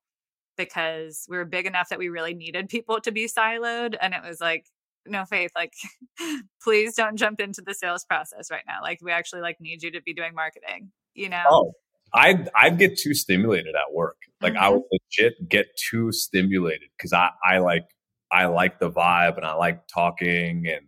because 0.58 1.26
we 1.30 1.38
were 1.38 1.46
big 1.46 1.66
enough 1.66 1.90
that 1.90 2.00
we 2.00 2.10
really 2.10 2.34
needed 2.34 2.70
people 2.70 3.00
to 3.02 3.12
be 3.12 3.28
siloed. 3.28 3.96
And 4.00 4.14
it 4.14 4.22
was 4.24 4.40
like, 4.40 4.66
no 5.06 5.26
faith, 5.26 5.52
like, 5.56 5.74
please 6.64 6.96
don't 6.96 7.18
jump 7.18 7.40
into 7.40 7.62
the 7.62 7.74
sales 7.74 8.06
process 8.06 8.50
right 8.50 8.64
now. 8.68 8.80
Like, 8.82 9.00
we 9.02 9.12
actually 9.12 9.42
like 9.42 9.58
need 9.60 9.84
you 9.84 9.92
to 9.92 10.02
be 10.02 10.14
doing 10.14 10.34
marketing, 10.34 10.92
you 11.14 11.30
know? 11.30 11.44
Oh, 11.48 11.74
I'd 12.14 12.50
I'd 12.56 12.78
get 12.78 12.98
too 12.98 13.14
stimulated 13.14 13.76
at 13.76 13.94
work. 13.94 14.18
Like 14.42 14.56
I 14.56 14.68
mm-hmm. 14.68 14.76
would 14.76 14.84
legit 14.92 15.50
get 15.50 15.68
too 15.78 16.12
stimulated 16.12 16.90
because 16.98 17.14
I 17.14 17.30
I 17.44 17.58
like 17.60 17.86
I 18.32 18.46
like 18.46 18.80
the 18.80 18.90
vibe 18.90 19.38
and 19.38 19.46
I 19.46 19.54
like 19.54 19.88
talking 19.88 20.66
and 20.68 20.88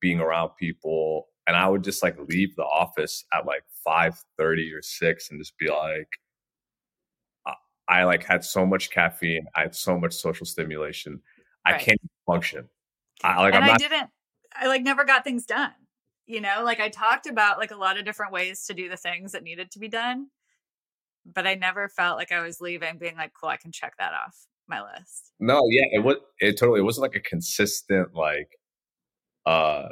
being 0.00 0.20
around 0.20 0.50
people. 0.58 1.28
And 1.46 1.56
I 1.56 1.68
would 1.68 1.84
just 1.84 2.02
like 2.02 2.16
leave 2.28 2.56
the 2.56 2.64
office 2.64 3.24
at 3.32 3.46
like 3.46 3.62
five 3.84 4.20
thirty 4.36 4.72
or 4.72 4.82
six 4.82 5.30
and 5.30 5.40
just 5.40 5.56
be 5.58 5.68
like, 5.68 6.08
I- 7.88 8.00
I 8.00 8.04
like 8.04 8.24
had 8.24 8.44
so 8.44 8.64
much 8.64 8.90
caffeine. 8.90 9.46
I 9.54 9.62
had 9.62 9.74
so 9.74 9.98
much 9.98 10.14
social 10.14 10.46
stimulation. 10.46 11.20
I 11.66 11.78
can't 11.78 12.00
function. 12.26 12.68
I 13.22 13.40
like 13.40 13.54
and 13.54 13.64
I'm 13.64 13.70
I 13.70 13.72
not. 13.72 13.78
didn't, 13.78 14.10
I 14.54 14.66
like 14.66 14.82
never 14.82 15.04
got 15.04 15.24
things 15.24 15.46
done. 15.46 15.72
You 16.26 16.40
know, 16.40 16.62
like 16.64 16.80
I 16.80 16.88
talked 16.88 17.26
about 17.26 17.58
like 17.58 17.70
a 17.70 17.76
lot 17.76 17.98
of 17.98 18.04
different 18.04 18.32
ways 18.32 18.64
to 18.66 18.74
do 18.74 18.88
the 18.88 18.96
things 18.96 19.32
that 19.32 19.42
needed 19.42 19.70
to 19.72 19.78
be 19.78 19.88
done, 19.88 20.28
but 21.26 21.46
I 21.46 21.54
never 21.54 21.88
felt 21.88 22.16
like 22.16 22.32
I 22.32 22.42
was 22.42 22.60
leaving 22.60 22.98
being 22.98 23.16
like, 23.16 23.32
cool, 23.38 23.50
I 23.50 23.56
can 23.56 23.72
check 23.72 23.94
that 23.98 24.12
off 24.14 24.36
my 24.66 24.82
list. 24.82 25.32
No, 25.40 25.60
yeah, 25.68 25.84
it 25.92 25.98
was 26.02 26.16
it 26.40 26.58
totally 26.58 26.80
it 26.80 26.84
wasn't 26.84 27.02
like 27.02 27.16
a 27.16 27.20
consistent 27.20 28.14
like 28.14 28.48
uh 29.46 29.88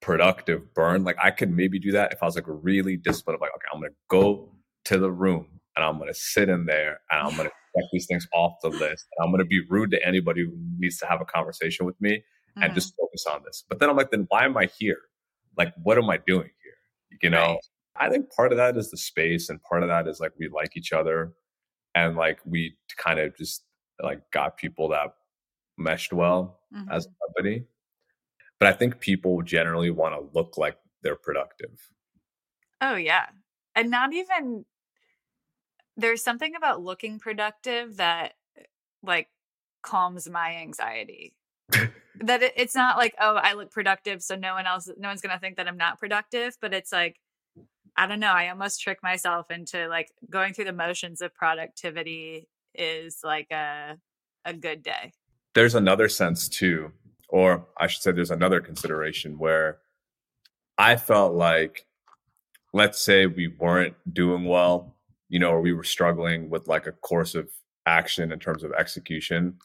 productive 0.00 0.72
burn. 0.74 1.04
Like 1.04 1.16
I 1.22 1.30
could 1.30 1.50
maybe 1.50 1.78
do 1.78 1.92
that 1.92 2.12
if 2.12 2.22
I 2.22 2.26
was 2.26 2.34
like 2.36 2.44
really 2.46 2.96
disciplined 2.96 3.40
like, 3.40 3.52
okay, 3.54 3.66
I'm 3.72 3.80
gonna 3.80 3.92
go 4.08 4.52
to 4.86 4.98
the 4.98 5.10
room 5.10 5.55
and 5.76 5.84
I'm 5.84 5.98
gonna 5.98 6.14
sit 6.14 6.48
in 6.48 6.66
there 6.66 7.00
and 7.10 7.20
I'm 7.28 7.36
gonna 7.36 7.50
check 7.76 7.84
these 7.92 8.06
things 8.06 8.26
off 8.32 8.54
the 8.62 8.68
list. 8.70 9.06
And 9.16 9.24
I'm 9.24 9.30
gonna 9.30 9.44
be 9.44 9.62
rude 9.68 9.90
to 9.92 10.04
anybody 10.06 10.44
who 10.44 10.52
needs 10.78 10.98
to 10.98 11.06
have 11.06 11.20
a 11.20 11.24
conversation 11.24 11.86
with 11.86 12.00
me 12.00 12.24
and 12.56 12.72
Mhm. 12.72 12.74
just 12.74 12.94
focus 12.98 13.26
on 13.26 13.42
this. 13.44 13.64
But 13.68 13.78
then 13.80 13.90
I'm 13.90 13.96
like, 13.96 14.10
then 14.10 14.26
why 14.28 14.44
am 14.44 14.56
I 14.56 14.66
here? 14.66 15.00
Like, 15.56 15.74
what 15.82 15.98
am 15.98 16.08
I 16.10 16.16
doing 16.18 16.50
here? 16.62 17.18
You 17.22 17.30
know, 17.30 17.38
Right. 17.52 17.60
I 17.98 18.10
think 18.10 18.30
part 18.32 18.52
of 18.52 18.58
that 18.58 18.76
is 18.76 18.90
the 18.90 18.96
space, 18.98 19.48
and 19.48 19.62
part 19.62 19.82
of 19.82 19.88
that 19.88 20.06
is 20.06 20.20
like 20.20 20.32
we 20.38 20.48
like 20.48 20.76
each 20.76 20.92
other, 20.92 21.32
and 21.94 22.16
like 22.16 22.40
we 22.44 22.76
kind 22.98 23.18
of 23.18 23.34
just 23.36 23.64
like 24.02 24.30
got 24.30 24.56
people 24.58 24.88
that 24.88 25.14
meshed 25.78 26.12
well 26.12 26.60
Mhm. 26.74 26.90
as 26.90 27.06
a 27.06 27.10
company. 27.26 27.66
But 28.58 28.68
I 28.68 28.72
think 28.72 29.00
people 29.00 29.40
generally 29.42 29.90
want 29.90 30.14
to 30.14 30.30
look 30.38 30.56
like 30.58 30.78
they're 31.02 31.16
productive. 31.16 31.90
Oh 32.80 32.96
yeah. 32.96 33.26
And 33.74 33.90
not 33.90 34.12
even 34.12 34.64
there's 35.96 36.22
something 36.22 36.54
about 36.54 36.82
looking 36.82 37.18
productive 37.18 37.96
that 37.96 38.34
eh, 38.56 38.62
like 39.02 39.28
calms 39.82 40.28
my 40.28 40.56
anxiety. 40.56 41.34
that 42.20 42.42
it, 42.42 42.52
it's 42.56 42.74
not 42.74 42.96
like, 42.96 43.14
oh, 43.20 43.36
I 43.36 43.54
look 43.54 43.70
productive, 43.70 44.22
so 44.22 44.36
no 44.36 44.54
one 44.54 44.66
else 44.66 44.88
no 44.98 45.08
one's 45.08 45.20
gonna 45.20 45.38
think 45.38 45.56
that 45.56 45.68
I'm 45.68 45.76
not 45.76 45.98
productive, 45.98 46.56
but 46.60 46.74
it's 46.74 46.92
like 46.92 47.20
I 47.96 48.06
don't 48.06 48.20
know. 48.20 48.32
I 48.32 48.50
almost 48.50 48.82
trick 48.82 48.98
myself 49.02 49.50
into 49.50 49.88
like 49.88 50.12
going 50.28 50.52
through 50.52 50.66
the 50.66 50.72
motions 50.72 51.22
of 51.22 51.34
productivity 51.34 52.48
is 52.74 53.20
like 53.24 53.50
a 53.50 53.96
a 54.44 54.52
good 54.52 54.82
day. 54.82 55.12
There's 55.54 55.74
another 55.74 56.08
sense 56.08 56.48
too, 56.48 56.92
or 57.28 57.66
I 57.78 57.86
should 57.86 58.02
say 58.02 58.12
there's 58.12 58.30
another 58.30 58.60
consideration 58.60 59.38
where 59.38 59.78
I 60.76 60.96
felt 60.96 61.34
like 61.34 61.86
let's 62.72 63.00
say 63.00 63.24
we 63.24 63.48
weren't 63.48 63.94
doing 64.12 64.44
well, 64.44 64.95
you 65.28 65.38
know, 65.38 65.50
or 65.50 65.60
we 65.60 65.72
were 65.72 65.84
struggling 65.84 66.50
with 66.50 66.68
like 66.68 66.86
a 66.86 66.92
course 66.92 67.34
of 67.34 67.48
action 67.86 68.32
in 68.32 68.38
terms 68.38 68.64
of 68.64 68.72
execution. 68.72 69.56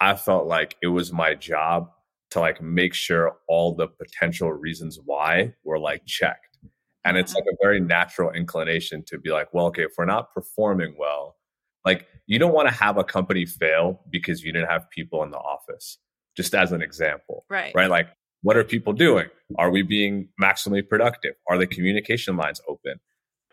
I 0.00 0.14
felt 0.16 0.46
like 0.46 0.76
it 0.82 0.88
was 0.88 1.12
my 1.12 1.34
job 1.34 1.90
to 2.30 2.40
like 2.40 2.62
make 2.62 2.94
sure 2.94 3.36
all 3.48 3.74
the 3.74 3.88
potential 3.88 4.52
reasons 4.52 4.98
why 5.04 5.54
were 5.64 5.78
like 5.78 6.06
checked. 6.06 6.58
And 7.04 7.16
it's 7.16 7.34
like 7.34 7.44
mm-hmm. 7.44 7.54
a 7.54 7.64
very 7.64 7.80
natural 7.80 8.30
inclination 8.30 9.02
to 9.06 9.18
be 9.18 9.30
like, 9.30 9.52
well, 9.52 9.66
okay, 9.66 9.84
if 9.84 9.92
we're 9.96 10.04
not 10.04 10.32
performing 10.32 10.94
well, 10.98 11.36
like 11.84 12.06
you 12.26 12.38
don't 12.38 12.52
want 12.52 12.68
to 12.68 12.74
have 12.74 12.98
a 12.98 13.04
company 13.04 13.46
fail 13.46 14.00
because 14.10 14.42
you 14.42 14.52
didn't 14.52 14.68
have 14.68 14.88
people 14.90 15.22
in 15.22 15.30
the 15.30 15.38
office, 15.38 15.98
just 16.36 16.54
as 16.54 16.72
an 16.72 16.82
example. 16.82 17.46
Right. 17.48 17.74
Right. 17.74 17.90
Like, 17.90 18.08
what 18.42 18.56
are 18.56 18.64
people 18.64 18.92
doing? 18.92 19.26
Are 19.58 19.70
we 19.70 19.82
being 19.82 20.28
maximally 20.40 20.86
productive? 20.86 21.34
Are 21.48 21.58
the 21.58 21.66
communication 21.66 22.36
lines 22.36 22.60
open? 22.68 23.00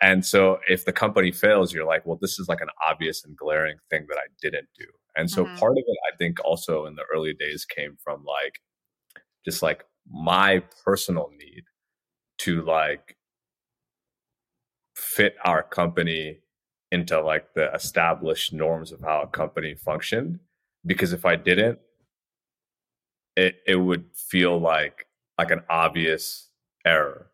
And 0.01 0.25
so 0.25 0.60
if 0.67 0.86
the 0.86 0.93
company 0.93 1.31
fails, 1.31 1.73
you're 1.73 1.86
like, 1.86 2.05
well, 2.05 2.19
this 2.21 2.39
is 2.39 2.47
like 2.47 2.62
an 2.62 2.69
obvious 2.88 3.25
and 3.25 3.36
glaring 3.36 3.77
thing 3.89 4.05
that 4.10 4.17
I 4.17 4.27
didn't 4.41 4.67
do. 4.77 4.86
And 5.15 5.29
so 5.29 5.45
mm-hmm. 5.45 5.55
part 5.57 5.71
of 5.71 5.83
it, 5.88 5.97
I 6.13 6.15
think, 6.17 6.38
also 6.45 6.86
in 6.86 6.95
the 6.95 7.03
early 7.12 7.33
days 7.33 7.65
came 7.65 7.97
from 8.03 8.23
like 8.23 8.60
just 9.43 9.63
like 9.63 9.86
my 10.10 10.62
personal 10.83 11.29
need 11.38 11.63
to 12.39 12.62
like 12.62 13.17
fit 14.95 15.36
our 15.43 15.63
company 15.63 16.39
into 16.91 17.19
like 17.21 17.53
the 17.53 17.73
established 17.73 18.53
norms 18.53 18.91
of 18.91 19.01
how 19.01 19.21
a 19.21 19.27
company 19.27 19.75
functioned 19.75 20.39
because 20.86 21.13
if 21.13 21.25
i 21.25 21.36
didn't 21.36 21.79
it 23.36 23.57
it 23.67 23.75
would 23.75 24.05
feel 24.13 24.60
like 24.60 25.05
like 25.38 25.51
an 25.51 25.62
obvious 25.69 26.49
error 26.86 27.27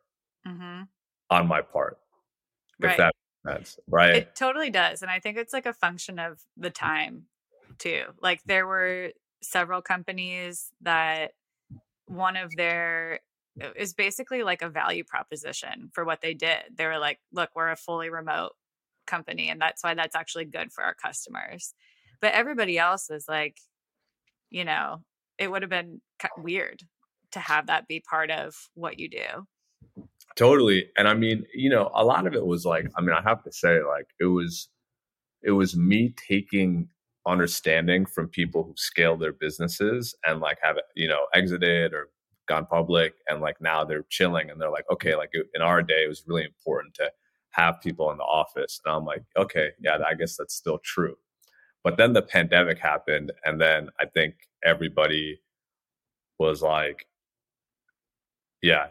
mm-hmm. 0.45 0.81
on 1.29 1.47
my 1.47 1.61
part 1.61 1.97
right. 2.83 2.91
if 2.91 2.97
that 2.97 3.15
sense 3.45 3.79
right 3.87 4.15
it 4.15 4.35
totally 4.35 4.69
does 4.69 5.01
and 5.01 5.11
i 5.11 5.19
think 5.19 5.37
it's 5.37 5.53
like 5.53 5.65
a 5.65 5.73
function 5.73 6.19
of 6.19 6.39
the 6.57 6.69
time 6.69 7.23
too 7.77 8.03
like 8.21 8.41
there 8.45 8.65
were 8.65 9.11
several 9.41 9.81
companies 9.81 10.71
that 10.81 11.31
one 12.07 12.37
of 12.37 12.51
their 12.55 13.19
is 13.75 13.93
basically 13.93 14.43
like 14.43 14.61
a 14.61 14.69
value 14.69 15.03
proposition 15.03 15.89
for 15.93 16.03
what 16.03 16.21
they 16.21 16.33
did. 16.33 16.59
They 16.75 16.85
were 16.85 16.97
like, 16.97 17.19
look, 17.31 17.51
we're 17.55 17.69
a 17.69 17.75
fully 17.75 18.09
remote 18.09 18.53
company 19.05 19.49
and 19.49 19.61
that's 19.61 19.83
why 19.83 19.93
that's 19.93 20.15
actually 20.15 20.45
good 20.45 20.71
for 20.71 20.83
our 20.83 20.95
customers. 20.95 21.73
But 22.19 22.33
everybody 22.33 22.79
else 22.79 23.09
is 23.09 23.25
like, 23.27 23.57
you 24.49 24.65
know, 24.65 25.03
it 25.37 25.51
would 25.51 25.61
have 25.61 25.69
been 25.69 26.01
weird 26.37 26.81
to 27.31 27.39
have 27.39 27.67
that 27.67 27.87
be 27.87 27.99
part 27.99 28.31
of 28.31 28.55
what 28.73 28.99
you 28.99 29.09
do. 29.09 29.47
Totally. 30.35 30.89
And 30.97 31.07
I 31.07 31.13
mean, 31.13 31.45
you 31.53 31.69
know, 31.69 31.91
a 31.93 32.03
lot 32.03 32.25
of 32.25 32.33
it 32.33 32.45
was 32.45 32.65
like, 32.65 32.87
I 32.97 33.01
mean, 33.01 33.15
I 33.15 33.21
have 33.21 33.43
to 33.43 33.51
say 33.51 33.81
like 33.83 34.07
it 34.19 34.25
was 34.25 34.69
it 35.43 35.51
was 35.51 35.75
me 35.75 36.13
taking 36.27 36.89
understanding 37.25 38.05
from 38.05 38.27
people 38.27 38.63
who 38.63 38.73
scale 38.75 39.15
their 39.17 39.31
businesses 39.31 40.15
and 40.25 40.39
like 40.41 40.57
have 40.61 40.77
you 40.95 41.07
know 41.07 41.25
exited 41.33 41.93
or 41.93 42.09
gone 42.47 42.65
public 42.65 43.13
and 43.29 43.39
like 43.39 43.55
now 43.61 43.83
they're 43.85 44.05
chilling 44.09 44.49
and 44.49 44.59
they're 44.59 44.69
like 44.69 44.85
okay 44.91 45.15
like 45.15 45.29
in 45.55 45.61
our 45.61 45.81
day 45.81 46.03
it 46.03 46.09
was 46.09 46.23
really 46.27 46.43
important 46.43 46.93
to 46.93 47.09
have 47.51 47.79
people 47.81 48.11
in 48.11 48.17
the 48.17 48.23
office 48.23 48.81
and 48.83 48.93
i'm 48.93 49.05
like 49.05 49.23
okay 49.37 49.69
yeah 49.79 49.97
i 50.05 50.13
guess 50.13 50.35
that's 50.35 50.53
still 50.53 50.79
true 50.79 51.15
but 51.81 51.95
then 51.95 52.11
the 52.11 52.21
pandemic 52.21 52.77
happened 52.77 53.31
and 53.45 53.61
then 53.61 53.89
i 54.01 54.05
think 54.05 54.35
everybody 54.65 55.39
was 56.39 56.61
like 56.61 57.07
yeah 58.61 58.87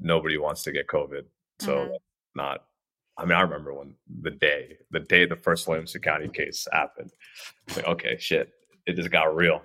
nobody 0.00 0.36
wants 0.36 0.62
to 0.62 0.72
get 0.72 0.86
covid 0.86 1.24
so 1.58 1.76
mm-hmm. 1.76 1.94
not 2.34 2.64
I 3.18 3.24
mean, 3.24 3.32
I 3.32 3.40
remember 3.40 3.72
when 3.72 3.94
the 4.20 4.30
day, 4.30 4.76
the 4.90 5.00
day 5.00 5.24
the 5.24 5.36
first 5.36 5.66
Williamson 5.66 6.02
County 6.02 6.28
case 6.28 6.68
happened. 6.70 7.12
Like, 7.74 7.86
okay, 7.86 8.16
shit, 8.18 8.52
it 8.86 8.96
just 8.96 9.10
got 9.10 9.34
real. 9.34 9.62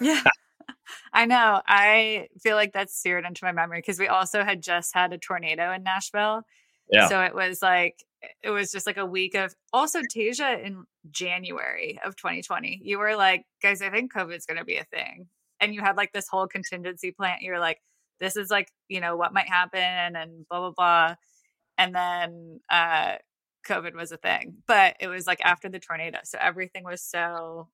Yeah. 0.00 0.22
I 1.12 1.26
know. 1.26 1.60
I 1.66 2.28
feel 2.40 2.56
like 2.56 2.72
that's 2.72 2.94
seared 2.94 3.24
into 3.24 3.44
my 3.44 3.52
memory 3.52 3.78
because 3.78 3.98
we 3.98 4.08
also 4.08 4.42
had 4.42 4.62
just 4.62 4.94
had 4.94 5.12
a 5.12 5.18
tornado 5.18 5.72
in 5.72 5.82
Nashville. 5.82 6.42
Yeah. 6.90 7.08
So 7.08 7.20
it 7.20 7.34
was 7.34 7.62
like, 7.62 8.02
it 8.42 8.50
was 8.50 8.72
just 8.72 8.86
like 8.86 8.96
a 8.96 9.06
week 9.06 9.34
of 9.34 9.54
also 9.72 10.00
Tasia 10.00 10.62
in 10.64 10.84
January 11.10 12.00
of 12.04 12.16
2020. 12.16 12.80
You 12.82 12.98
were 12.98 13.16
like, 13.16 13.44
guys, 13.62 13.82
I 13.82 13.90
think 13.90 14.12
COVID's 14.12 14.46
going 14.46 14.58
to 14.58 14.64
be 14.64 14.76
a 14.76 14.84
thing. 14.84 15.28
And 15.60 15.74
you 15.74 15.82
had 15.82 15.96
like 15.96 16.12
this 16.12 16.28
whole 16.28 16.46
contingency 16.46 17.12
plan. 17.12 17.38
You're 17.42 17.60
like, 17.60 17.80
this 18.20 18.36
is 18.36 18.50
like, 18.50 18.70
you 18.88 19.00
know, 19.00 19.16
what 19.16 19.32
might 19.32 19.48
happen 19.48 19.80
and 19.80 20.46
blah, 20.48 20.60
blah, 20.60 20.70
blah. 20.70 21.14
And 21.78 21.94
then 21.94 22.60
uh 22.70 23.16
covid 23.66 23.94
was 23.94 24.12
a 24.12 24.16
thing 24.18 24.56
but 24.66 24.94
it 25.00 25.08
was 25.08 25.26
like 25.26 25.40
after 25.42 25.68
the 25.68 25.78
tornado 25.78 26.18
so 26.22 26.36
everything 26.40 26.84
was 26.84 27.02
so 27.02 27.68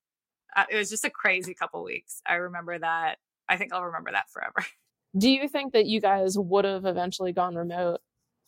uh, 0.56 0.64
it 0.70 0.76
was 0.76 0.90
just 0.90 1.04
a 1.04 1.10
crazy 1.10 1.54
couple 1.54 1.82
weeks. 1.84 2.22
I 2.26 2.34
remember 2.34 2.78
that 2.78 3.16
i 3.48 3.56
think 3.56 3.72
i'll 3.72 3.84
remember 3.84 4.12
that 4.12 4.30
forever. 4.30 4.64
Do 5.18 5.28
you 5.28 5.48
think 5.48 5.72
that 5.72 5.86
you 5.86 6.00
guys 6.00 6.38
would 6.38 6.64
have 6.64 6.84
eventually 6.86 7.32
gone 7.32 7.56
remote? 7.56 8.00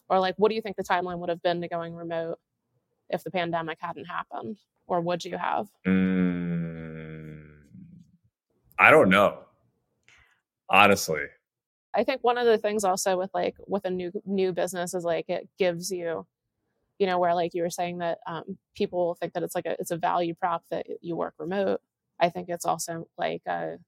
Or 0.09 0.21
like 0.21 0.37
what 0.37 0.51
do 0.51 0.55
you 0.55 0.63
think 0.63 0.77
the 0.77 0.85
timeline 0.85 1.19
would 1.19 1.29
have 1.29 1.43
been 1.43 1.61
to 1.61 1.69
going 1.69 1.95
remote 1.95 2.39
if 3.11 3.25
the 3.25 3.33
pandemic 3.33 3.79
hadn't 3.81 4.05
happened? 4.05 4.59
Or 4.87 5.01
would 5.01 5.25
you 5.25 5.37
have? 5.37 5.67
Mm, 5.87 7.43
i 8.79 8.91
don't 8.91 9.09
know. 9.09 9.39
Honestly 10.71 11.23
I 11.95 12.05
think 12.05 12.23
one 12.23 12.39
of 12.39 12.47
the 12.47 12.59
things 12.59 12.85
also 12.85 13.19
with 13.19 13.31
like 13.35 13.57
with 13.67 13.85
a 13.85 13.91
new 13.91 14.13
new 14.25 14.53
business 14.53 14.95
is 14.95 15.05
like 15.05 15.29
it 15.29 15.49
gives 15.59 15.91
you, 15.91 16.27
you 16.99 17.07
know, 17.07 17.19
where 17.19 17.35
like 17.35 17.55
you 17.55 17.63
were 17.63 17.71
saying 17.71 17.99
that 17.99 18.19
um, 18.27 18.59
people 18.75 19.15
think 19.15 19.35
that 19.35 19.43
it's 19.43 19.55
like 19.55 19.67
a 19.67 19.77
it's 19.79 19.91
a 19.91 19.97
value 19.97 20.35
prop 20.35 20.65
that 20.71 20.87
you 21.01 21.17
work 21.17 21.35
remote. 21.39 21.81
I 22.19 22.31
think 22.31 22.49
it's 22.49 22.65
also 22.65 23.09
like 23.19 23.43
a 23.47 23.79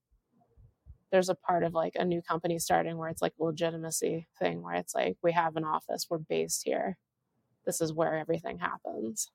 there's 1.10 1.28
a 1.28 1.34
part 1.34 1.62
of 1.62 1.72
like 1.72 1.94
a 1.94 2.04
new 2.04 2.20
company 2.20 2.58
starting 2.58 2.96
where 2.96 3.08
it's 3.08 3.22
like 3.22 3.34
a 3.40 3.44
legitimacy 3.44 4.26
thing 4.38 4.62
where 4.62 4.74
it's 4.74 4.94
like 4.94 5.16
we 5.22 5.32
have 5.32 5.56
an 5.56 5.64
office, 5.64 6.06
we're 6.10 6.18
based 6.18 6.64
here. 6.64 6.98
This 7.64 7.80
is 7.80 7.92
where 7.92 8.18
everything 8.18 8.58
happens 8.58 9.30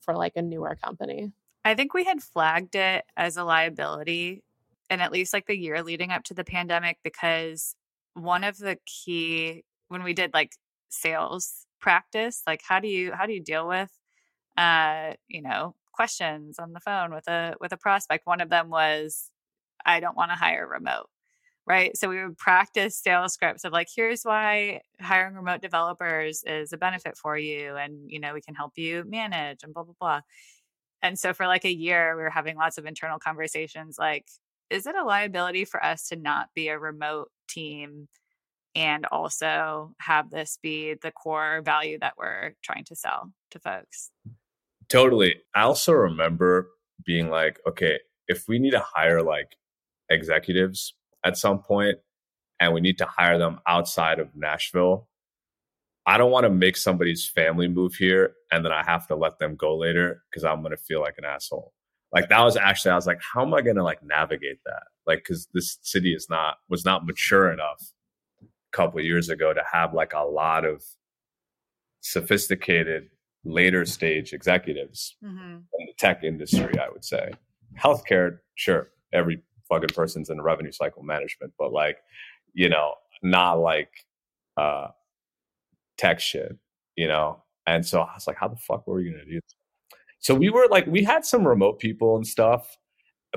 for 0.00 0.14
like 0.16 0.32
a 0.36 0.42
newer 0.42 0.76
company. 0.82 1.32
I 1.64 1.74
think 1.74 1.94
we 1.94 2.04
had 2.04 2.22
flagged 2.22 2.74
it 2.74 3.04
as 3.16 3.36
a 3.36 3.44
liability 3.44 4.42
and 4.90 5.00
at 5.00 5.12
least 5.12 5.32
like 5.32 5.46
the 5.46 5.56
year 5.56 5.82
leading 5.82 6.10
up 6.10 6.24
to 6.24 6.34
the 6.34 6.44
pandemic 6.44 6.98
because 7.04 7.74
one 8.14 8.44
of 8.44 8.58
the 8.58 8.76
key 8.86 9.64
when 9.88 10.02
we 10.02 10.12
did 10.12 10.34
like 10.34 10.52
sales 10.90 11.66
practice 11.80 12.42
like 12.46 12.60
how 12.68 12.80
do 12.80 12.88
you 12.88 13.12
how 13.12 13.26
do 13.26 13.32
you 13.32 13.42
deal 13.42 13.66
with 13.68 13.90
uh 14.58 15.12
you 15.28 15.40
know 15.40 15.74
questions 15.92 16.58
on 16.58 16.72
the 16.72 16.80
phone 16.80 17.12
with 17.14 17.28
a 17.28 17.54
with 17.60 17.72
a 17.72 17.76
prospect? 17.76 18.26
One 18.26 18.40
of 18.40 18.50
them 18.50 18.70
was 18.70 19.30
i 19.86 20.00
don't 20.00 20.16
want 20.16 20.30
to 20.30 20.36
hire 20.36 20.66
remote 20.68 21.08
right? 21.66 21.96
So 21.96 22.08
we 22.08 22.22
would 22.22 22.36
practice 22.36 22.98
sales 22.98 23.34
scripts 23.34 23.64
of 23.64 23.72
like 23.72 23.86
here's 23.94 24.22
why 24.24 24.80
hiring 25.00 25.36
remote 25.36 25.60
developers 25.62 26.42
is 26.44 26.72
a 26.72 26.76
benefit 26.76 27.16
for 27.16 27.38
you 27.38 27.76
and 27.76 28.10
you 28.10 28.18
know 28.18 28.34
we 28.34 28.40
can 28.40 28.54
help 28.56 28.72
you 28.76 29.04
manage 29.06 29.62
and 29.62 29.72
blah 29.72 29.84
blah 29.84 29.94
blah. 30.00 30.20
And 31.02 31.18
so 31.18 31.32
for 31.32 31.46
like 31.46 31.64
a 31.64 31.72
year 31.72 32.16
we 32.16 32.22
were 32.22 32.30
having 32.30 32.56
lots 32.56 32.76
of 32.78 32.86
internal 32.86 33.18
conversations 33.18 33.96
like 33.98 34.26
is 34.70 34.86
it 34.86 34.94
a 34.94 35.04
liability 35.04 35.64
for 35.64 35.84
us 35.84 36.08
to 36.08 36.16
not 36.16 36.48
be 36.54 36.68
a 36.68 36.78
remote 36.78 37.30
team 37.48 38.08
and 38.74 39.04
also 39.06 39.92
have 39.98 40.30
this 40.30 40.58
be 40.62 40.94
the 41.02 41.10
core 41.10 41.60
value 41.64 41.98
that 41.98 42.14
we're 42.16 42.54
trying 42.62 42.84
to 42.84 42.94
sell 42.94 43.32
to 43.50 43.58
folks? 43.58 44.10
Totally. 44.88 45.36
I 45.54 45.62
also 45.62 45.92
remember 45.92 46.68
being 47.04 47.30
like, 47.30 47.58
okay, 47.66 47.98
if 48.28 48.46
we 48.48 48.58
need 48.58 48.70
to 48.70 48.84
hire 48.94 49.22
like 49.22 49.56
executives 50.08 50.94
at 51.24 51.36
some 51.36 51.60
point 51.60 51.98
and 52.60 52.72
we 52.72 52.80
need 52.80 52.98
to 52.98 53.06
hire 53.06 53.38
them 53.38 53.60
outside 53.66 54.20
of 54.20 54.28
Nashville, 54.36 55.08
I 56.06 56.16
don't 56.16 56.30
want 56.30 56.44
to 56.44 56.50
make 56.50 56.76
somebody's 56.76 57.28
family 57.28 57.68
move 57.68 57.94
here 57.94 58.34
and 58.52 58.64
then 58.64 58.72
I 58.72 58.84
have 58.84 59.06
to 59.08 59.16
let 59.16 59.38
them 59.38 59.56
go 59.56 59.76
later 59.76 60.22
because 60.30 60.44
I'm 60.44 60.60
going 60.60 60.70
to 60.70 60.76
feel 60.76 61.00
like 61.00 61.16
an 61.18 61.24
asshole 61.24 61.72
like 62.12 62.28
that 62.28 62.42
was 62.42 62.56
actually 62.56 62.90
i 62.90 62.94
was 62.94 63.06
like 63.06 63.20
how 63.34 63.42
am 63.42 63.54
i 63.54 63.60
gonna 63.60 63.82
like 63.82 64.02
navigate 64.02 64.58
that 64.64 64.84
like 65.06 65.18
because 65.18 65.48
this 65.54 65.78
city 65.82 66.12
is 66.12 66.28
not 66.28 66.56
was 66.68 66.84
not 66.84 67.06
mature 67.06 67.52
enough 67.52 67.92
a 68.42 68.76
couple 68.76 69.00
years 69.00 69.28
ago 69.28 69.52
to 69.52 69.62
have 69.70 69.94
like 69.94 70.12
a 70.12 70.24
lot 70.24 70.64
of 70.64 70.82
sophisticated 72.00 73.08
later 73.44 73.84
stage 73.84 74.32
executives 74.32 75.16
mm-hmm. 75.24 75.56
in 75.56 75.86
the 75.86 75.92
tech 75.98 76.22
industry 76.24 76.78
i 76.78 76.88
would 76.90 77.04
say 77.04 77.30
healthcare 77.78 78.38
sure 78.54 78.88
every 79.12 79.42
fucking 79.68 79.88
person's 79.94 80.30
in 80.30 80.40
revenue 80.40 80.72
cycle 80.72 81.02
management 81.02 81.52
but 81.58 81.72
like 81.72 81.98
you 82.52 82.68
know 82.68 82.94
not 83.22 83.54
like 83.54 83.90
uh 84.56 84.88
tech 85.96 86.20
shit 86.20 86.58
you 87.00 87.08
know. 87.08 87.42
And 87.66 87.86
so 87.86 88.00
I 88.00 88.14
was 88.14 88.26
like, 88.26 88.36
how 88.36 88.48
the 88.48 88.56
fuck 88.56 88.86
were 88.86 88.96
we 88.96 89.10
gonna 89.10 89.24
do 89.24 89.40
this? 89.40 89.54
So 90.20 90.34
we 90.34 90.50
were 90.50 90.66
like, 90.70 90.86
we 90.86 91.02
had 91.02 91.24
some 91.24 91.46
remote 91.46 91.78
people 91.78 92.16
and 92.16 92.26
stuff, 92.26 92.76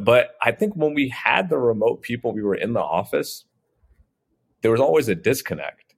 but 0.01 0.35
I 0.41 0.51
think 0.51 0.75
when 0.75 0.93
we 0.93 1.09
had 1.09 1.49
the 1.49 1.57
remote 1.57 2.01
people, 2.01 2.33
we 2.33 2.43
were 2.43 2.55
in 2.55 2.73
the 2.73 2.81
office, 2.81 3.45
there 4.61 4.71
was 4.71 4.81
always 4.81 5.07
a 5.07 5.15
disconnect, 5.15 5.95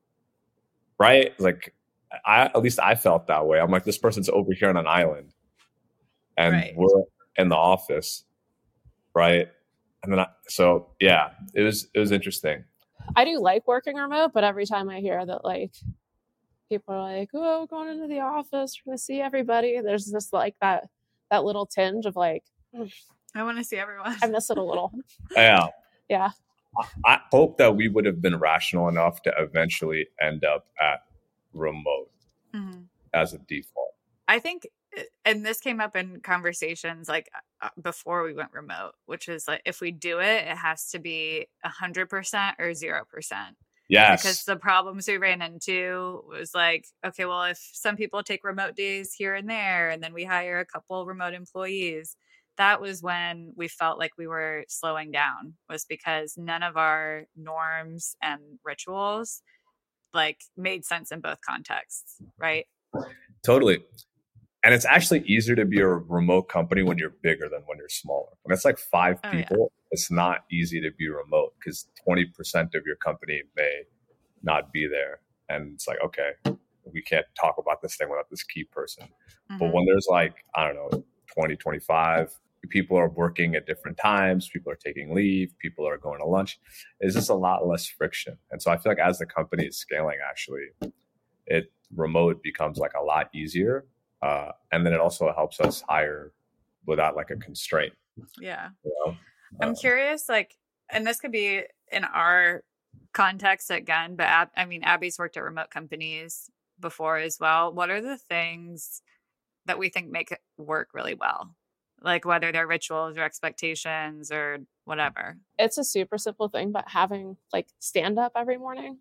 right? 1.00 1.40
Like, 1.40 1.74
I 2.26 2.44
at 2.46 2.62
least 2.62 2.80
I 2.80 2.96
felt 2.96 3.28
that 3.28 3.46
way. 3.46 3.60
I'm 3.60 3.72
like, 3.72 3.84
this 3.84 3.98
person's 3.98 4.30
over 4.30 4.54
here 4.54 4.70
on 4.70 4.78
an 4.78 4.88
island, 4.88 5.34
and 6.38 6.54
right. 6.54 6.74
we're 6.76 7.04
in 7.36 7.50
the 7.50 7.56
office, 7.56 8.24
right? 9.14 9.50
And 10.04 10.14
then 10.14 10.20
I, 10.20 10.28
so 10.48 10.92
yeah, 11.00 11.32
it 11.54 11.64
was 11.64 11.88
it 11.94 12.00
was 12.00 12.12
interesting. 12.12 12.64
I 13.16 13.26
do 13.26 13.40
like 13.40 13.68
working 13.68 13.96
remote, 13.96 14.32
but 14.34 14.44
every 14.44 14.66
time 14.66 14.90
I 14.90 15.00
hear 15.00 15.26
that 15.26 15.44
like 15.44 15.74
people 16.70 16.94
are 16.94 17.02
like, 17.02 17.30
"Oh, 17.34 17.66
going 17.68 17.90
into 17.90 18.08
the 18.08 18.20
office, 18.20 18.80
we're 18.86 18.92
gonna 18.92 18.98
see 18.98 19.22
everybody," 19.22 19.80
there's 19.82 20.06
just 20.06 20.34
like 20.34 20.56
that 20.62 20.90
that 21.32 21.44
little 21.44 21.66
tinge 21.66 22.06
of 22.06 22.16
like, 22.16 22.44
I 23.36 23.44
want 23.44 23.58
to 23.58 23.64
see 23.64 23.78
everyone. 23.78 24.16
I 24.22 24.28
miss 24.28 24.50
it 24.50 24.58
a 24.58 24.64
little. 24.64 24.92
yeah. 25.36 25.68
Yeah. 26.10 26.32
I 27.06 27.20
hope 27.32 27.58
that 27.58 27.76
we 27.76 27.88
would 27.88 28.06
have 28.06 28.22
been 28.22 28.38
rational 28.38 28.90
enough 28.90 29.22
to 29.24 29.34
eventually 29.38 30.08
end 30.22 30.44
up 30.44 30.68
at 30.82 31.04
remote 31.54 32.12
mm-hmm. 32.54 32.82
as 33.14 33.34
a 33.34 33.38
default. 33.38 33.96
I 34.28 34.40
think, 34.40 34.68
uh, 34.98 35.04
and 35.24 35.46
this 35.46 35.62
came 35.62 35.80
up 35.80 35.96
in 35.96 36.20
conversations 36.20 37.08
like 37.08 37.30
uh, 37.62 37.70
before 37.82 38.24
we 38.24 38.34
went 38.34 38.52
remote, 38.52 38.92
which 39.06 39.30
is 39.30 39.48
like 39.48 39.62
if 39.66 39.80
we 39.80 39.92
do 39.92 40.20
it, 40.20 40.48
it 40.48 40.58
has 40.58 40.90
to 40.92 41.00
be 41.00 41.48
a 41.64 41.70
hundred 41.70 42.10
percent 42.10 42.58
or 42.60 42.74
zero 42.74 43.04
percent. 43.10 43.56
Yes. 43.88 44.24
Because 44.24 44.44
the 44.44 44.56
problems 44.56 45.08
we 45.08 45.18
ran 45.18 45.42
into 45.42 46.24
was 46.28 46.56
like, 46.56 46.86
okay, 47.06 47.26
well, 47.26 47.44
if 47.44 47.60
some 47.74 47.96
people 47.96 48.24
take 48.24 48.44
remote 48.44 48.76
days 48.76 49.14
here 49.14 49.36
and 49.36 49.50
there, 49.50 49.90
and 49.90 50.02
then 50.02 50.14
we 50.14 50.24
hire 50.24 50.60
a 50.60 50.66
couple 50.66 51.06
remote 51.06 51.34
employees, 51.34 52.18
that 52.58 52.82
was 52.82 53.04
when 53.04 53.54
we 53.56 53.68
felt 53.68 54.00
like 54.00 54.12
we 54.18 54.28
were 54.28 54.66
slowing 54.68 55.12
down, 55.12 55.54
was 55.70 55.86
because 55.86 56.36
none 56.38 56.64
of 56.64 56.78
our 56.78 57.26
norms 57.36 58.16
and 58.22 58.42
rituals 58.64 59.42
like 60.14 60.40
made 60.56 60.86
sense 60.86 61.12
in 61.12 61.20
both 61.20 61.40
contexts, 61.42 62.16
right? 62.40 62.66
Totally. 63.46 63.84
And 64.66 64.74
it's 64.74 64.84
actually 64.84 65.22
easier 65.28 65.56
to 65.56 65.64
be 65.64 65.80
a 65.80 65.88
remote 65.88 66.50
company 66.50 66.82
when 66.82 66.98
you're 66.98 67.14
bigger 67.22 67.48
than 67.48 67.62
when 67.68 67.78
you're 67.78 67.88
smaller. 67.88 68.32
When 68.42 68.52
it's 68.52 68.66
like 68.66 68.80
five 68.80 69.20
oh, 69.24 69.30
people, 69.30 69.58
yeah. 69.58 69.88
it's 69.92 70.10
not 70.10 70.40
easy 70.52 70.82
to 70.82 70.90
be 70.98 71.08
remote 71.08 71.54
because 71.60 71.88
20% 72.08 72.74
of 72.74 72.84
your 72.84 72.96
company 72.96 73.44
may 73.56 73.84
not 74.42 74.74
be 74.74 74.88
there. 74.88 75.20
And 75.50 75.76
it's 75.76 75.88
like, 75.88 76.00
okay, 76.04 76.32
we 76.92 77.04
can't 77.04 77.28
talk 77.40 77.58
about 77.60 77.84
this 77.84 77.96
thing 77.96 78.10
without 78.10 78.28
this 78.32 78.42
key 78.42 78.64
person. 78.64 79.04
Mm-hmm. 79.04 79.60
But 79.60 79.72
when 79.72 79.86
there's 79.86 80.08
like, 80.10 80.34
I 80.56 80.66
don't 80.66 80.76
know, 80.76 81.06
20, 81.36 81.58
25, 81.58 82.34
people 82.70 82.98
are 82.98 83.10
working 83.10 83.54
at 83.54 83.68
different 83.68 84.00
times, 84.00 84.50
people 84.50 84.72
are 84.72 84.80
taking 84.84 85.14
leave, 85.14 85.54
people 85.60 85.88
are 85.88 86.00
going 86.00 86.20
to 86.22 86.26
lunch. 86.26 86.60
It's 87.02 87.14
just 87.14 87.30
a 87.30 87.36
lot 87.36 87.68
less 87.68 87.86
friction. 87.86 88.36
And 88.50 88.60
so 88.60 88.72
I 88.72 88.78
feel 88.78 88.92
like 88.92 88.98
as 88.98 89.20
the 89.20 89.28
company 89.28 89.66
is 89.66 89.78
scaling, 89.78 90.18
actually, 90.28 90.70
it 91.46 91.72
remote 91.96 92.42
becomes 92.42 92.80
like 92.80 92.94
a 93.00 93.04
lot 93.04 93.30
easier 93.32 93.86
uh, 94.26 94.52
and 94.72 94.84
then 94.84 94.92
it 94.94 95.00
also 95.00 95.32
helps 95.36 95.60
us 95.60 95.84
hire 95.88 96.32
without 96.88 97.16
like 97.16 97.30
a 97.30 97.36
constraint. 97.36 97.94
Yeah. 98.40 98.70
You 98.84 98.96
know? 99.06 99.16
I'm 99.62 99.72
uh, 99.72 99.76
curious, 99.76 100.28
like, 100.28 100.58
and 100.90 101.06
this 101.06 101.20
could 101.20 101.32
be 101.32 101.62
in 101.92 102.04
our 102.04 102.64
context 103.14 103.70
again, 103.70 104.16
but 104.16 104.26
Ab- 104.26 104.50
I 104.58 104.66
mean, 104.66 104.84
Abby's 104.84 105.20
worked 105.20 105.38
at 105.38 105.44
remote 105.44 105.70
companies 105.70 106.50
before 106.80 107.18
as 107.18 107.38
well. 107.40 107.72
What 107.72 107.92
are 107.92 108.02
the 108.02 108.18
things 108.18 109.04
that 109.68 109.78
we 109.78 109.90
think 109.90 110.10
make 110.10 110.32
it 110.32 110.40
work 110.58 110.90
really 110.94 111.14
well? 111.14 111.56
Like 112.02 112.26
whether 112.26 112.52
they're 112.52 112.68
rituals 112.68 113.18
or 113.18 113.24
expectations 113.24 114.32
or 114.32 114.58
whatever. 114.86 115.38
It's 115.60 115.78
a 115.78 115.84
super 115.84 116.18
simple 116.18 116.50
thing, 116.50 116.72
but 116.72 116.86
having 116.88 117.38
like 117.54 117.68
stand 117.80 118.18
up 118.18 118.32
every 118.36 118.58
morning 118.58 118.98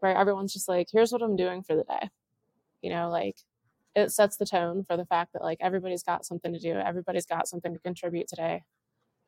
where 0.00 0.16
everyone's 0.16 0.52
just 0.52 0.68
like, 0.68 0.88
here's 0.92 1.12
what 1.12 1.22
I'm 1.22 1.36
doing 1.36 1.62
for 1.62 1.76
the 1.76 1.84
day. 1.84 2.10
You 2.82 2.90
know, 2.90 3.08
like 3.08 3.36
it 3.94 4.12
sets 4.12 4.36
the 4.36 4.46
tone 4.46 4.84
for 4.84 4.96
the 4.96 5.06
fact 5.06 5.32
that 5.32 5.42
like 5.42 5.58
everybody's 5.60 6.02
got 6.02 6.26
something 6.26 6.52
to 6.52 6.58
do, 6.58 6.74
everybody's 6.74 7.26
got 7.26 7.48
something 7.48 7.72
to 7.72 7.78
contribute 7.78 8.28
today, 8.28 8.62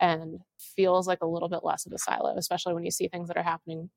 and 0.00 0.40
feels 0.58 1.06
like 1.06 1.20
a 1.22 1.26
little 1.26 1.48
bit 1.48 1.64
less 1.64 1.86
of 1.86 1.92
a 1.92 1.98
silo, 1.98 2.34
especially 2.36 2.74
when 2.74 2.84
you 2.84 2.90
see 2.90 3.08
things 3.08 3.28
that 3.28 3.36
are 3.36 3.42
happening 3.42 3.90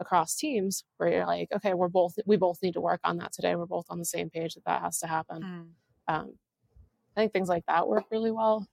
across 0.00 0.36
teams 0.36 0.84
where 0.96 1.10
you're 1.10 1.26
like, 1.26 1.48
okay, 1.54 1.74
we're 1.74 1.88
both 1.88 2.14
we 2.26 2.36
both 2.36 2.58
need 2.62 2.74
to 2.74 2.80
work 2.80 3.00
on 3.04 3.18
that 3.18 3.32
today. 3.32 3.54
We're 3.56 3.66
both 3.66 3.86
on 3.88 3.98
the 3.98 4.04
same 4.04 4.30
page 4.30 4.54
that 4.54 4.64
that 4.64 4.82
has 4.82 4.98
to 5.00 5.06
happen. 5.06 5.42
Mm. 5.42 6.14
Um, 6.14 6.32
I 7.16 7.20
think 7.20 7.32
things 7.32 7.48
like 7.48 7.64
that 7.66 7.88
work 7.88 8.04
really 8.10 8.30
well. 8.30 8.66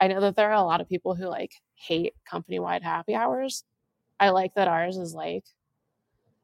I 0.00 0.08
know 0.08 0.20
that 0.20 0.36
there 0.36 0.50
are 0.50 0.54
a 0.54 0.62
lot 0.62 0.80
of 0.80 0.88
people 0.88 1.14
who 1.14 1.26
like 1.26 1.52
hate 1.74 2.14
company 2.28 2.58
wide 2.58 2.82
happy 2.82 3.14
hours. 3.14 3.64
I 4.18 4.30
like 4.30 4.54
that 4.54 4.68
ours 4.68 4.96
is 4.96 5.14
like, 5.14 5.44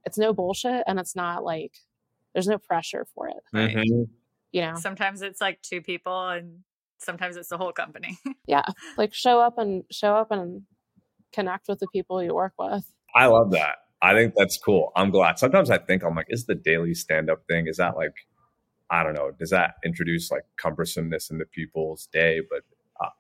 it's 0.04 0.18
no 0.18 0.32
bullshit 0.32 0.84
and 0.86 0.98
it's 0.98 1.16
not 1.16 1.44
like 1.44 1.72
there's 2.34 2.48
no 2.48 2.58
pressure 2.58 3.06
for 3.14 3.28
it. 3.28 3.42
Right? 3.52 3.76
Mm-hmm. 3.76 4.02
You 4.52 4.60
know, 4.60 4.74
sometimes 4.76 5.22
it's 5.22 5.40
like 5.40 5.62
two 5.62 5.80
people 5.80 6.28
and 6.28 6.60
sometimes 6.98 7.36
it's 7.36 7.48
the 7.48 7.58
whole 7.58 7.72
company. 7.72 8.18
yeah. 8.46 8.64
Like 8.96 9.14
show 9.14 9.40
up 9.40 9.58
and 9.58 9.84
show 9.90 10.14
up 10.14 10.30
and 10.30 10.62
connect 11.32 11.68
with 11.68 11.78
the 11.78 11.86
people 11.92 12.22
you 12.22 12.34
work 12.34 12.52
with. 12.58 12.84
I 13.14 13.26
love 13.26 13.50
that. 13.52 13.76
I 14.00 14.14
think 14.14 14.34
that's 14.36 14.58
cool. 14.58 14.90
I'm 14.96 15.10
glad. 15.10 15.38
Sometimes 15.38 15.70
I 15.70 15.78
think 15.78 16.02
I'm 16.02 16.14
like, 16.14 16.26
is 16.28 16.46
the 16.46 16.54
daily 16.54 16.94
stand 16.94 17.30
up 17.30 17.44
thing, 17.48 17.68
is 17.68 17.76
that 17.76 17.96
like, 17.96 18.14
I 18.90 19.02
don't 19.04 19.14
know, 19.14 19.30
does 19.38 19.50
that 19.50 19.74
introduce 19.84 20.30
like 20.30 20.42
cumbersomeness 20.62 21.30
into 21.30 21.44
people's 21.46 22.08
day? 22.12 22.40
But 22.48 22.62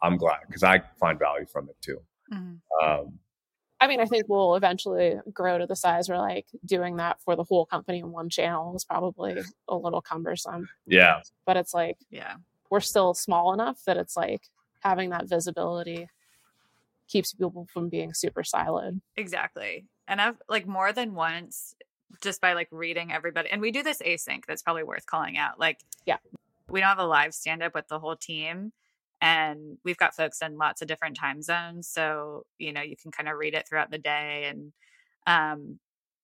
I'm 0.02 0.16
glad 0.16 0.40
because 0.46 0.62
I 0.62 0.82
find 0.98 1.18
value 1.18 1.46
from 1.46 1.68
it 1.68 1.76
too. 1.80 1.98
Mm-hmm. 2.32 2.88
Um, 2.88 3.18
I 3.82 3.88
mean, 3.88 3.98
I 3.98 4.04
think 4.04 4.26
we'll 4.28 4.54
eventually 4.54 5.16
grow 5.32 5.58
to 5.58 5.66
the 5.66 5.74
size 5.74 6.08
where 6.08 6.18
like 6.18 6.46
doing 6.64 6.98
that 6.98 7.20
for 7.20 7.34
the 7.34 7.42
whole 7.42 7.66
company 7.66 7.98
in 7.98 8.12
one 8.12 8.28
channel 8.28 8.76
is 8.76 8.84
probably 8.84 9.36
a 9.66 9.74
little 9.74 10.00
cumbersome. 10.00 10.68
Yeah. 10.86 11.22
But 11.46 11.56
it's 11.56 11.74
like, 11.74 11.98
yeah, 12.08 12.34
we're 12.70 12.78
still 12.78 13.12
small 13.12 13.52
enough 13.52 13.80
that 13.86 13.96
it's 13.96 14.16
like 14.16 14.42
having 14.84 15.10
that 15.10 15.28
visibility 15.28 16.08
keeps 17.08 17.32
people 17.32 17.66
from 17.72 17.88
being 17.88 18.14
super 18.14 18.44
siloed. 18.44 19.00
Exactly. 19.16 19.84
And 20.06 20.20
I've 20.20 20.40
like 20.48 20.68
more 20.68 20.92
than 20.92 21.16
once 21.16 21.74
just 22.20 22.40
by 22.40 22.52
like 22.52 22.68
reading 22.70 23.12
everybody 23.12 23.50
and 23.50 23.60
we 23.60 23.72
do 23.72 23.82
this 23.82 24.00
async 24.00 24.44
that's 24.46 24.62
probably 24.62 24.84
worth 24.84 25.06
calling 25.06 25.36
out. 25.36 25.58
Like, 25.58 25.80
yeah, 26.06 26.18
we 26.68 26.78
don't 26.78 26.88
have 26.88 27.00
a 27.00 27.04
live 27.04 27.34
stand 27.34 27.64
up 27.64 27.74
with 27.74 27.88
the 27.88 27.98
whole 27.98 28.14
team 28.14 28.70
and 29.22 29.78
we've 29.84 29.96
got 29.96 30.16
folks 30.16 30.42
in 30.42 30.58
lots 30.58 30.82
of 30.82 30.88
different 30.88 31.16
time 31.16 31.40
zones 31.40 31.88
so 31.88 32.42
you 32.58 32.72
know 32.72 32.82
you 32.82 32.96
can 33.00 33.12
kind 33.12 33.28
of 33.28 33.38
read 33.38 33.54
it 33.54 33.66
throughout 33.66 33.90
the 33.90 33.98
day 33.98 34.46
and 34.48 34.72
um 35.26 35.78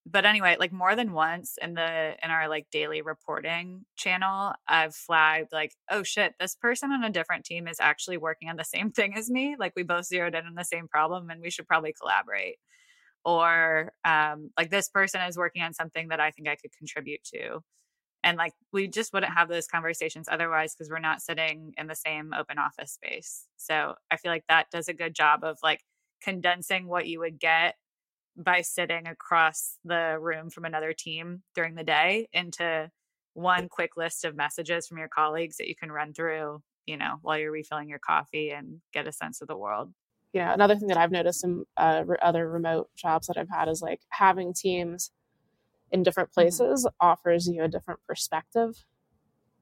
but 0.05 0.25
anyway 0.25 0.57
like 0.59 0.73
more 0.73 0.97
than 0.97 1.13
once 1.13 1.57
in 1.63 1.75
the 1.75 2.15
in 2.23 2.31
our 2.31 2.49
like 2.49 2.67
daily 2.73 3.01
reporting 3.01 3.85
channel 3.97 4.53
i've 4.67 4.95
flagged 4.95 5.53
like 5.53 5.73
oh 5.91 6.03
shit 6.03 6.35
this 6.41 6.57
person 6.57 6.91
on 6.91 7.05
a 7.05 7.11
different 7.11 7.45
team 7.45 7.69
is 7.69 7.79
actually 7.81 8.17
working 8.17 8.49
on 8.51 8.57
the 8.57 8.65
same 8.65 8.91
thing 8.99 9.15
as 9.17 9.31
me 9.31 9.55
like 9.59 9.73
we 9.77 9.83
both 9.83 10.07
zeroed 10.07 10.35
in 10.35 10.47
on 10.47 10.55
the 10.55 10.65
same 10.65 10.89
problem 10.89 11.31
and 11.31 11.41
we 11.41 11.51
should 11.51 11.67
probably 11.69 11.95
collaborate. 11.99 12.57
Or 13.25 13.93
um 14.05 14.51
like 14.57 14.71
this 14.71 14.89
person 14.89 15.21
is 15.23 15.37
working 15.37 15.63
on 15.63 15.75
something 15.75 16.09
that 16.09 16.21
i 16.21 16.31
think 16.31 16.49
i 16.49 16.57
could 16.57 16.73
contribute 16.77 17.23
to 17.35 17.61
and 18.25 18.37
like 18.37 18.53
we 18.73 18.89
just 18.89 19.13
wouldn't 19.13 19.33
have 19.33 19.49
those 19.49 19.67
conversations 19.67 20.29
otherwise 20.31 20.75
because 20.75 20.91
we're 20.91 20.99
not 20.99 21.23
sitting 21.23 21.73
in 21.77 21.87
the 21.87 21.95
same 21.95 22.33
open 22.39 22.59
office 22.59 22.93
space. 22.93 23.45
So 23.57 23.95
i 24.11 24.17
feel 24.17 24.33
like 24.33 24.45
that 24.49 24.67
does 24.71 24.89
a 24.89 24.95
good 24.95 25.15
job 25.15 25.45
of 25.45 25.59
like 25.63 25.81
condensing 26.23 26.89
what 26.89 27.07
you 27.07 27.21
would 27.21 27.39
get 27.39 27.77
by 28.37 28.61
sitting 28.61 29.07
across 29.07 29.77
the 29.85 30.17
room 30.21 30.51
from 30.51 30.65
another 30.65 30.93
team 30.93 31.43
during 31.55 31.75
the 31.75 31.85
day 31.85 32.29
into 32.33 32.91
one 33.35 33.69
quick 33.69 33.91
list 33.97 34.25
of 34.25 34.37
messages 34.37 34.87
from 34.87 34.99
your 34.99 35.09
colleagues 35.09 35.57
that 35.57 35.69
you 35.69 35.75
can 35.77 35.93
run 35.93 36.13
through 36.13 36.61
you 36.87 36.97
know 36.97 37.17
while 37.23 37.39
you're 37.39 37.53
refilling 37.53 37.89
your 37.89 37.99
coffee 37.99 38.51
and 38.51 38.81
get 38.93 39.07
a 39.07 39.13
sense 39.13 39.41
of 39.41 39.49
the 39.49 39.57
world. 39.57 39.93
Yeah 40.33 40.53
another 40.53 40.77
thing 40.77 40.89
that 40.89 40.97
i've 40.99 41.11
noticed 41.11 41.45
in 41.45 41.65
uh, 41.77 42.05
other 42.23 42.49
remote 42.49 42.89
jobs 42.97 43.27
that 43.29 43.37
i've 43.39 43.51
had 43.51 43.69
is 43.69 43.83
like 43.83 44.01
having 44.11 44.53
teams 44.53 45.11
in 45.90 46.03
different 46.03 46.31
mm-hmm. 46.31 46.40
places 46.40 46.85
mm-hmm. 46.85 47.07
offers 47.07 47.46
you 47.46 47.62
a 47.62 47.68
different 47.68 48.01
perspective. 48.07 48.85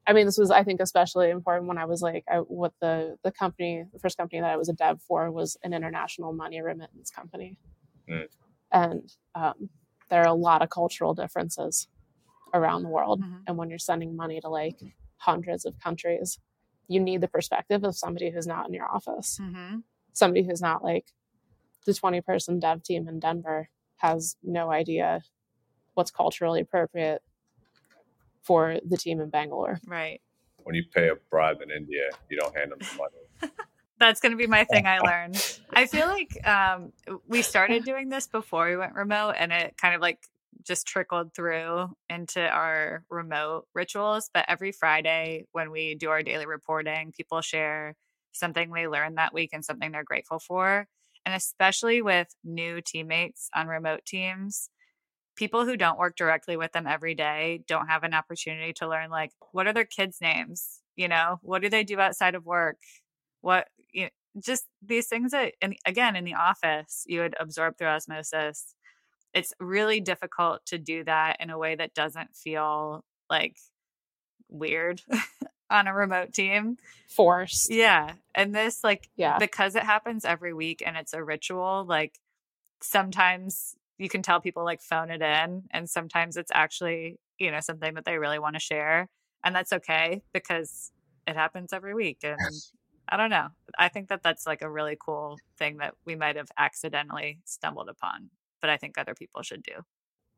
I 0.06 0.12
mean, 0.12 0.26
this 0.26 0.38
was, 0.38 0.50
I 0.52 0.62
think, 0.62 0.80
especially 0.80 1.30
important 1.30 1.66
when 1.66 1.78
I 1.78 1.84
was 1.84 2.00
like, 2.00 2.24
I, 2.30 2.36
what 2.36 2.72
the 2.80 3.16
the 3.24 3.32
company, 3.32 3.84
the 3.92 3.98
first 3.98 4.16
company 4.16 4.40
that 4.40 4.50
I 4.50 4.56
was 4.56 4.68
a 4.68 4.72
dev 4.72 5.00
for 5.02 5.30
was 5.32 5.56
an 5.64 5.72
international 5.72 6.32
money 6.32 6.62
remittance 6.62 7.10
company, 7.10 7.58
mm. 8.08 8.28
and 8.70 9.12
um, 9.34 9.68
there 10.08 10.22
are 10.22 10.28
a 10.28 10.34
lot 10.34 10.62
of 10.62 10.70
cultural 10.70 11.14
differences 11.14 11.88
around 12.54 12.82
the 12.82 12.88
world. 12.88 13.20
Mm-hmm. 13.20 13.36
And 13.48 13.56
when 13.56 13.68
you're 13.68 13.78
sending 13.78 14.16
money 14.16 14.40
to 14.40 14.48
like 14.48 14.78
hundreds 15.16 15.64
of 15.64 15.78
countries, 15.80 16.38
you 16.88 17.00
need 17.00 17.20
the 17.20 17.28
perspective 17.28 17.82
of 17.82 17.96
somebody 17.96 18.30
who's 18.30 18.46
not 18.46 18.68
in 18.68 18.74
your 18.74 18.86
office, 18.86 19.38
mm-hmm. 19.42 19.78
somebody 20.12 20.46
who's 20.46 20.62
not 20.62 20.84
like 20.84 21.06
the 21.84 21.94
20 21.94 22.20
person 22.20 22.60
dev 22.60 22.82
team 22.82 23.08
in 23.08 23.18
Denver 23.18 23.70
has 23.96 24.36
no 24.42 24.70
idea 24.70 25.22
what's 25.96 26.10
culturally 26.10 26.60
appropriate 26.60 27.22
for 28.42 28.78
the 28.86 28.96
team 28.96 29.20
in 29.20 29.30
Bangalore. 29.30 29.80
Right. 29.86 30.20
When 30.62 30.74
you 30.74 30.84
pay 30.94 31.08
a 31.08 31.14
bribe 31.30 31.60
in 31.62 31.70
India, 31.70 32.10
you 32.30 32.38
don't 32.38 32.56
hand 32.56 32.72
them 32.72 32.78
the 32.78 32.96
money. 32.96 33.52
That's 33.98 34.20
going 34.20 34.32
to 34.32 34.36
be 34.36 34.46
my 34.46 34.64
thing 34.64 34.86
I 34.86 34.98
learned. 35.04 35.60
I 35.72 35.86
feel 35.86 36.06
like 36.06 36.46
um, 36.46 36.92
we 37.26 37.42
started 37.42 37.84
doing 37.84 38.08
this 38.08 38.26
before 38.26 38.68
we 38.68 38.76
went 38.76 38.94
remote, 38.94 39.34
and 39.38 39.52
it 39.52 39.76
kind 39.78 39.94
of 39.94 40.00
like 40.00 40.18
just 40.64 40.86
trickled 40.86 41.32
through 41.34 41.88
into 42.10 42.46
our 42.46 43.04
remote 43.08 43.66
rituals. 43.74 44.30
But 44.32 44.44
every 44.48 44.72
Friday, 44.72 45.46
when 45.52 45.70
we 45.70 45.94
do 45.94 46.10
our 46.10 46.22
daily 46.22 46.46
reporting, 46.46 47.12
people 47.16 47.40
share 47.40 47.94
something 48.32 48.70
they 48.70 48.86
learned 48.86 49.16
that 49.16 49.32
week 49.32 49.50
and 49.52 49.64
something 49.64 49.92
they're 49.92 50.04
grateful 50.04 50.38
for. 50.38 50.86
And 51.24 51.34
especially 51.34 52.02
with 52.02 52.28
new 52.44 52.80
teammates 52.80 53.48
on 53.54 53.66
remote 53.66 54.04
teams, 54.04 54.70
people 55.36 55.64
who 55.64 55.76
don't 55.76 55.98
work 55.98 56.16
directly 56.16 56.56
with 56.56 56.72
them 56.72 56.86
every 56.86 57.14
day 57.14 57.62
don't 57.68 57.88
have 57.88 58.02
an 58.04 58.14
opportunity 58.14 58.72
to 58.74 58.88
learn 58.88 59.10
like 59.10 59.32
what 59.52 59.66
are 59.66 59.72
their 59.72 59.84
kids' 59.84 60.18
names? 60.20 60.80
You 60.96 61.08
know, 61.08 61.38
what 61.42 61.62
do 61.62 61.68
they 61.68 61.84
do 61.84 62.00
outside 62.00 62.34
of 62.34 62.44
work? 62.46 62.78
What 63.42 63.68
you 63.92 64.04
know, 64.04 64.10
just 64.42 64.66
these 64.82 65.06
things 65.06 65.32
that 65.32 65.54
and 65.62 65.76
again 65.86 66.14
in 66.16 66.24
the 66.24 66.34
office 66.34 67.04
you 67.06 67.20
would 67.20 67.34
absorb 67.40 67.78
through 67.78 67.86
osmosis 67.88 68.74
it's 69.32 69.54
really 69.60 69.98
difficult 70.00 70.64
to 70.66 70.76
do 70.78 71.04
that 71.04 71.36
in 71.40 71.48
a 71.48 71.56
way 71.58 71.74
that 71.74 71.94
doesn't 71.94 72.34
feel 72.36 73.02
like 73.30 73.56
weird 74.50 75.00
on 75.70 75.86
a 75.86 75.94
remote 75.94 76.34
team 76.34 76.76
Forced. 77.08 77.70
yeah 77.70 78.12
and 78.34 78.54
this 78.54 78.84
like 78.84 79.08
Yeah. 79.16 79.38
because 79.38 79.74
it 79.74 79.82
happens 79.84 80.26
every 80.26 80.52
week 80.52 80.82
and 80.84 80.98
it's 80.98 81.14
a 81.14 81.24
ritual 81.24 81.86
like 81.88 82.18
sometimes 82.82 83.74
you 83.98 84.08
can 84.08 84.22
tell 84.22 84.40
people 84.40 84.64
like 84.64 84.80
phone 84.80 85.10
it 85.10 85.22
in 85.22 85.62
and 85.70 85.88
sometimes 85.88 86.36
it's 86.36 86.50
actually 86.54 87.18
you 87.38 87.50
know 87.50 87.60
something 87.60 87.94
that 87.94 88.04
they 88.04 88.18
really 88.18 88.38
want 88.38 88.54
to 88.54 88.60
share 88.60 89.08
and 89.44 89.54
that's 89.54 89.72
okay 89.72 90.22
because 90.32 90.92
it 91.26 91.36
happens 91.36 91.72
every 91.72 91.94
week 91.94 92.18
and 92.22 92.38
i 93.08 93.16
don't 93.16 93.30
know 93.30 93.48
i 93.78 93.88
think 93.88 94.08
that 94.08 94.22
that's 94.22 94.46
like 94.46 94.62
a 94.62 94.70
really 94.70 94.96
cool 95.04 95.38
thing 95.58 95.78
that 95.78 95.94
we 96.04 96.14
might 96.16 96.36
have 96.36 96.48
accidentally 96.58 97.40
stumbled 97.44 97.88
upon 97.88 98.30
but 98.60 98.70
i 98.70 98.76
think 98.76 98.96
other 98.98 99.14
people 99.14 99.42
should 99.42 99.62
do 99.62 99.72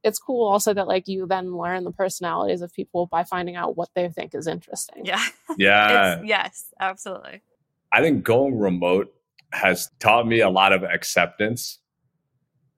It's 0.05 0.19
cool 0.19 0.47
also 0.47 0.73
that 0.75 0.87
like 0.87 1.09
you 1.09 1.27
then 1.27 1.57
learn 1.57 1.85
the 1.85 1.93
personalities 1.93 2.63
of 2.63 2.73
people 2.73 3.07
by 3.07 3.25
finding 3.25 3.57
out 3.57 3.77
what 3.77 3.89
they 3.95 4.09
think 4.09 4.35
is 4.35 4.47
interesting. 4.47 5.05
yeah 5.05 5.25
Yeah. 5.59 6.15
it's, 6.19 6.29
yes 6.29 6.65
absolutely 6.81 7.43
I 7.91 8.03
think 8.03 8.23
going 8.23 8.59
remote 8.59 9.15
has 9.53 9.91
taught 9.99 10.27
me 10.27 10.41
a 10.41 10.51
lot 10.51 10.73
of 10.75 10.83
acceptance 10.83 11.79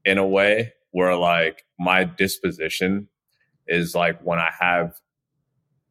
in 0.04 0.18
a 0.18 0.26
way 0.26 0.72
where 0.90 1.16
like 1.16 1.64
my 1.78 2.04
disposition 2.04 3.08
is 3.66 3.94
like 3.94 4.20
when 4.22 4.38
I 4.38 4.50
have 4.58 4.94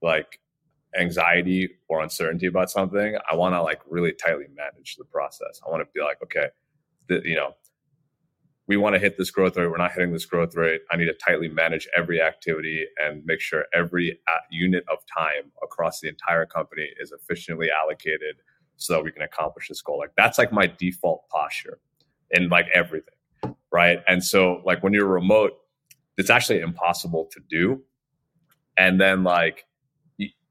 like 0.01 0.39
anxiety 0.97 1.69
or 1.87 2.01
uncertainty 2.01 2.47
about 2.47 2.69
something, 2.69 3.17
I 3.29 3.35
want 3.35 3.53
to 3.53 3.61
like 3.61 3.81
really 3.89 4.13
tightly 4.13 4.47
manage 4.55 4.95
the 4.97 5.05
process. 5.05 5.59
I 5.65 5.69
want 5.69 5.81
to 5.81 5.87
be 5.93 6.01
like, 6.03 6.21
okay, 6.23 6.47
the, 7.07 7.21
you 7.23 7.35
know, 7.35 7.53
we 8.67 8.77
want 8.77 8.93
to 8.93 8.99
hit 8.99 9.17
this 9.17 9.31
growth 9.31 9.57
rate. 9.57 9.67
We're 9.67 9.77
not 9.77 9.93
hitting 9.93 10.13
this 10.13 10.25
growth 10.25 10.55
rate. 10.55 10.81
I 10.91 10.95
need 10.95 11.05
to 11.05 11.13
tightly 11.13 11.47
manage 11.47 11.87
every 11.97 12.21
activity 12.21 12.85
and 12.97 13.23
make 13.25 13.41
sure 13.41 13.65
every 13.73 14.19
uh, 14.27 14.39
unit 14.51 14.83
of 14.91 14.99
time 15.17 15.51
across 15.63 16.01
the 16.01 16.07
entire 16.07 16.45
company 16.45 16.87
is 16.99 17.11
efficiently 17.11 17.69
allocated 17.71 18.35
so 18.77 18.93
that 18.93 19.03
we 19.03 19.11
can 19.11 19.23
accomplish 19.23 19.69
this 19.69 19.81
goal. 19.81 19.97
Like 19.97 20.11
that's 20.15 20.37
like 20.37 20.51
my 20.51 20.67
default 20.67 21.27
posture 21.29 21.79
in 22.29 22.49
like 22.49 22.67
everything, 22.71 23.15
right? 23.71 23.99
And 24.07 24.23
so 24.23 24.61
like 24.65 24.83
when 24.83 24.93
you're 24.93 25.07
remote, 25.07 25.53
it's 26.17 26.29
actually 26.29 26.59
impossible 26.59 27.29
to 27.31 27.39
do. 27.49 27.81
And 28.77 28.99
then 28.99 29.23
like 29.23 29.65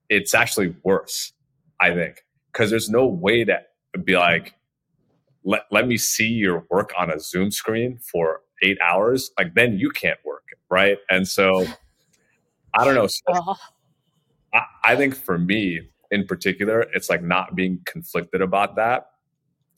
it's 0.08 0.34
actually 0.34 0.74
worse, 0.82 1.32
I 1.80 1.92
think, 1.94 2.24
because 2.52 2.70
there's 2.70 2.88
no 2.88 3.06
way 3.06 3.44
to 3.44 3.60
be 4.04 4.16
like, 4.16 4.54
let, 5.44 5.62
let 5.70 5.86
me 5.86 5.96
see 5.96 6.28
your 6.28 6.66
work 6.70 6.92
on 6.96 7.10
a 7.10 7.18
Zoom 7.18 7.50
screen 7.50 7.98
for 7.98 8.40
eight 8.62 8.78
hours. 8.82 9.30
Like 9.38 9.54
then 9.54 9.78
you 9.78 9.90
can't 9.90 10.18
work, 10.24 10.44
right? 10.70 10.98
And 11.10 11.26
so 11.28 11.66
I 12.74 12.84
don't 12.84 12.94
know. 12.94 13.06
So 13.06 13.22
Oh, 13.34 13.56
I, 14.54 14.62
I 14.84 14.96
think 14.96 15.14
for 15.14 15.38
me 15.38 15.80
in 16.10 16.26
particular, 16.26 16.86
it's 16.94 17.10
like 17.10 17.22
not 17.22 17.54
being 17.54 17.80
conflicted 17.84 18.40
about 18.40 18.76
that. 18.76 19.10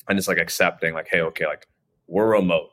And 0.09 0.18
it's 0.18 0.29
like 0.29 0.38
accepting, 0.38 0.94
like, 0.94 1.09
hey, 1.11 1.20
okay, 1.20 1.46
like 1.46 1.66
we're 2.07 2.31
remote. 2.33 2.70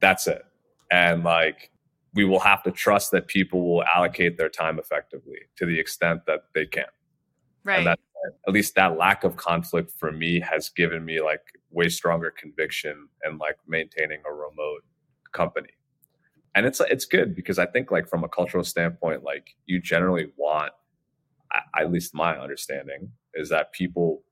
That's 0.00 0.26
it. 0.26 0.42
And 0.90 1.24
like 1.24 1.70
we 2.14 2.24
will 2.24 2.40
have 2.40 2.62
to 2.62 2.70
trust 2.70 3.10
that 3.12 3.28
people 3.28 3.62
will 3.62 3.84
allocate 3.84 4.38
their 4.38 4.48
time 4.48 4.78
effectively 4.78 5.38
to 5.56 5.66
the 5.66 5.78
extent 5.78 6.22
that 6.26 6.44
they 6.54 6.66
can. 6.66 6.84
right 7.64 7.78
And 7.78 7.86
that 7.86 7.98
at 8.46 8.52
least 8.52 8.74
that 8.74 8.96
lack 8.96 9.24
of 9.24 9.36
conflict 9.36 9.92
for 9.98 10.10
me 10.12 10.40
has 10.40 10.68
given 10.70 11.04
me 11.04 11.20
like 11.20 11.42
way 11.70 11.88
stronger 11.88 12.32
conviction 12.36 13.08
and 13.22 13.38
like 13.38 13.56
maintaining 13.66 14.20
a 14.26 14.32
remote 14.32 14.82
company. 15.32 15.68
And 16.54 16.64
it's 16.64 16.80
it's 16.80 17.04
good 17.04 17.36
because 17.36 17.58
I 17.58 17.66
think 17.66 17.90
like 17.90 18.08
from 18.08 18.24
a 18.24 18.28
cultural 18.28 18.64
standpoint, 18.64 19.22
like 19.22 19.54
you 19.66 19.80
generally 19.80 20.28
want, 20.36 20.72
at 21.78 21.92
least 21.92 22.14
my 22.14 22.38
understanding 22.38 23.10
is 23.34 23.50
that 23.50 23.72
people 23.72 24.22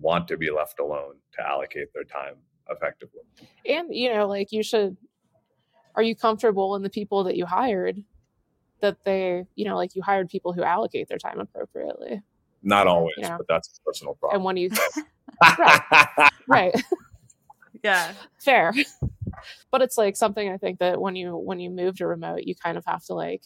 want 0.00 0.28
to 0.28 0.36
be 0.38 0.50
left 0.50 0.80
alone 0.80 1.16
to 1.34 1.46
allocate 1.46 1.88
their 1.92 2.04
time 2.04 2.36
effectively. 2.70 3.20
and 3.66 3.94
you 3.94 4.12
know, 4.12 4.26
like 4.28 4.52
you 4.52 4.62
should. 4.62 4.96
Are 5.94 6.02
you 6.02 6.14
comfortable 6.14 6.76
in 6.76 6.82
the 6.82 6.90
people 6.90 7.24
that 7.24 7.36
you 7.36 7.44
hired? 7.46 8.02
That 8.80 8.98
they, 9.04 9.44
you 9.56 9.64
know, 9.64 9.74
like 9.76 9.96
you 9.96 10.02
hired 10.02 10.28
people 10.28 10.52
who 10.52 10.62
allocate 10.62 11.08
their 11.08 11.18
time 11.18 11.40
appropriately. 11.40 12.22
Not 12.62 12.86
always, 12.86 13.14
Yeah. 13.18 13.36
but 13.36 13.46
that's 13.48 13.78
a 13.78 13.82
personal 13.82 14.14
problem. 14.14 14.36
And 14.36 14.44
when 14.44 14.56
you, 14.56 14.70
right. 15.42 16.30
right, 16.48 16.74
yeah 17.84 18.12
fair. 18.38 18.72
But 19.70 19.82
it's 19.82 19.98
like 19.98 20.16
something 20.16 20.48
I 20.50 20.56
think 20.56 20.78
that 20.78 21.00
when 21.00 21.16
you 21.16 21.36
when 21.36 21.58
you 21.60 21.70
move 21.70 21.96
to 21.98 22.06
remote, 22.06 22.42
you 22.44 22.54
kind 22.54 22.76
of 22.78 22.84
have 22.86 23.04
to 23.06 23.14
like. 23.14 23.42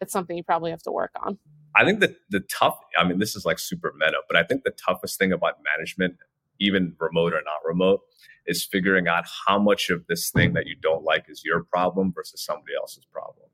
It's 0.00 0.12
something 0.12 0.36
you 0.36 0.42
probably 0.42 0.70
have 0.70 0.82
to 0.84 0.92
work 0.92 1.10
on. 1.22 1.38
I 1.76 1.84
think 1.84 2.00
that 2.00 2.16
the 2.30 2.40
tough, 2.40 2.78
I 2.98 3.04
mean, 3.06 3.18
this 3.18 3.36
is 3.36 3.44
like 3.44 3.58
super 3.58 3.92
meta, 3.98 4.16
but 4.28 4.36
I 4.36 4.44
think 4.44 4.64
the 4.64 4.70
toughest 4.70 5.18
thing 5.18 5.30
about 5.30 5.58
management, 5.76 6.16
even 6.60 6.94
remote 6.98 7.32
or 7.32 7.42
not 7.44 7.60
remote, 7.64 8.00
is 8.46 8.64
figuring 8.64 9.08
out 9.08 9.24
how 9.46 9.58
much 9.58 9.90
of 9.90 10.06
this 10.08 10.30
thing 10.30 10.52
that 10.54 10.66
you 10.66 10.76
don't 10.80 11.04
like 11.04 11.26
is 11.28 11.42
your 11.44 11.64
problem 11.64 12.12
versus 12.14 12.42
somebody 12.44 12.72
else's 12.78 13.04
problem. 13.04 13.48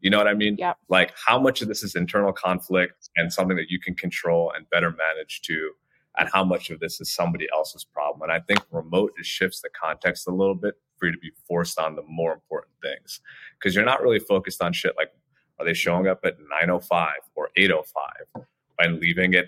You 0.00 0.10
know 0.10 0.18
what 0.18 0.28
I 0.28 0.34
mean? 0.34 0.56
Yep. 0.58 0.76
Like 0.88 1.14
how 1.26 1.40
much 1.40 1.62
of 1.62 1.68
this 1.68 1.82
is 1.82 1.94
internal 1.94 2.32
conflict 2.32 3.08
and 3.16 3.32
something 3.32 3.56
that 3.56 3.70
you 3.70 3.80
can 3.80 3.94
control 3.94 4.52
and 4.54 4.68
better 4.68 4.90
manage 4.90 5.40
to, 5.42 5.70
and 6.18 6.28
how 6.32 6.44
much 6.44 6.70
of 6.70 6.78
this 6.80 7.00
is 7.00 7.12
somebody 7.12 7.46
else's 7.52 7.84
problem. 7.84 8.22
And 8.22 8.32
I 8.32 8.40
think 8.40 8.60
remote 8.70 9.12
just 9.16 9.30
shifts 9.30 9.60
the 9.62 9.70
context 9.70 10.28
a 10.28 10.30
little 10.30 10.54
bit 10.54 10.74
for 10.98 11.06
you 11.06 11.12
to 11.12 11.18
be 11.18 11.32
forced 11.48 11.78
on 11.78 11.96
the 11.96 12.02
more 12.02 12.32
important 12.32 12.72
things 12.82 13.20
because 13.58 13.74
you're 13.74 13.84
not 13.84 14.02
really 14.02 14.18
focused 14.18 14.62
on 14.62 14.72
shit 14.72 14.94
like 14.96 15.10
are 15.58 15.64
they 15.64 15.74
showing 15.74 16.06
up 16.06 16.20
at 16.24 16.38
905 16.38 17.14
or 17.34 17.48
805 17.56 18.44
and 18.80 19.00
leaving 19.00 19.34
at 19.34 19.46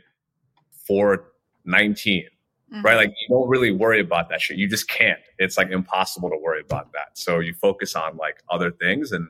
419 0.87 2.29
Mhm. 2.73 2.83
right 2.83 2.97
like 2.97 3.11
you 3.11 3.29
don't 3.29 3.49
really 3.49 3.71
worry 3.71 4.01
about 4.01 4.29
that 4.29 4.41
shit 4.41 4.57
you 4.59 4.69
just 4.69 4.89
can't 4.89 5.21
it's 5.39 5.57
like 5.57 5.71
impossible 5.71 6.29
to 6.31 6.37
worry 6.37 6.61
about 6.61 6.93
that 6.93 7.11
so 7.15 7.39
you 7.39 7.55
focus 7.55 7.95
on 7.95 8.17
like 8.17 8.43
other 8.51 8.71
things 8.73 9.13
and 9.13 9.29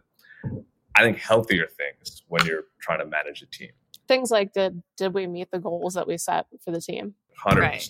i 0.94 1.02
think 1.02 1.18
healthier 1.18 1.66
things 1.66 2.22
when 2.28 2.44
you're 2.46 2.64
trying 2.80 2.98
to 2.98 3.06
manage 3.06 3.42
a 3.42 3.46
team 3.46 3.70
Things 4.08 4.30
like 4.30 4.52
did 4.52 4.82
did 4.96 5.12
we 5.14 5.26
meet 5.26 5.50
the 5.50 5.58
goals 5.58 5.94
that 5.94 6.06
we 6.06 6.16
set 6.16 6.46
for 6.64 6.70
the 6.70 6.80
team? 6.80 7.14
100 7.42 7.60
Right. 7.60 7.88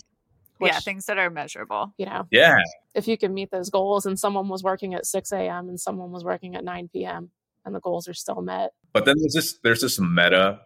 yeah 0.61 0.81
things 0.81 1.05
that 1.07 1.19
are 1.19 1.29
measurable 1.31 1.93
You 1.99 2.07
know, 2.07 2.27
yeah 2.31 2.57
if 2.95 3.07
you 3.07 3.17
can 3.19 3.35
meet 3.35 3.51
those 3.51 3.69
goals 3.71 4.07
and 4.07 4.19
someone 4.19 4.49
was 4.49 4.63
working 4.65 4.95
at 4.95 5.05
6 5.07 5.31
a.m. 5.33 5.68
and 5.68 5.79
someone 5.79 6.11
was 6.11 6.25
working 6.25 6.57
at 6.57 6.64
9 6.64 6.89
p.m. 6.93 7.31
and 7.64 7.75
the 7.75 7.81
goals 7.81 8.09
are 8.09 8.14
still 8.14 8.41
met. 8.41 8.70
but 8.95 9.05
then 9.05 9.14
there's 9.20 9.35
this 9.35 9.59
there's 9.62 9.83
this 9.83 10.01
meta 10.01 10.61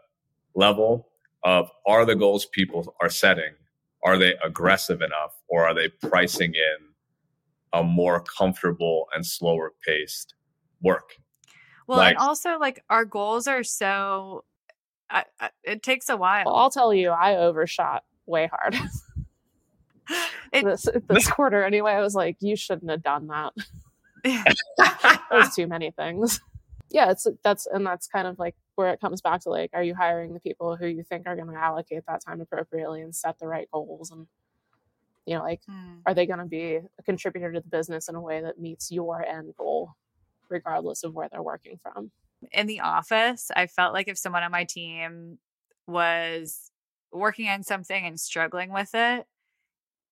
level 0.55 1.09
of 1.43 1.69
are 1.87 2.05
the 2.07 2.15
goals 2.15 2.47
people 2.47 2.95
are 3.01 3.11
setting 3.11 3.53
are 4.05 4.19
they 4.19 4.35
aggressive 4.45 5.03
enough 5.03 5.33
or 5.49 5.67
are 5.67 5.75
they 5.75 5.89
pricing 5.89 6.55
in 6.55 6.89
a 7.73 7.83
more 7.83 8.21
comfortable 8.39 9.07
and 9.15 9.25
slower 9.27 9.73
paced 9.87 10.35
work 10.83 11.11
well 11.87 11.99
Like- 11.99 12.17
and 12.17 12.19
also 12.19 12.59
like 12.59 12.83
our 12.91 13.05
goals 13.05 13.47
are 13.47 13.63
so 13.65 14.45
I, 15.11 15.25
I, 15.41 15.51
it 15.65 15.83
takes 15.83 16.09
a 16.09 16.17
while 16.17 16.45
Well, 16.47 16.55
I'll 16.55 16.71
tell 16.71 16.95
you, 16.95 17.11
I 17.11 17.37
overshot 17.37 18.05
way 18.27 18.49
hard 18.53 18.77
It- 20.53 20.65
this 20.65 20.89
this 21.09 21.31
quarter. 21.31 21.63
Anyway, 21.65 21.93
I 21.93 22.01
was 22.01 22.15
like, 22.15 22.37
you 22.41 22.57
shouldn't 22.57 22.91
have 22.91 23.03
done 23.03 23.29
that. 23.29 23.53
That 24.79 25.21
was 25.31 25.55
too 25.55 25.67
many 25.69 25.93
things. 25.93 26.41
Yeah, 26.91 27.11
it's 27.11 27.27
that's 27.45 27.67
and 27.67 27.87
that's 27.87 28.09
kind 28.09 28.27
of 28.27 28.39
like 28.39 28.57
where 28.75 28.93
it 28.93 29.01
comes 29.01 29.21
back 29.21 29.43
to 29.43 29.51
like, 29.51 29.71
are 29.75 29.83
you 29.83 29.95
hiring 29.95 30.35
the 30.35 30.41
people 30.41 30.77
who 30.77 30.87
you 30.87 31.05
think 31.05 31.27
are 31.27 31.37
going 31.37 31.49
to 31.51 31.55
allocate 31.61 32.05
that 32.09 32.23
time 32.25 32.41
appropriately 32.41 33.03
and 33.03 33.15
set 33.15 33.39
the 33.39 33.47
right 33.49 33.69
goals 33.73 34.11
and 34.11 34.27
you 35.27 35.35
know 35.37 35.43
like 35.43 35.63
Hmm. 35.67 36.01
are 36.07 36.15
they 36.15 36.27
going 36.27 36.39
to 36.39 36.47
be 36.47 36.77
a 36.77 37.03
contributor 37.05 37.53
to 37.53 37.61
the 37.61 37.69
business 37.69 38.09
in 38.09 38.15
a 38.15 38.21
way 38.21 38.41
that 38.41 38.59
meets 38.59 38.91
your 38.91 39.23
end 39.25 39.55
goal 39.57 39.93
regardless 40.49 41.05
of 41.05 41.15
where 41.15 41.29
they're 41.31 41.43
working 41.43 41.79
from 41.83 42.13
In 42.53 42.67
the 42.67 42.81
office, 42.81 43.51
I 43.55 43.67
felt 43.67 43.93
like 43.93 44.09
if 44.09 44.17
someone 44.19 44.43
on 44.43 44.51
my 44.51 44.65
team 44.65 45.39
was 45.87 46.71
working 47.13 47.49
on 47.49 47.63
something 47.63 48.07
and 48.07 48.19
struggling 48.19 48.73
with 48.73 48.95
it, 48.95 49.27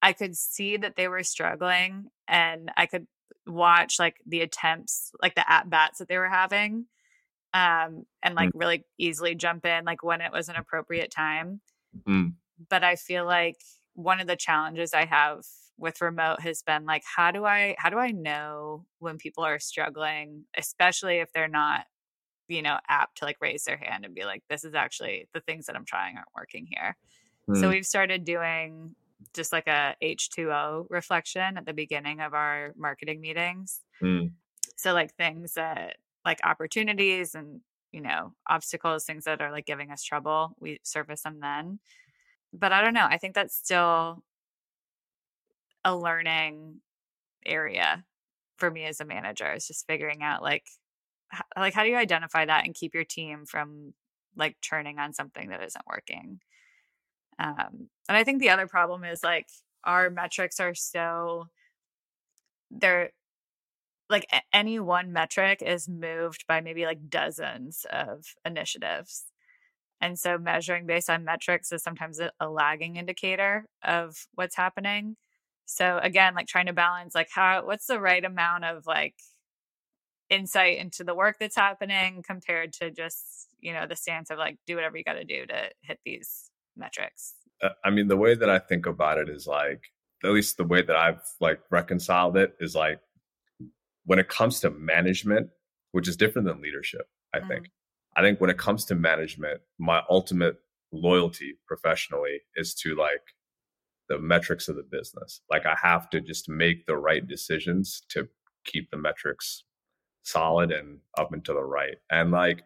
I 0.03 0.13
could 0.15 0.37
see 0.37 0.77
that 0.79 0.97
they 0.97 1.09
were 1.09 1.25
struggling 1.25 2.11
and 2.29 2.73
I 2.77 2.87
could 2.87 3.09
watch 3.49 3.99
like 3.99 4.17
the 4.27 4.43
attempts, 4.43 5.13
like 5.23 5.35
the 5.35 5.51
at 5.51 5.69
bats 5.71 5.99
that 5.99 6.09
they 6.09 6.19
were 6.19 6.29
having, 6.29 6.87
um, 7.55 8.05
and 8.23 8.35
like 8.35 8.51
mm. 8.51 8.61
really 8.61 8.85
easily 8.99 9.35
jump 9.35 9.65
in 9.67 9.85
like 9.85 10.03
when 10.03 10.21
it 10.21 10.33
was 10.33 10.49
an 10.49 10.57
appropriate 10.57 11.11
time. 11.11 11.61
Mm. 12.07 12.35
But 12.69 12.85
I 12.85 12.97
feel 12.97 13.25
like 13.25 13.57
one 13.95 14.21
of 14.21 14.27
the 14.27 14.37
challenges 14.37 14.95
I 14.95 15.07
have 15.07 15.45
with 15.79 16.01
remote 16.01 16.41
has 16.41 16.63
been 16.63 16.85
like 16.85 17.03
how 17.17 17.31
do 17.31 17.45
I 17.45 17.77
how 17.79 17.89
do 17.89 17.99
I 17.99 18.11
know 18.11 18.85
when 18.99 19.17
people 19.17 19.45
are 19.45 19.59
struggling, 19.59 20.45
especially 20.57 21.19
if 21.19 21.33
they're 21.33 21.49
not 21.49 21.87
you 22.49 22.63
know 22.63 22.79
apt 22.89 23.19
to 23.19 23.25
like 23.25 23.37
raise 23.41 23.65
their 23.65 23.77
hand 23.77 24.05
and 24.05 24.15
be 24.15 24.25
like 24.25 24.43
this 24.49 24.65
is 24.65 24.75
actually 24.75 25.29
the 25.35 25.41
things 25.41 25.67
that 25.67 25.77
I'm 25.77 25.85
trying 25.85 26.17
aren't 26.17 26.29
working 26.37 26.67
here. 26.69 26.97
Mm. 27.49 27.61
So 27.61 27.69
we've 27.71 27.87
started 27.87 28.25
doing 28.25 28.95
just 29.35 29.53
like 29.53 29.67
a 29.67 29.95
H2O 30.03 30.87
reflection 30.91 31.57
at 31.57 31.67
the 31.67 31.73
beginning 31.73 32.21
of 32.21 32.35
our 32.35 32.73
marketing 32.77 33.21
meetings. 33.21 33.81
Mm. 34.03 34.33
So 34.77 34.93
like 34.93 35.15
things 35.15 35.55
that 35.55 35.97
like 36.25 36.41
opportunities 36.45 37.35
and 37.35 37.61
you 37.93 38.01
know 38.01 38.35
obstacles 38.49 39.05
things 39.05 39.25
that 39.25 39.41
are 39.41 39.51
like 39.51 39.67
giving 39.67 39.91
us 39.91 40.03
trouble 40.03 40.55
we 40.61 40.79
surface 40.83 41.23
them 41.23 41.39
then 41.41 41.79
but 42.53 42.73
i 42.73 42.83
don't 42.83 42.95
know 42.95 43.07
i 43.09 43.17
think 43.17 43.35
that's 43.35 43.57
still 43.57 44.23
a 45.85 45.97
learning 45.97 46.81
area 47.47 48.05
for 48.59 48.71
me 48.71 48.85
as 48.85 49.01
a 49.01 49.05
manager 49.05 49.51
is 49.55 49.67
just 49.67 49.87
figuring 49.87 50.23
out 50.23 50.43
like 50.43 50.65
how, 51.29 51.45
like 51.57 51.75
how 51.75 51.83
do 51.83 51.89
you 51.89 51.97
identify 51.97 52.45
that 52.45 52.65
and 52.65 52.75
keep 52.75 52.95
your 52.95 53.05
team 53.05 53.45
from 53.47 53.95
like 54.37 54.57
turning 54.61 54.99
on 54.99 55.13
something 55.13 55.49
that 55.49 55.63
isn't 55.63 55.85
working 55.87 56.41
um, 57.39 57.89
and 58.09 58.17
I 58.17 58.25
think 58.25 58.41
the 58.41 58.51
other 58.51 58.67
problem 58.67 59.05
is 59.05 59.23
like 59.23 59.47
our 59.85 60.11
metrics 60.11 60.61
are 60.61 60.75
so 60.75 61.47
they're 62.71 63.11
like 64.11 64.27
any 64.53 64.79
one 64.81 65.13
metric 65.13 65.63
is 65.63 65.89
moved 65.89 66.45
by 66.49 66.61
maybe 66.61 66.85
like 66.85 67.09
dozens 67.09 67.87
of 67.93 68.25
initiatives. 68.45 69.25
And 70.01 70.19
so 70.19 70.39
measuring 70.39 70.87
based 70.87 71.11
on 71.11 71.25
metrics 71.25 71.73
is 71.73 71.83
sometimes 71.83 72.21
a, 72.21 72.31
a 72.41 72.49
lagging 72.49 72.97
indicator 72.97 73.67
of 73.85 74.17
what's 74.35 74.57
happening. 74.57 75.17
So 75.67 75.99
again, 76.03 76.35
like 76.35 76.47
trying 76.47 76.67
to 76.67 76.73
balance 76.73 77.15
like 77.15 77.29
how 77.33 77.67
what's 77.67 77.87
the 77.87 78.01
right 78.01 78.25
amount 78.25 78.65
of 78.65 78.87
like 78.87 79.17
insight 80.31 80.79
into 80.79 81.05
the 81.05 81.15
work 81.15 81.37
that's 81.39 81.57
happening 81.57 82.23
compared 82.27 82.73
to 82.75 82.91
just, 82.91 83.49
you 83.61 83.73
know, 83.73 83.87
the 83.87 83.97
stance 83.97 84.31
of 84.31 84.39
like 84.39 84.57
do 84.67 84.75
whatever 84.77 84.97
you 84.97 85.05
got 85.05 85.15
to 85.15 85.25
do 85.25 85.47
to 85.47 85.71
hit 85.83 85.99
these 86.05 86.48
metrics? 86.79 87.35
Uh, 87.63 87.71
I 87.85 87.91
mean, 87.91 88.09
the 88.09 88.17
way 88.17 88.35
that 88.35 88.49
I 88.49 88.59
think 88.59 88.87
about 88.87 89.19
it 89.19 89.29
is 89.29 89.47
like, 89.47 89.83
at 90.25 90.31
least 90.31 90.57
the 90.57 90.65
way 90.65 90.83
that 90.83 90.97
I've 90.97 91.23
like 91.41 91.61
reconciled 91.71 92.37
it 92.37 92.55
is 92.61 92.75
like, 92.75 93.01
when 94.05 94.19
it 94.19 94.29
comes 94.29 94.61
to 94.61 94.71
management, 94.71 95.51
which 95.93 96.09
is 96.09 96.17
different 96.17 96.49
than 96.49 96.63
leadership, 96.63 97.07
I 97.35 97.41
mm. 97.41 97.49
think. 97.49 97.71
I 98.17 98.23
think 98.23 98.41
when 98.41 98.51
it 98.51 98.59
comes 98.59 98.85
to 98.87 98.95
management, 98.95 99.61
my 99.79 100.03
ultimate 100.09 100.57
loyalty 100.93 101.59
professionally 101.67 102.41
is 102.57 102.75
to 102.75 102.97
like 102.97 103.23
the 104.09 104.19
metrics 104.19 104.69
of 104.69 104.77
the 104.77 104.83
business. 104.83 105.41
Like 105.51 105.67
I 105.67 105.77
have 105.83 106.09
to 106.11 106.21
just 106.21 106.49
make 106.49 106.87
the 106.87 106.97
right 106.97 107.27
decisions 107.27 108.03
to 108.09 108.29
keep 108.65 108.91
the 108.91 108.97
metrics 108.97 109.65
solid 110.23 110.73
and 110.73 111.01
up 111.19 111.33
and 111.33 111.45
to 111.45 111.53
the 111.53 111.63
right. 111.63 111.97
And 112.11 112.31
like, 112.31 112.65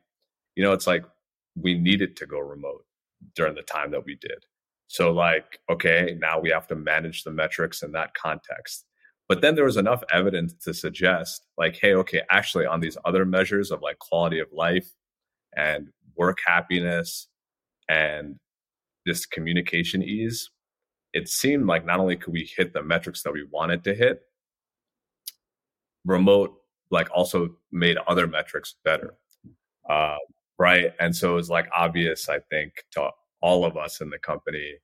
you 0.55 0.63
know, 0.63 0.73
it's 0.73 0.87
like 0.87 1.05
we 1.57 1.75
needed 1.75 2.17
to 2.17 2.27
go 2.27 2.39
remote 2.39 2.85
during 3.35 3.55
the 3.55 3.63
time 3.63 3.91
that 3.93 4.05
we 4.05 4.17
did. 4.17 4.45
So, 4.89 5.11
like, 5.11 5.59
okay, 5.71 6.17
now 6.19 6.39
we 6.39 6.51
have 6.51 6.67
to 6.69 6.75
manage 6.75 7.25
the 7.25 7.31
metrics 7.31 7.83
in 7.83 7.93
that 7.93 8.15
context. 8.15 8.85
But 9.29 9.41
then 9.41 9.55
there 9.55 9.65
was 9.65 9.79
enough 9.79 10.03
evidence 10.13 10.53
to 10.65 10.75
suggest, 10.75 11.47
like, 11.57 11.79
hey, 11.81 11.95
okay, 11.95 12.23
actually, 12.31 12.67
on 12.67 12.81
these 12.81 12.99
other 13.05 13.25
measures 13.25 13.71
of 13.71 13.81
like 13.81 13.99
quality 13.99 14.39
of 14.39 14.49
life 14.53 14.91
and 15.57 15.89
work 16.17 16.39
happiness 16.47 17.29
and 17.89 18.37
this 19.07 19.25
communication 19.25 20.03
ease, 20.03 20.51
it 21.13 21.29
seemed 21.29 21.67
like 21.67 21.87
not 21.87 22.01
only 22.01 22.17
could 22.17 22.33
we 22.33 22.51
hit 22.57 22.73
the 22.73 22.83
metrics 22.83 23.23
that 23.23 23.33
we 23.33 23.47
wanted 23.51 23.85
to 23.85 23.95
hit, 23.95 24.21
remote 26.05 26.55
like 26.91 27.09
also 27.15 27.49
made 27.71 27.97
other 28.07 28.27
metrics 28.27 28.75
better. 28.85 29.15
Uh, 29.89 30.17
right. 30.63 30.93
And 31.01 31.15
so 31.15 31.33
it 31.33 31.35
was 31.35 31.51
like 31.51 31.69
obvious, 31.77 32.29
I 32.29 32.39
think, 32.51 32.85
to 32.93 33.11
all 33.41 33.65
of 33.65 33.77
us 33.77 34.01
in 34.01 34.11
the 34.11 34.19
company, 34.19 34.75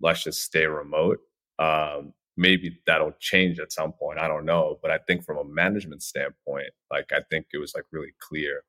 let's 0.00 0.24
just 0.24 0.40
stay 0.40 0.64
remote. 0.64 1.18
Um, 1.58 2.14
maybe 2.38 2.78
that'll 2.86 3.12
change 3.20 3.60
at 3.60 3.70
some 3.70 3.92
point. 3.92 4.18
I 4.18 4.28
don't 4.28 4.46
know. 4.46 4.78
But 4.80 4.90
I 4.90 4.98
think 5.06 5.24
from 5.24 5.36
a 5.36 5.44
management 5.44 6.02
standpoint, 6.02 6.70
like 6.90 7.12
I 7.12 7.20
think 7.30 7.46
it 7.52 7.58
was 7.58 7.74
like 7.74 7.84
really 7.92 8.14
clear. 8.18 8.62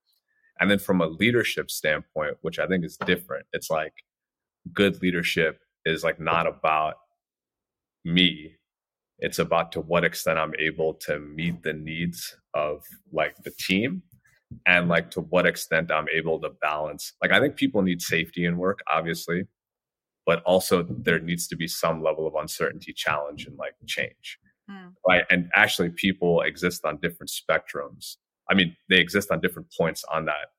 And 0.59 0.69
then 0.69 0.77
from 0.77 0.99
a 0.99 1.07
leadership 1.07 1.71
standpoint, 1.71 2.35
which 2.41 2.59
I 2.59 2.67
think 2.67 2.83
is 2.83 2.97
different, 2.97 3.45
it's 3.53 3.69
like 3.69 3.93
good 4.73 5.01
leadership 5.01 5.61
is 5.85 6.03
like 6.03 6.19
not 6.19 6.47
about 6.47 6.95
me. 8.03 8.55
It's 9.19 9.39
about 9.39 9.71
to 9.71 9.79
what 9.79 10.03
extent 10.03 10.37
I'm 10.37 10.53
able 10.59 10.95
to 11.05 11.17
meet 11.19 11.63
the 11.63 11.73
needs 11.73 12.35
of 12.53 12.83
like 13.13 13.35
the 13.45 13.51
team 13.51 14.03
and 14.65 14.87
like 14.87 15.11
to 15.11 15.21
what 15.21 15.45
extent 15.45 15.91
I'm 15.91 16.07
able 16.13 16.39
to 16.41 16.49
balance. 16.61 17.13
Like, 17.21 17.31
I 17.31 17.39
think 17.39 17.55
people 17.55 17.81
need 17.81 18.01
safety 18.01 18.45
in 18.45 18.57
work, 18.57 18.79
obviously, 18.91 19.45
but 20.25 20.41
also 20.43 20.83
there 20.89 21.19
needs 21.19 21.47
to 21.49 21.55
be 21.55 21.67
some 21.67 22.01
level 22.01 22.27
of 22.27 22.35
uncertainty, 22.35 22.93
challenge, 22.93 23.45
and 23.45 23.57
like 23.57 23.73
change. 23.85 24.39
Mm. 24.69 24.93
Right. 25.07 25.25
And 25.29 25.49
actually, 25.55 25.89
people 25.89 26.41
exist 26.41 26.85
on 26.85 26.97
different 27.01 27.29
spectrums. 27.29 28.15
I 28.49 28.53
mean, 28.53 28.75
they 28.89 28.99
exist 28.99 29.31
on 29.31 29.41
different 29.41 29.67
points 29.77 30.03
on 30.11 30.25
that 30.25 30.51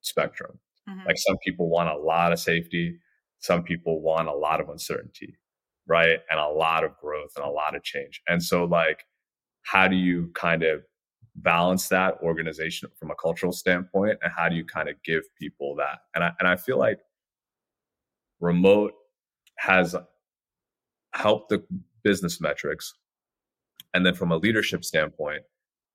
spectrum. 0.00 0.58
Mm-hmm. 0.88 1.06
Like, 1.06 1.16
some 1.18 1.36
people 1.44 1.68
want 1.68 1.90
a 1.90 1.96
lot 1.96 2.32
of 2.32 2.38
safety, 2.38 2.98
some 3.40 3.62
people 3.62 4.00
want 4.00 4.28
a 4.28 4.34
lot 4.34 4.60
of 4.60 4.68
uncertainty, 4.68 5.36
right? 5.86 6.20
And 6.30 6.40
a 6.40 6.48
lot 6.48 6.84
of 6.84 6.96
growth 6.96 7.32
and 7.36 7.44
a 7.44 7.50
lot 7.50 7.76
of 7.76 7.82
change. 7.82 8.22
And 8.26 8.42
so, 8.42 8.64
like, 8.64 9.04
how 9.62 9.88
do 9.88 9.96
you 9.96 10.30
kind 10.34 10.62
of 10.62 10.82
balance 11.36 11.88
that 11.88 12.14
organization 12.22 12.88
from 12.98 13.10
a 13.10 13.14
cultural 13.14 13.52
standpoint 13.52 14.18
and 14.22 14.32
how 14.34 14.48
do 14.48 14.54
you 14.54 14.64
kind 14.64 14.88
of 14.88 14.94
give 15.02 15.22
people 15.36 15.74
that? 15.76 15.98
And 16.14 16.24
i 16.24 16.32
and 16.38 16.48
i 16.48 16.56
feel 16.56 16.78
like 16.78 17.00
remote 18.40 18.92
has 19.56 19.96
helped 21.12 21.48
the 21.48 21.64
business 22.02 22.40
metrics 22.40 22.94
and 23.94 24.04
then 24.04 24.14
from 24.14 24.32
a 24.32 24.36
leadership 24.36 24.84
standpoint 24.84 25.42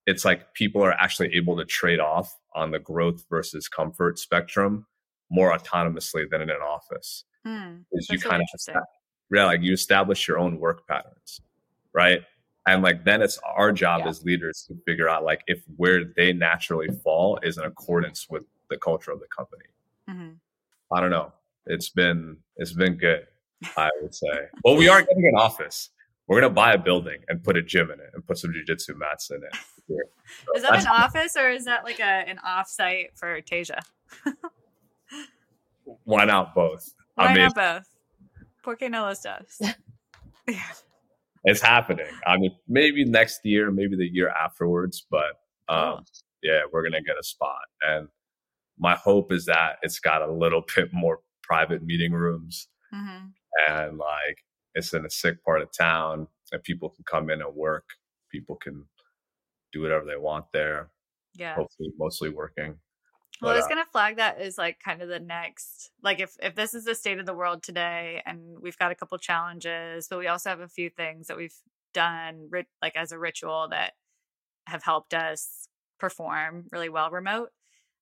it's 0.06 0.26
like 0.26 0.54
people 0.56 0.84
are 0.84 0.94
actually 0.94 1.36
able 1.36 1.56
to 1.58 1.66
trade 1.66 2.00
off 2.00 2.36
on 2.56 2.72
the 2.72 2.80
growth 2.80 3.24
versus 3.30 3.68
comfort 3.68 4.18
spectrum 4.18 4.88
more 5.30 5.56
autonomously 5.56 6.28
than 6.30 6.42
in 6.42 6.50
an 6.50 6.62
office. 6.68 7.26
Mm, 7.46 7.84
is 7.92 8.10
you 8.10 8.20
kind 8.20 8.42
of 8.42 8.76
yeah 9.32 9.46
like 9.46 9.62
you 9.62 9.72
establish 9.72 10.28
your 10.28 10.38
own 10.38 10.60
work 10.60 10.86
patterns 10.88 11.40
right 11.94 12.22
and 12.70 12.84
like 12.84 13.04
then 13.04 13.22
it's 13.22 13.40
our 13.44 13.72
job 13.72 14.02
yeah. 14.02 14.10
as 14.10 14.24
leaders 14.24 14.66
to 14.68 14.78
figure 14.86 15.10
out 15.10 15.24
like 15.24 15.42
if 15.48 15.64
where 15.78 16.04
they 16.16 16.34
naturally 16.34 16.88
fall 17.04 17.40
is 17.44 17.58
in 17.58 17.64
accordance 17.64 18.28
with 18.30 18.44
the 18.70 18.78
culture 18.78 19.12
of 19.12 19.20
the 19.20 19.28
company. 19.28 19.66
Mm-hmm. 20.10 20.30
i 20.92 21.02
don't 21.02 21.12
know. 21.12 21.34
It's 21.66 21.90
been 21.90 22.38
it's 22.58 22.74
been 22.74 22.96
good 22.96 23.28
i 23.78 23.90
would 24.02 24.16
say. 24.16 24.48
Well 24.64 24.78
we 24.78 24.88
are 24.88 25.02
getting 25.02 25.28
an 25.28 25.36
office. 25.36 25.90
We're 26.28 26.40
going 26.40 26.52
to 26.52 26.56
buy 26.56 26.74
a 26.74 26.78
building 26.78 27.22
and 27.28 27.44
put 27.44 27.58
a 27.58 27.64
gym 27.64 27.90
in 27.90 28.00
it 28.00 28.12
and 28.14 28.24
put 28.24 28.38
some 28.38 28.54
jiu-jitsu 28.54 28.94
mats 28.94 29.32
in 29.32 29.38
it. 29.38 29.56
So 30.46 30.56
is 30.56 30.62
that 30.62 30.80
an 30.82 30.86
office 30.86 31.36
or 31.36 31.50
is 31.50 31.66
that 31.66 31.84
like 31.84 32.00
a 32.00 32.04
an 32.04 32.38
off-site 32.46 33.18
for 33.18 33.42
tasia? 33.42 33.82
Why 36.04 36.26
not 36.26 36.54
both? 36.54 36.94
Why 37.16 37.26
I 37.26 37.34
mean, 37.34 37.44
not 37.46 37.56
both 37.56 37.88
porque 38.62 38.90
no 38.90 39.04
los 39.04 39.22
dos? 39.22 39.60
Yeah 40.48 40.62
it's 41.44 41.62
happening. 41.62 42.08
I 42.26 42.38
mean, 42.38 42.56
maybe 42.68 43.06
next 43.06 43.40
year, 43.44 43.72
maybe 43.72 43.96
the 43.96 44.08
year 44.08 44.30
afterwards, 44.30 45.06
but 45.10 45.40
um, 45.68 46.04
yeah, 46.44 46.62
we're 46.72 46.84
gonna 46.84 47.02
get 47.02 47.18
a 47.20 47.24
spot. 47.24 47.62
And 47.82 48.08
my 48.78 48.96
hope 48.96 49.32
is 49.32 49.46
that 49.46 49.78
it's 49.82 50.00
got 50.00 50.22
a 50.22 50.32
little 50.32 50.64
bit 50.76 50.90
more 50.94 51.20
private 51.44 51.84
meeting 51.84 52.12
rooms, 52.12 52.68
mm-hmm. 52.94 53.28
and 53.68 53.98
like 53.98 54.38
it's 54.76 54.94
in 54.94 55.06
a 55.06 55.10
sick 55.10 55.44
part 55.44 55.62
of 55.62 55.70
town, 55.78 56.28
and 56.52 56.64
people 56.64 56.90
can 56.90 57.04
come 57.10 57.30
in 57.30 57.42
and 57.42 57.56
work. 57.56 57.86
People 58.32 58.56
can 58.56 58.86
do 59.72 59.82
whatever 59.82 60.06
they 60.06 60.18
want 60.18 60.46
there. 60.54 60.92
Yeah, 61.34 61.56
hopefully, 61.56 61.90
mostly 61.98 62.30
working. 62.30 62.76
Well, 63.42 63.52
but, 63.52 63.54
I 63.54 63.56
was 63.56 63.66
uh, 63.66 63.70
gonna 63.70 63.86
flag 63.86 64.18
that 64.18 64.38
as 64.40 64.58
like 64.58 64.80
kind 64.80 65.02
of 65.02 65.08
the 65.10 65.20
next, 65.20 65.92
like 66.04 66.20
if 66.20 66.36
if 66.42 66.56
this 66.56 66.74
is 66.74 66.84
the 66.86 66.96
state 66.96 67.20
of 67.20 67.26
the 67.26 67.34
world 67.34 67.64
today, 67.64 68.22
and 68.26 68.60
we've 68.62 68.78
got 68.78 68.92
a 68.92 68.96
couple 68.96 69.18
challenges, 69.18 70.08
but 70.10 70.20
we 70.20 70.28
also 70.28 70.50
have 70.50 70.60
a 70.60 70.68
few 70.68 70.90
things 70.90 71.28
that 71.28 71.38
we've 71.38 71.56
done, 71.94 72.50
like 72.82 72.96
as 72.96 73.12
a 73.12 73.20
ritual 73.20 73.68
that 73.72 73.94
have 74.68 74.84
helped 74.84 75.14
us 75.14 75.68
perform 76.00 76.68
really 76.72 76.90
well 76.90 77.12
remote. 77.12 77.52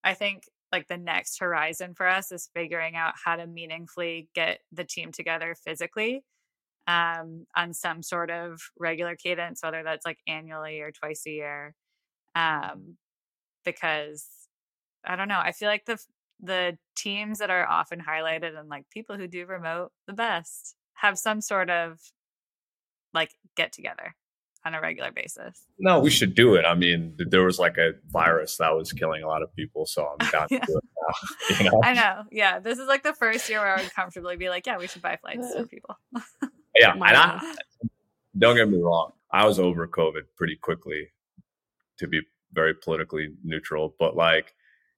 I 0.04 0.14
think 0.16 0.46
like 0.74 0.88
the 0.88 0.98
next 0.98 1.40
horizon 1.40 1.96
for 1.96 2.08
us 2.08 2.32
is 2.32 2.50
figuring 2.56 2.96
out 2.96 3.16
how 3.26 3.36
to 3.38 3.48
meaningfully 3.48 4.30
get 4.36 4.62
the 4.72 4.86
team 4.86 5.12
together 5.12 5.56
physically 5.56 6.24
um, 6.88 7.48
on 7.56 7.74
some 7.74 8.04
sort 8.04 8.32
of 8.32 8.62
regular 8.80 9.16
cadence, 9.16 9.62
whether 9.64 9.84
that's 9.84 10.06
like 10.06 10.20
annually 10.28 10.82
or 10.82 10.92
twice 10.92 11.24
a 11.28 11.32
year. 11.32 11.76
Um, 12.36 12.98
because 13.66 14.28
I 15.06 15.16
don't 15.16 15.28
know, 15.28 15.40
I 15.40 15.52
feel 15.52 15.70
like 15.70 15.86
the 15.86 16.00
the 16.40 16.78
teams 16.96 17.40
that 17.40 17.50
are 17.50 17.68
often 17.68 18.00
highlighted 18.00 18.58
and 18.58 18.70
like 18.70 18.90
people 18.92 19.18
who 19.18 19.28
do 19.28 19.46
remote 19.46 19.92
the 20.06 20.14
best 20.14 20.76
have 20.94 21.18
some 21.18 21.42
sort 21.42 21.70
of 21.70 22.00
like 23.14 23.32
get 23.56 23.74
together 23.74 24.16
on 24.66 24.76
a 24.76 24.82
regular 24.82 25.12
basis. 25.12 25.66
No, 25.80 26.00
we 26.00 26.10
should 26.10 26.36
do 26.36 26.56
it. 26.56 26.66
I 26.66 26.76
mean, 26.76 27.16
there 27.18 27.44
was 27.44 27.58
like 27.58 27.78
a 27.78 27.94
virus 28.10 28.58
that 28.58 28.76
was 28.76 28.92
killing 28.92 29.24
a 29.24 29.28
lot 29.28 29.42
of 29.42 29.56
people, 29.56 29.86
so 29.86 30.08
I'm 30.08 30.28
down 30.32 30.48
yeah. 30.52 30.60
to 30.60 30.66
do 30.66 30.78
it 30.78 30.84
now. 30.84 31.58
You 31.60 31.72
know? 31.72 31.82
I 31.84 31.94
know. 31.94 32.24
Yeah, 32.32 32.60
this 32.60 32.78
is 32.78 32.88
like 32.88 33.04
the 33.04 33.14
first 33.14 33.50
year 33.50 33.60
where 33.60 33.76
I 33.78 33.82
would 33.82 33.94
comfortably 33.94 34.36
be 34.36 34.50
like, 34.50 34.68
yeah, 34.68 34.78
we 34.78 34.88
should 34.88 35.02
buy 35.02 35.16
flights 35.16 35.54
for 35.56 35.66
people. 35.68 35.98
yeah, 36.76 36.94
and 36.94 37.04
I, 37.04 37.56
don't 38.38 38.56
get 38.56 38.70
me 38.70 38.80
wrong. 38.80 39.14
I 39.32 39.46
was 39.46 39.60
over 39.60 39.88
COVID 39.88 40.24
pretty 40.36 40.58
quickly, 40.58 41.08
to 42.00 42.08
be 42.08 42.22
very 42.54 42.74
politically 42.74 43.34
neutral, 43.44 43.96
but 43.98 44.16
like 44.16 44.54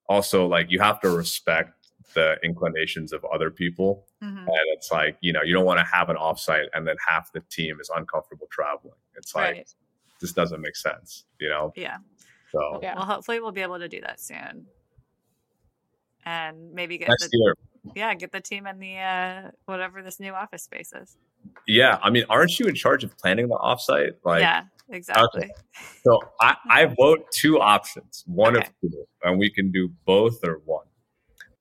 also 0.10 0.46
like 0.48 0.70
you 0.70 0.80
have 0.80 1.00
to 1.02 1.10
respect 1.10 1.76
the 2.16 2.38
inclinations 2.44 3.14
of 3.14 3.24
other 3.26 3.52
people. 3.52 4.06
Mm-hmm. 4.24 4.40
And 4.40 4.66
it's 4.74 4.92
like, 4.92 5.16
you 5.22 5.32
know, 5.32 5.42
you 5.44 5.54
don't 5.54 5.66
want 5.66 5.80
to 5.80 5.86
have 5.86 6.10
an 6.10 6.18
offsite 6.18 6.66
and 6.74 6.88
then 6.88 6.96
half 7.08 7.32
the 7.32 7.42
team 7.52 7.78
is 7.80 7.90
uncomfortable 7.96 8.48
traveling. 8.52 8.96
It's 9.16 9.36
like, 9.36 9.56
right. 9.56 9.74
this 10.20 10.34
doesn't 10.34 10.60
make 10.60 10.76
sense, 10.76 11.26
you 11.40 11.50
know? 11.50 11.72
Yeah. 11.76 11.98
So, 12.52 12.80
yeah. 12.82 12.96
well, 12.96 13.06
hopefully 13.06 13.40
we'll 13.40 13.52
be 13.52 13.62
able 13.62 13.78
to 13.80 13.88
do 13.88 14.02
that 14.02 14.20
soon. 14.20 14.66
And 16.26 16.74
maybe 16.74 16.98
get 16.98 17.10
next 17.10 17.30
the, 17.30 17.38
year. 17.38 17.56
Yeah, 17.96 18.14
get 18.16 18.32
the 18.32 18.42
team 18.42 18.68
in 18.68 18.80
the 18.80 18.98
uh 18.98 19.52
whatever 19.66 20.04
this 20.04 20.20
new 20.20 20.34
office 20.34 20.64
space 20.64 20.92
is. 20.94 21.18
Yeah, 21.66 21.98
I 22.04 22.10
mean, 22.10 22.26
aren't 22.30 22.60
you 22.60 22.68
in 22.68 22.76
charge 22.76 23.04
of 23.04 23.18
planning 23.18 23.48
the 23.48 23.56
offsite? 23.56 24.16
Like, 24.26 24.42
yeah, 24.42 24.64
exactly. 24.90 25.44
Okay. 25.44 25.52
So 26.04 26.20
I, 26.42 26.56
I 26.70 26.86
vote 26.86 27.26
two 27.32 27.60
options, 27.60 28.24
one 28.28 28.58
okay. 28.58 28.68
of 28.68 28.74
two, 28.92 29.06
and 29.24 29.40
we 29.40 29.50
can 29.50 29.72
do 29.72 29.92
both 30.06 30.44
or 30.44 30.62
one. 30.66 30.86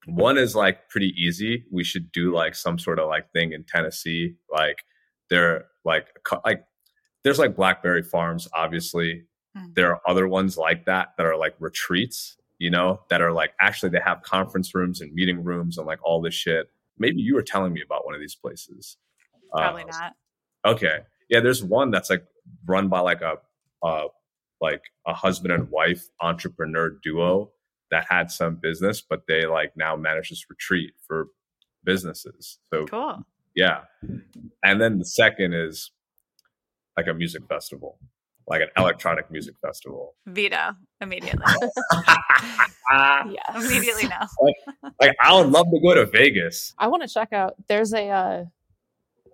One 0.07 0.39
is 0.39 0.55
like 0.55 0.89
pretty 0.89 1.12
easy. 1.16 1.64
We 1.70 1.85
should 1.85 2.11
do 2.12 2.33
like 2.33 2.55
some 2.55 2.79
sort 2.79 2.99
of 2.99 3.09
like 3.09 3.31
thing 3.33 3.53
in 3.53 3.64
Tennessee. 3.64 4.37
Like 4.51 4.79
there, 5.29 5.66
like 5.85 6.07
like 6.45 6.64
there's 7.22 7.39
like 7.39 7.55
Blackberry 7.55 8.03
Farms. 8.03 8.49
Obviously, 8.55 9.24
mm. 9.57 9.74
there 9.74 9.91
are 9.91 10.01
other 10.07 10.26
ones 10.26 10.57
like 10.57 10.87
that 10.87 11.09
that 11.18 11.26
are 11.26 11.37
like 11.37 11.55
retreats. 11.59 12.37
You 12.59 12.70
know, 12.70 13.03
that 13.11 13.20
are 13.20 13.33
like 13.33 13.53
actually 13.61 13.91
they 13.91 14.01
have 14.05 14.22
conference 14.22 14.74
rooms 14.74 15.01
and 15.01 15.12
meeting 15.12 15.45
rooms 15.45 15.79
and 15.79 15.87
like 15.87 16.01
all 16.03 16.20
this 16.20 16.35
shit. 16.35 16.70
Maybe 16.99 17.20
you 17.20 17.35
were 17.35 17.43
telling 17.43 17.72
me 17.72 17.83
about 17.85 18.05
one 18.05 18.14
of 18.14 18.20
these 18.20 18.35
places. 18.35 18.97
Probably 19.53 19.83
uh, 19.83 19.87
not. 19.87 20.16
Okay, 20.64 21.01
yeah. 21.29 21.41
There's 21.41 21.62
one 21.62 21.91
that's 21.91 22.11
like 22.11 22.24
run 22.66 22.88
by 22.88 23.01
like 23.01 23.20
a 23.20 23.34
uh 23.82 24.09
like 24.61 24.82
a 25.07 25.14
husband 25.14 25.53
and 25.53 25.70
wife 25.70 26.09
entrepreneur 26.20 26.90
duo 27.03 27.51
that 27.90 28.07
had 28.09 28.30
some 28.30 28.57
business, 28.57 29.01
but 29.01 29.22
they 29.28 29.46
like 29.46 29.72
now 29.76 29.96
manage 29.96 30.30
this 30.30 30.44
retreat 30.51 30.92
for 31.07 31.28
businesses. 31.84 32.59
So 32.72 32.86
cool. 32.86 33.24
Yeah. 33.55 33.82
And 34.62 34.80
then 34.80 34.99
the 34.99 35.05
second 35.05 35.55
is 35.55 35.90
like 36.96 37.07
a 37.07 37.14
music 37.14 37.42
festival, 37.49 37.99
like 38.46 38.61
an 38.61 38.68
electronic 38.76 39.30
music 39.30 39.55
festival. 39.64 40.14
Veto 40.26 40.74
immediately. 41.01 41.44
yeah. 42.90 43.57
Immediately 43.57 44.09
now. 44.09 44.26
like, 44.42 44.92
like, 45.01 45.16
I 45.22 45.34
would 45.34 45.51
love 45.51 45.66
to 45.72 45.80
go 45.80 45.94
to 45.94 46.07
Vegas. 46.07 46.74
I 46.78 46.88
want 46.88 47.03
to 47.03 47.09
check 47.09 47.32
out. 47.32 47.55
There's 47.68 47.92
a 47.92 48.09
uh 48.09 48.44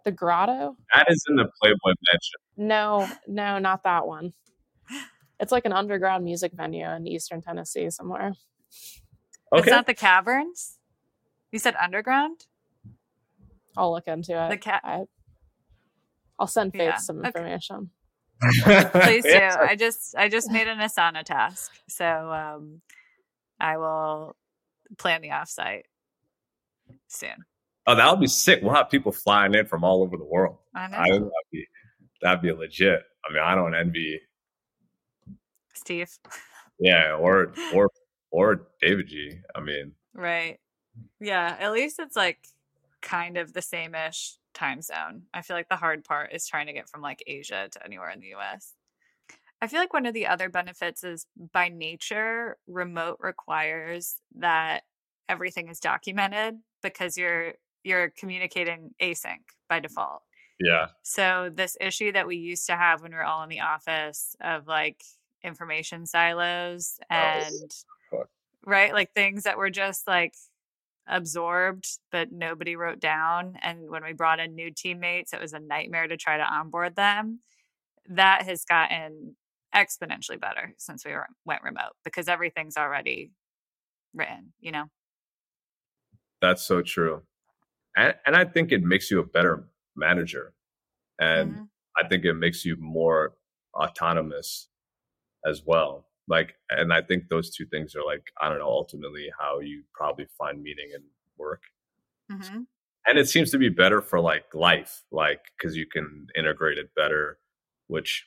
the 0.05 0.13
grotto. 0.13 0.77
That 0.95 1.07
is 1.09 1.25
in 1.29 1.37
the 1.37 1.49
Playboy 1.61 1.77
Mansion. 1.85 2.41
No, 2.57 3.09
no, 3.27 3.59
not 3.59 3.83
that 3.85 4.07
one. 4.07 4.33
It's 5.41 5.53
like 5.53 5.65
an 5.65 5.73
underground 5.73 6.25
music 6.25 6.53
venue 6.55 6.89
in 6.89 7.07
Eastern 7.07 7.43
Tennessee 7.43 7.91
somewhere. 7.91 8.33
Okay. 9.53 9.63
It's 9.63 9.71
not 9.71 9.87
the 9.87 9.95
caverns. 9.95 10.79
You 11.53 11.59
said 11.59 11.75
underground. 11.81 12.47
I'll 13.77 13.93
look 13.93 14.07
into 14.07 14.33
it. 14.33 14.51
The 14.51 14.57
cat. 14.57 14.83
I, 14.85 15.05
will 16.39 16.47
send 16.47 16.73
Faith 16.73 16.83
yeah. 16.83 16.97
some 16.97 17.25
information. 17.25 17.91
Okay. 18.63 18.85
Please 18.93 19.25
do. 19.25 19.39
I 19.39 19.77
just 19.77 20.15
I 20.17 20.29
just 20.29 20.51
made 20.51 20.69
an 20.69 20.79
Asana 20.79 21.23
task, 21.23 21.73
so 21.89 22.05
um, 22.05 22.81
I 23.61 23.77
will 23.77 24.37
plan 24.99 25.23
the 25.23 25.29
offsite 25.29 25.85
soon. 27.09 27.45
Oh, 27.87 27.95
that 27.95 28.11
would 28.11 28.21
be 28.21 28.27
sick. 28.27 28.61
We'll 28.63 28.75
have 28.75 28.91
people 28.91 29.13
flying 29.13 29.55
in 29.55 29.67
from 29.67 29.85
all 29.85 30.03
over 30.03 30.17
the 30.17 30.25
world. 30.25 30.59
I 30.75 30.89
know. 30.89 30.97
I 30.97 31.09
that'd 31.11 31.31
be 31.53 31.67
that'd 32.25 32.43
be 32.43 32.51
legit. 32.51 33.03
I 33.25 33.33
mean, 33.33 33.43
I 33.43 33.55
don't 33.55 33.75
envy 33.75 34.21
Steve. 35.75 36.11
Yeah, 36.81 37.15
or 37.15 37.53
or 37.75 37.91
or 38.33 38.67
David 38.81 39.07
G. 39.07 39.39
I 39.55 39.61
mean, 39.61 39.93
right. 40.13 40.59
Yeah, 41.21 41.57
at 41.61 41.73
least 41.73 42.01
it's 42.01 42.17
like 42.17 42.39
kind 43.03 43.37
of 43.37 43.53
the 43.53 43.63
same 43.63 43.95
ish 43.95 44.39
time 44.55 44.81
zone. 44.81 45.23
I 45.33 45.43
feel 45.43 45.57
like 45.57 45.69
the 45.69 45.77
hard 45.77 46.05
part 46.05 46.33
is 46.33 46.47
trying 46.47 46.67
to 46.67 46.73
get 46.73 46.89
from 46.89 47.03
like 47.03 47.23
Asia 47.27 47.69
to 47.71 47.85
anywhere 47.85 48.11
in 48.11 48.21
the 48.21 48.35
US. 48.35 48.73
I 49.61 49.67
feel 49.67 49.81
like 49.81 49.93
one 49.93 50.07
of 50.07 50.15
the 50.15 50.27
other 50.27 50.49
benefits 50.49 51.05
is 51.05 51.27
by 51.53 51.69
nature, 51.69 52.57
remote 52.67 53.19
requires 53.21 54.17
that 54.37 54.83
everything 55.29 55.69
is 55.69 55.81
documented 55.81 56.57
because 56.83 57.17
you're 57.17 57.55
you're 57.83 58.11
communicating 58.11 58.95
async 59.03 59.41
by 59.69 59.81
default. 59.81 60.23
Yeah. 60.61 60.87
So 61.03 61.51
this 61.53 61.77
issue 61.81 62.13
that 62.13 62.27
we 62.27 62.37
used 62.37 62.67
to 62.67 62.77
have 62.77 63.03
when 63.03 63.13
we 63.13 63.19
are 63.19 63.25
all 63.25 63.43
in 63.43 63.49
the 63.49 63.61
office 63.61 64.37
of 64.41 64.67
like 64.67 65.03
information 65.45 66.07
silos 66.07 66.99
oh, 67.11 67.15
and 67.15 67.71
oh, 68.15 68.25
right 68.65 68.93
like 68.93 69.13
things 69.13 69.43
that 69.43 69.59
were 69.59 69.71
just 69.71 70.09
like 70.09 70.35
absorbed 71.07 71.87
but 72.11 72.33
nobody 72.33 72.77
wrote 72.77 72.99
down 72.99 73.59
and 73.63 73.91
when 73.91 74.03
we 74.03 74.15
brought 74.15 74.41
in 74.41 74.55
new 74.55 74.71
teammates 74.71 75.35
it 75.35 75.41
was 75.41 75.53
a 75.53 75.59
nightmare 75.59 76.09
to 76.09 76.17
try 76.17 76.39
to 76.39 76.43
onboard 76.43 76.97
them 76.97 77.41
that 78.09 78.43
has 78.43 78.65
gotten 78.65 79.37
exponentially 79.75 80.41
better 80.41 80.73
since 80.79 81.05
we 81.05 81.13
were, 81.13 81.27
went 81.45 81.63
remote 81.63 81.93
because 82.05 82.27
everything's 82.27 82.79
already 82.79 83.31
written 84.15 84.55
you 84.61 84.73
know? 84.73 84.85
That's 86.41 86.63
so 86.63 86.81
true. 86.81 87.23
And, 87.97 88.15
and 88.25 88.35
i 88.35 88.45
think 88.47 88.73
it 88.73 88.83
makes 88.83 89.11
you 89.11 89.21
a 89.21 89.25
better 89.25 89.69
manager 89.97 90.53
and 91.19 91.53
mm-hmm. 91.53 91.63
i 92.03 92.07
think 92.09 92.25
it 92.25 92.35
makes 92.35 92.65
you 92.65 92.77
more 92.79 93.35
autonomous 93.75 94.69
as 95.45 95.63
well. 95.65 96.07
Like, 96.27 96.55
and 96.71 96.93
I 96.93 97.03
think 97.03 97.29
those 97.29 97.55
two 97.55 97.67
things 97.67 97.95
are 97.95 98.05
like, 98.05 98.33
I 98.41 98.49
don't 98.49 98.59
know, 98.59 98.69
ultimately 98.69 99.31
how 99.39 99.61
you 99.61 99.83
probably 99.93 100.27
find 100.39 100.63
meaning 100.63 100.91
in 100.95 101.03
work. 101.37 101.63
Mm-hmm. 102.33 102.61
And 103.07 103.19
it 103.19 103.29
seems 103.29 103.51
to 103.51 103.59
be 103.59 103.69
better 103.69 104.01
for 104.01 104.21
like 104.21 104.55
life, 104.55 105.03
like, 105.13 105.41
because 105.57 105.77
you 105.77 105.87
can 105.87 106.27
integrate 106.37 106.79
it 106.79 106.95
better, 106.97 107.39
which 107.89 108.27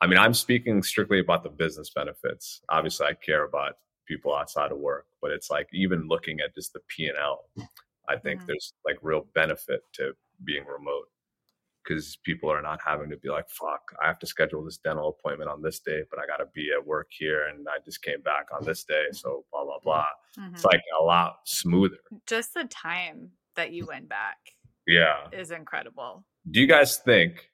I 0.00 0.06
mean, 0.08 0.18
I'm 0.18 0.34
speaking 0.34 0.82
strictly 0.82 1.20
about 1.20 1.44
the 1.44 1.50
business 1.50 1.90
benefits. 1.90 2.60
Obviously, 2.68 3.06
I 3.06 3.14
care 3.14 3.44
about 3.44 3.74
people 4.06 4.34
outside 4.34 4.72
of 4.72 4.78
work, 4.78 5.06
but 5.22 5.30
it's 5.30 5.50
like 5.50 5.68
even 5.72 6.08
looking 6.08 6.40
at 6.40 6.54
just 6.54 6.72
the 6.72 6.80
P 6.88 7.06
and 7.06 7.18
L, 7.18 7.44
I 8.08 8.16
think 8.16 8.40
mm-hmm. 8.40 8.46
there's 8.48 8.74
like 8.84 8.98
real 9.02 9.26
benefit 9.34 9.82
to 9.94 10.12
being 10.44 10.64
remote 10.64 11.06
because 11.88 12.16
people 12.24 12.50
are 12.50 12.62
not 12.62 12.80
having 12.84 13.08
to 13.10 13.16
be 13.16 13.28
like, 13.28 13.48
fuck, 13.48 13.80
I 14.02 14.06
have 14.06 14.18
to 14.18 14.26
schedule 14.26 14.64
this 14.64 14.78
dental 14.78 15.08
appointment 15.08 15.50
on 15.50 15.62
this 15.62 15.80
day, 15.80 16.02
but 16.10 16.18
I 16.18 16.26
got 16.26 16.36
to 16.38 16.50
be 16.54 16.70
at 16.76 16.86
work 16.86 17.08
here 17.10 17.48
and 17.48 17.66
I 17.68 17.82
just 17.84 18.02
came 18.02 18.20
back 18.20 18.46
on 18.54 18.64
this 18.64 18.84
day. 18.84 19.04
So 19.12 19.44
blah, 19.50 19.64
blah, 19.64 19.78
blah. 19.82 20.06
Mm-hmm. 20.38 20.54
It's 20.54 20.64
like 20.64 20.82
a 21.00 21.02
lot 21.02 21.36
smoother. 21.46 21.96
Just 22.26 22.54
the 22.54 22.64
time 22.64 23.30
that 23.56 23.72
you 23.72 23.86
went 23.86 24.08
back. 24.08 24.36
Yeah. 24.86 25.28
Is 25.32 25.50
incredible. 25.50 26.24
Do 26.50 26.60
you 26.60 26.66
guys 26.66 26.98
think 26.98 27.50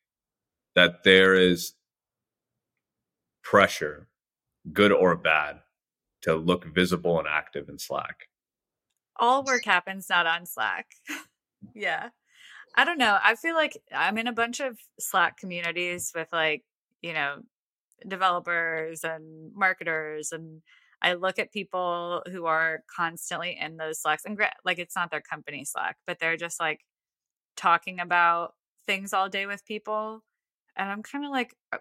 that 0.74 1.04
there 1.04 1.34
is 1.34 1.74
pressure, 3.42 4.08
good 4.72 4.92
or 4.92 5.16
bad, 5.16 5.60
to 6.22 6.34
look 6.34 6.64
visible 6.64 7.18
and 7.18 7.28
active 7.28 7.68
in 7.68 7.78
Slack? 7.78 8.28
All 9.16 9.44
work 9.44 9.64
happens 9.64 10.06
not 10.08 10.26
on 10.26 10.46
Slack. 10.46 10.86
yeah. 11.74 12.08
I 12.74 12.84
don't 12.84 12.98
know. 12.98 13.18
I 13.22 13.36
feel 13.36 13.54
like 13.54 13.80
I'm 13.94 14.18
in 14.18 14.26
a 14.26 14.32
bunch 14.32 14.60
of 14.60 14.78
Slack 14.98 15.36
communities 15.38 16.12
with 16.14 16.28
like, 16.32 16.64
you 17.02 17.12
know, 17.12 17.42
developers 18.06 19.04
and 19.04 19.52
marketers 19.54 20.32
and 20.32 20.62
I 21.02 21.14
look 21.14 21.38
at 21.38 21.52
people 21.52 22.22
who 22.30 22.46
are 22.46 22.82
constantly 22.94 23.58
in 23.60 23.76
those 23.76 24.00
Slacks 24.00 24.24
and 24.24 24.38
like 24.64 24.78
it's 24.78 24.96
not 24.96 25.10
their 25.10 25.20
company 25.20 25.64
Slack, 25.64 25.96
but 26.06 26.18
they're 26.18 26.36
just 26.36 26.60
like 26.60 26.80
talking 27.56 28.00
about 28.00 28.54
things 28.86 29.12
all 29.12 29.28
day 29.28 29.46
with 29.46 29.64
people 29.66 30.24
and 30.76 30.90
I'm 30.90 31.02
kind 31.02 31.24
of 31.24 31.30
like 31.30 31.54
uh, 31.72 31.78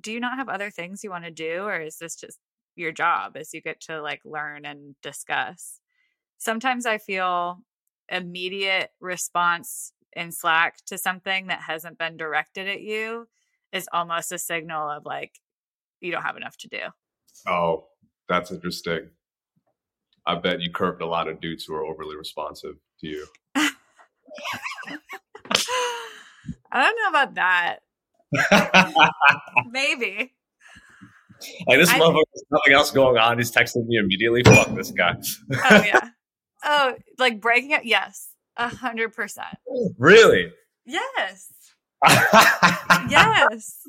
do 0.00 0.12
you 0.12 0.20
not 0.20 0.38
have 0.38 0.48
other 0.48 0.70
things 0.70 1.04
you 1.04 1.10
want 1.10 1.24
to 1.24 1.30
do 1.30 1.62
or 1.64 1.80
is 1.80 1.98
this 1.98 2.16
just 2.16 2.38
your 2.76 2.92
job 2.92 3.36
as 3.36 3.52
you 3.54 3.60
get 3.60 3.80
to 3.80 4.00
like 4.00 4.20
learn 4.24 4.64
and 4.64 4.94
discuss. 5.02 5.80
Sometimes 6.38 6.86
I 6.86 6.98
feel 6.98 7.62
immediate 8.08 8.90
response 9.00 9.92
in 10.16 10.32
Slack 10.32 10.78
to 10.86 10.98
something 10.98 11.46
that 11.48 11.60
hasn't 11.60 11.98
been 11.98 12.16
directed 12.16 12.66
at 12.66 12.80
you 12.80 13.28
is 13.72 13.88
almost 13.92 14.32
a 14.32 14.38
signal 14.38 14.90
of 14.90 15.04
like 15.04 15.40
you 16.00 16.10
don't 16.10 16.22
have 16.22 16.36
enough 16.36 16.56
to 16.58 16.68
do. 16.68 16.80
Oh, 17.46 17.86
that's 18.28 18.50
interesting. 18.50 19.10
I 20.26 20.34
bet 20.36 20.60
you 20.60 20.72
curved 20.72 21.02
a 21.02 21.06
lot 21.06 21.28
of 21.28 21.40
dudes 21.40 21.64
who 21.64 21.74
are 21.74 21.84
overly 21.84 22.16
responsive 22.16 22.74
to 23.00 23.06
you. 23.06 23.26
I 23.54 23.68
don't 26.72 26.96
know 26.96 27.08
about 27.08 27.34
that. 27.34 27.78
Maybe. 29.70 30.32
Like 31.66 31.78
this 31.78 31.90
I- 31.90 31.98
motherfucker 31.98 32.22
has 32.34 32.44
nothing 32.50 32.72
else 32.72 32.90
going 32.90 33.18
on. 33.18 33.38
He's 33.38 33.52
texting 33.52 33.86
me 33.86 33.98
immediately. 33.98 34.42
Fuck 34.42 34.74
this 34.74 34.90
guy. 34.90 35.16
Oh 35.52 35.84
yeah. 35.84 36.08
oh, 36.64 36.94
like 37.18 37.40
breaking 37.40 37.72
it? 37.72 37.84
Yes. 37.84 38.30
A 38.56 38.68
hundred 38.68 39.14
percent. 39.14 39.58
Oh, 39.68 39.94
really? 39.98 40.52
Yes. 40.84 41.52
Yes. 43.08 43.86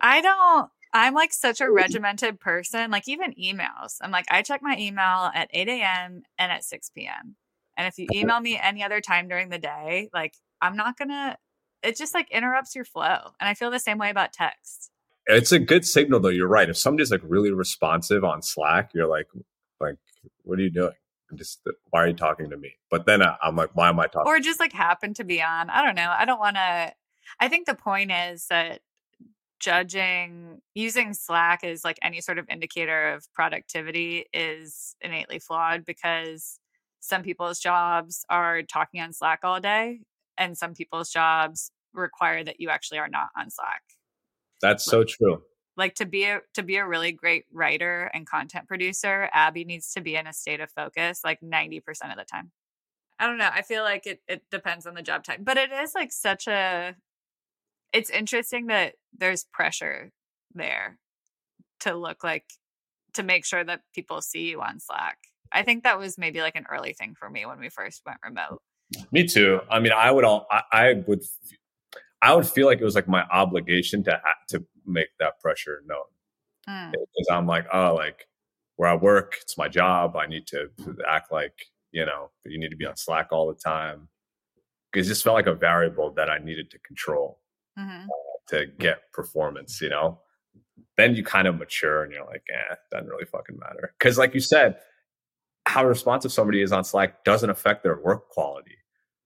I 0.00 0.20
don't 0.20 0.70
I'm 0.94 1.14
like 1.14 1.32
such 1.32 1.60
a 1.60 1.70
regimented 1.70 2.38
person. 2.38 2.90
Like 2.90 3.08
even 3.08 3.32
emails. 3.34 3.96
I'm 4.00 4.10
like, 4.10 4.26
I 4.30 4.42
check 4.42 4.60
my 4.62 4.76
email 4.78 5.30
at 5.34 5.48
8 5.52 5.68
a.m. 5.68 6.22
and 6.38 6.52
at 6.52 6.64
6 6.64 6.90
p.m. 6.90 7.36
And 7.76 7.86
if 7.86 7.98
you 7.98 8.06
email 8.12 8.38
me 8.40 8.58
any 8.62 8.84
other 8.84 9.00
time 9.00 9.28
during 9.28 9.48
the 9.48 9.58
day, 9.58 10.10
like 10.12 10.34
I'm 10.60 10.76
not 10.76 10.98
gonna 10.98 11.38
it 11.82 11.96
just 11.96 12.14
like 12.14 12.30
interrupts 12.30 12.74
your 12.74 12.84
flow. 12.84 13.18
And 13.40 13.48
I 13.48 13.54
feel 13.54 13.70
the 13.70 13.80
same 13.80 13.98
way 13.98 14.10
about 14.10 14.32
text. 14.32 14.90
it's 15.26 15.52
a 15.52 15.58
good 15.58 15.86
signal 15.86 16.20
though. 16.20 16.28
You're 16.28 16.48
right. 16.48 16.68
If 16.68 16.76
somebody's 16.76 17.10
like 17.10 17.22
really 17.24 17.52
responsive 17.52 18.24
on 18.24 18.42
Slack, 18.42 18.90
you're 18.94 19.08
like, 19.08 19.26
like, 19.80 19.96
what 20.44 20.58
are 20.58 20.62
you 20.62 20.70
doing? 20.70 20.92
Just 21.34 21.60
why 21.90 22.02
are 22.04 22.08
you 22.08 22.14
talking 22.14 22.50
to 22.50 22.56
me? 22.56 22.74
But 22.90 23.06
then 23.06 23.22
uh, 23.22 23.36
I'm 23.42 23.56
like, 23.56 23.70
why 23.74 23.88
am 23.88 23.98
I 23.98 24.06
talking? 24.06 24.30
or 24.30 24.38
just 24.38 24.60
like 24.60 24.72
happen 24.72 25.14
to 25.14 25.24
be 25.24 25.42
on. 25.42 25.70
I 25.70 25.84
don't 25.84 25.94
know. 25.94 26.12
I 26.16 26.24
don't 26.24 26.40
want 26.40 26.56
to. 26.56 26.92
I 27.40 27.48
think 27.48 27.66
the 27.66 27.74
point 27.74 28.10
is 28.12 28.46
that 28.50 28.80
judging 29.60 30.60
using 30.74 31.14
Slack 31.14 31.62
as 31.64 31.84
like 31.84 31.98
any 32.02 32.20
sort 32.20 32.38
of 32.38 32.46
indicator 32.50 33.12
of 33.12 33.24
productivity 33.32 34.26
is 34.34 34.96
innately 35.00 35.38
flawed 35.38 35.84
because 35.84 36.58
some 37.00 37.22
people's 37.22 37.58
jobs 37.58 38.24
are 38.28 38.62
talking 38.62 39.00
on 39.00 39.12
Slack 39.12 39.40
all 39.42 39.60
day, 39.60 40.00
and 40.38 40.56
some 40.56 40.74
people's 40.74 41.10
jobs 41.10 41.70
require 41.94 42.44
that 42.44 42.60
you 42.60 42.68
actually 42.70 42.98
are 42.98 43.08
not 43.08 43.28
on 43.36 43.50
Slack. 43.50 43.82
That's 44.60 44.84
so 44.84 45.04
true. 45.04 45.42
Like 45.76 45.94
to 45.96 46.06
be 46.06 46.24
a 46.24 46.40
to 46.54 46.62
be 46.62 46.76
a 46.76 46.86
really 46.86 47.12
great 47.12 47.44
writer 47.52 48.10
and 48.12 48.26
content 48.26 48.68
producer, 48.68 49.28
Abby 49.32 49.64
needs 49.64 49.92
to 49.94 50.00
be 50.00 50.16
in 50.16 50.26
a 50.26 50.32
state 50.32 50.60
of 50.60 50.70
focus 50.70 51.22
like 51.24 51.40
90% 51.40 51.80
of 52.10 52.16
the 52.16 52.24
time. 52.24 52.50
I 53.18 53.26
don't 53.26 53.38
know. 53.38 53.50
I 53.52 53.62
feel 53.62 53.82
like 53.82 54.06
it 54.06 54.20
it 54.28 54.42
depends 54.50 54.86
on 54.86 54.94
the 54.94 55.02
job 55.02 55.24
type. 55.24 55.40
But 55.42 55.56
it 55.56 55.72
is 55.72 55.94
like 55.94 56.12
such 56.12 56.46
a 56.46 56.94
it's 57.92 58.10
interesting 58.10 58.66
that 58.66 58.94
there's 59.16 59.44
pressure 59.44 60.10
there 60.54 60.98
to 61.80 61.94
look 61.94 62.22
like 62.24 62.44
to 63.14 63.22
make 63.22 63.44
sure 63.44 63.64
that 63.64 63.80
people 63.94 64.20
see 64.22 64.50
you 64.50 64.60
on 64.60 64.80
Slack. 64.80 65.18
I 65.52 65.62
think 65.62 65.84
that 65.84 65.98
was 65.98 66.16
maybe 66.18 66.40
like 66.40 66.56
an 66.56 66.66
early 66.70 66.94
thing 66.94 67.14
for 67.18 67.28
me 67.28 67.44
when 67.44 67.60
we 67.60 67.68
first 67.68 68.02
went 68.06 68.18
remote. 68.24 68.62
Me 69.10 69.26
too. 69.26 69.60
I 69.70 69.80
mean, 69.80 69.92
I 69.92 70.10
would 70.10 70.24
all, 70.24 70.46
I, 70.50 70.62
I 70.72 70.94
would, 71.06 71.22
I 72.20 72.34
would 72.34 72.46
feel 72.46 72.66
like 72.66 72.80
it 72.80 72.84
was 72.84 72.94
like 72.94 73.08
my 73.08 73.24
obligation 73.30 74.02
to 74.04 74.20
to 74.48 74.64
make 74.86 75.08
that 75.18 75.40
pressure 75.40 75.82
known 75.86 76.04
Mm. 76.68 76.92
because 76.92 77.26
I'm 77.30 77.46
like, 77.48 77.66
oh, 77.72 77.94
like 77.94 78.28
where 78.76 78.88
I 78.88 78.94
work, 78.94 79.38
it's 79.42 79.58
my 79.58 79.66
job. 79.66 80.14
I 80.16 80.26
need 80.26 80.46
to 80.48 80.70
act 81.08 81.32
like 81.32 81.54
you 81.90 82.06
know, 82.06 82.30
you 82.46 82.58
need 82.58 82.70
to 82.70 82.76
be 82.76 82.86
on 82.86 82.96
Slack 82.96 83.28
all 83.32 83.48
the 83.48 83.54
time 83.58 84.08
because 84.90 85.06
it 85.06 85.10
just 85.10 85.24
felt 85.24 85.34
like 85.34 85.46
a 85.46 85.54
variable 85.54 86.12
that 86.14 86.30
I 86.30 86.38
needed 86.38 86.70
to 86.70 86.78
control 86.78 87.40
hmm 87.76 88.06
to 88.48 88.66
get 88.78 89.10
performance. 89.12 89.80
You 89.80 89.90
know, 89.90 90.20
then 90.96 91.14
you 91.16 91.24
kind 91.24 91.46
of 91.48 91.58
mature 91.58 92.02
and 92.04 92.12
you're 92.12 92.24
like, 92.24 92.44
eh, 92.52 92.74
doesn't 92.90 93.08
really 93.08 93.24
fucking 93.26 93.58
matter. 93.58 93.94
Because 93.98 94.18
like 94.18 94.34
you 94.34 94.40
said, 94.40 94.76
how 95.66 95.84
responsive 95.84 96.32
somebody 96.32 96.62
is 96.62 96.72
on 96.72 96.84
Slack 96.84 97.24
doesn't 97.24 97.50
affect 97.50 97.82
their 97.82 97.98
work 98.00 98.28
quality. 98.28 98.78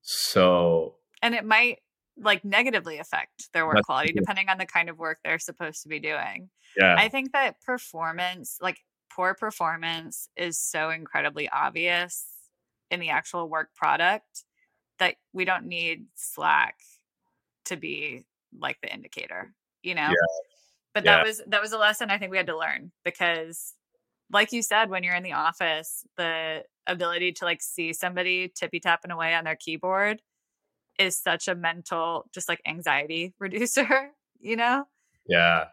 So 0.02 0.96
And 1.22 1.34
it 1.34 1.44
might 1.44 1.78
like 2.18 2.44
negatively 2.44 2.98
affect 2.98 3.52
their 3.52 3.66
work 3.66 3.76
That's 3.76 3.86
quality 3.86 4.12
true. 4.12 4.20
depending 4.20 4.48
on 4.48 4.58
the 4.58 4.66
kind 4.66 4.88
of 4.88 4.98
work 4.98 5.18
they're 5.24 5.38
supposed 5.38 5.82
to 5.82 5.88
be 5.88 6.00
doing. 6.00 6.50
yeah, 6.76 6.94
I 6.98 7.08
think 7.08 7.32
that 7.32 7.60
performance, 7.60 8.58
like 8.60 8.78
poor 9.10 9.34
performance, 9.34 10.28
is 10.36 10.58
so 10.58 10.90
incredibly 10.90 11.48
obvious 11.48 12.26
in 12.90 13.00
the 13.00 13.10
actual 13.10 13.48
work 13.48 13.74
product 13.74 14.44
that 14.98 15.16
we 15.32 15.44
don't 15.44 15.66
need 15.66 16.06
Slack 16.14 16.76
to 17.66 17.76
be 17.76 18.24
like 18.58 18.78
the 18.80 18.92
indicator, 18.92 19.52
you 19.82 19.94
know? 19.94 20.08
Yeah. 20.08 20.14
But 20.94 21.04
Yeah. 21.04 21.16
that 21.16 21.24
was 21.26 21.42
that 21.48 21.60
was 21.60 21.72
a 21.72 21.78
lesson 21.78 22.10
I 22.10 22.18
think 22.18 22.30
we 22.30 22.38
had 22.38 22.46
to 22.46 22.56
learn 22.56 22.92
because 23.04 23.74
like 24.32 24.52
you 24.52 24.62
said, 24.62 24.90
when 24.90 25.04
you're 25.04 25.14
in 25.14 25.22
the 25.22 25.34
office, 25.34 26.04
the 26.16 26.64
ability 26.86 27.32
to 27.32 27.44
like 27.44 27.62
see 27.62 27.92
somebody 27.92 28.48
tippy 28.48 28.80
tapping 28.80 29.10
away 29.10 29.34
on 29.34 29.44
their 29.44 29.56
keyboard 29.56 30.22
is 30.98 31.16
such 31.16 31.48
a 31.48 31.54
mental, 31.54 32.26
just 32.32 32.48
like 32.48 32.60
anxiety 32.66 33.34
reducer, 33.40 34.10
you 34.40 34.56
know? 34.56 34.86
yeah. 35.28 35.66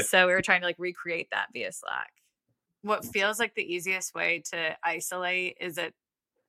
So 0.00 0.26
we 0.26 0.34
were 0.34 0.42
trying 0.42 0.60
to 0.60 0.66
like 0.66 0.78
recreate 0.78 1.28
that 1.30 1.48
via 1.52 1.72
Slack. 1.72 2.12
What 2.82 3.04
feels 3.04 3.38
like 3.38 3.54
the 3.54 3.74
easiest 3.74 4.14
way 4.14 4.42
to 4.50 4.76
isolate 4.82 5.56
is 5.60 5.78
it 5.78 5.94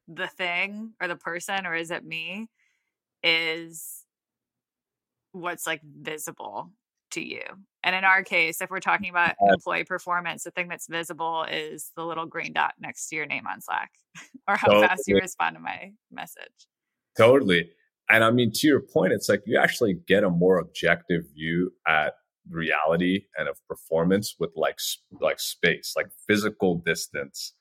the 0.07 0.27
thing 0.27 0.93
or 1.01 1.07
the 1.07 1.15
person 1.15 1.65
or 1.65 1.73
is 1.73 1.91
it 1.91 2.05
me? 2.05 2.49
Is 3.23 4.03
what's 5.31 5.65
like 5.65 5.81
visible 5.83 6.71
to 7.11 7.25
you. 7.25 7.41
And 7.83 7.95
in 7.95 8.03
our 8.03 8.23
case, 8.23 8.61
if 8.61 8.69
we're 8.69 8.79
mm, 8.79 8.81
talking 8.81 9.09
about 9.09 9.35
employee 9.41 9.85
performance, 9.85 10.43
the 10.43 10.51
thing 10.51 10.67
that's 10.67 10.87
visible 10.87 11.45
is 11.49 11.91
the 11.95 12.05
little 12.05 12.25
green 12.25 12.53
dot 12.53 12.73
next 12.79 13.07
to 13.09 13.15
your 13.15 13.25
name 13.25 13.47
on 13.47 13.61
Slack 13.61 13.91
or 14.47 14.55
how 14.55 14.67
Totally. 14.67 14.87
fast 14.87 15.07
you 15.07 15.15
respond 15.15 15.55
to 15.55 15.61
my 15.61 15.93
message. 16.11 16.67
Totally. 17.17 17.71
And 18.09 18.23
I 18.23 18.31
mean, 18.31 18.51
to 18.53 18.67
your 18.67 18.79
point, 18.79 19.13
it's 19.13 19.27
like 19.29 19.43
you 19.45 19.57
actually 19.57 19.95
get 20.07 20.23
a 20.23 20.29
more 20.29 20.59
objective 20.59 21.23
view 21.33 21.73
at 21.87 22.13
reality 22.49 23.25
and 23.37 23.49
of 23.49 23.57
performance 23.67 24.35
with 24.39 24.51
like 24.55 24.79
like 25.19 25.39
space, 25.39 25.93
like 25.95 26.07
physical 26.27 26.75
distance, 26.85 27.53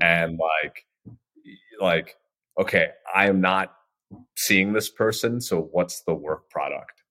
and 0.00 0.38
like 0.38 0.84
like 1.80 2.16
okay, 2.58 2.88
I 3.14 3.26
am 3.28 3.40
not 3.40 3.74
seeing 4.36 4.72
this 4.72 4.90
person, 4.90 5.40
so 5.40 5.68
what's 5.72 6.02
the 6.02 6.14
work 6.14 6.48
product 6.50 7.02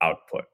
output? 0.00 0.44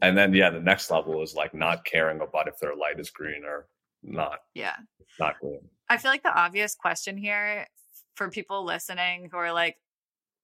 And 0.00 0.16
then 0.16 0.32
yeah, 0.32 0.50
the 0.50 0.60
next 0.60 0.90
level 0.90 1.22
is 1.22 1.34
like 1.34 1.54
not 1.54 1.84
caring 1.84 2.20
about 2.20 2.48
if 2.48 2.58
their 2.60 2.76
light 2.76 3.00
is 3.00 3.10
green 3.10 3.44
or 3.44 3.66
not 4.02 4.38
Yeah. 4.54 4.76
not 5.18 5.40
green. 5.40 5.60
I 5.88 5.96
feel 5.96 6.10
like 6.10 6.22
the 6.22 6.36
obvious 6.36 6.74
question 6.74 7.16
here 7.16 7.66
for 8.14 8.30
people 8.30 8.64
listening 8.64 9.28
who 9.30 9.36
are 9.38 9.52
like 9.52 9.76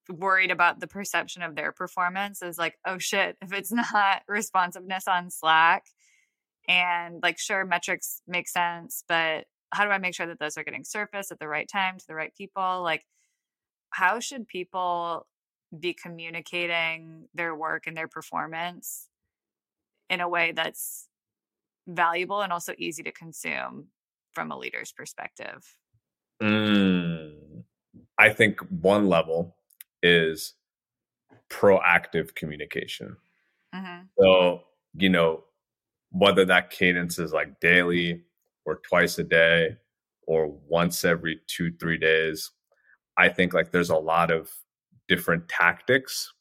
worried 0.09 0.51
about 0.51 0.81
the 0.81 0.87
perception 0.87 1.43
of 1.43 1.55
their 1.55 1.73
performance 1.73 2.43
is 2.43 2.59
like, 2.59 2.79
oh 2.87 2.99
shit, 2.99 3.37
if 3.43 3.53
it's 3.53 3.73
not 3.93 4.23
responsiveness 4.29 5.09
on 5.09 5.31
Slack 5.31 5.87
and 6.69 7.21
like, 7.23 7.39
sure, 7.39 7.65
metrics 7.65 8.23
make 8.27 8.49
sense, 8.49 9.05
but 9.09 9.47
how 9.73 9.85
do 9.85 9.91
I 9.91 9.99
make 9.99 10.15
sure 10.15 10.27
that 10.27 10.39
those 10.39 10.57
are 10.57 10.65
getting 10.65 10.85
surfaced 10.85 11.33
at 11.33 11.39
the 11.39 11.49
right 11.49 11.69
time 11.69 11.99
to 11.99 12.07
the 12.07 12.15
right 12.15 12.35
people? 12.35 12.83
Like, 12.83 13.05
how 13.91 14.21
should 14.21 14.47
people 14.47 15.27
be 15.79 15.93
communicating 15.93 17.29
their 17.35 17.55
work 17.55 17.87
and 17.87 17.97
their 17.97 18.09
performance 18.09 19.09
in 20.09 20.21
a 20.21 20.29
way 20.29 20.53
that's 20.53 21.09
valuable 21.87 22.41
and 22.41 22.53
also 22.53 22.75
easy 22.79 23.03
to 23.03 23.13
consume 23.13 23.89
from 24.33 24.51
a 24.51 24.59
leader's 24.59 24.93
perspective? 24.93 25.77
Mm. 26.43 27.63
I 28.19 28.31
think 28.31 28.61
one 28.61 29.09
level 29.09 29.57
is 30.05 30.55
proactive 31.51 32.35
communication. 32.35 33.17
hmm 33.73 34.03
So, 34.19 34.63
you 34.95 35.09
know, 35.09 35.45
whether 36.11 36.45
that 36.45 36.71
cadence 36.71 37.19
is 37.19 37.33
like 37.33 37.61
daily 37.61 38.23
or 38.65 38.77
twice 38.77 39.19
a 39.19 39.25
day 39.25 39.77
or 40.27 40.49
once 40.69 41.05
every 41.05 41.41
two, 41.49 41.73
three 41.81 41.99
days, 41.99 42.53
I 43.17 43.29
think 43.29 43.55
like 43.55 43.73
there's 43.73 43.91
a 43.91 43.97
lot 43.97 44.31
of 44.31 44.51
different 45.09 45.49
tactics. 45.49 46.33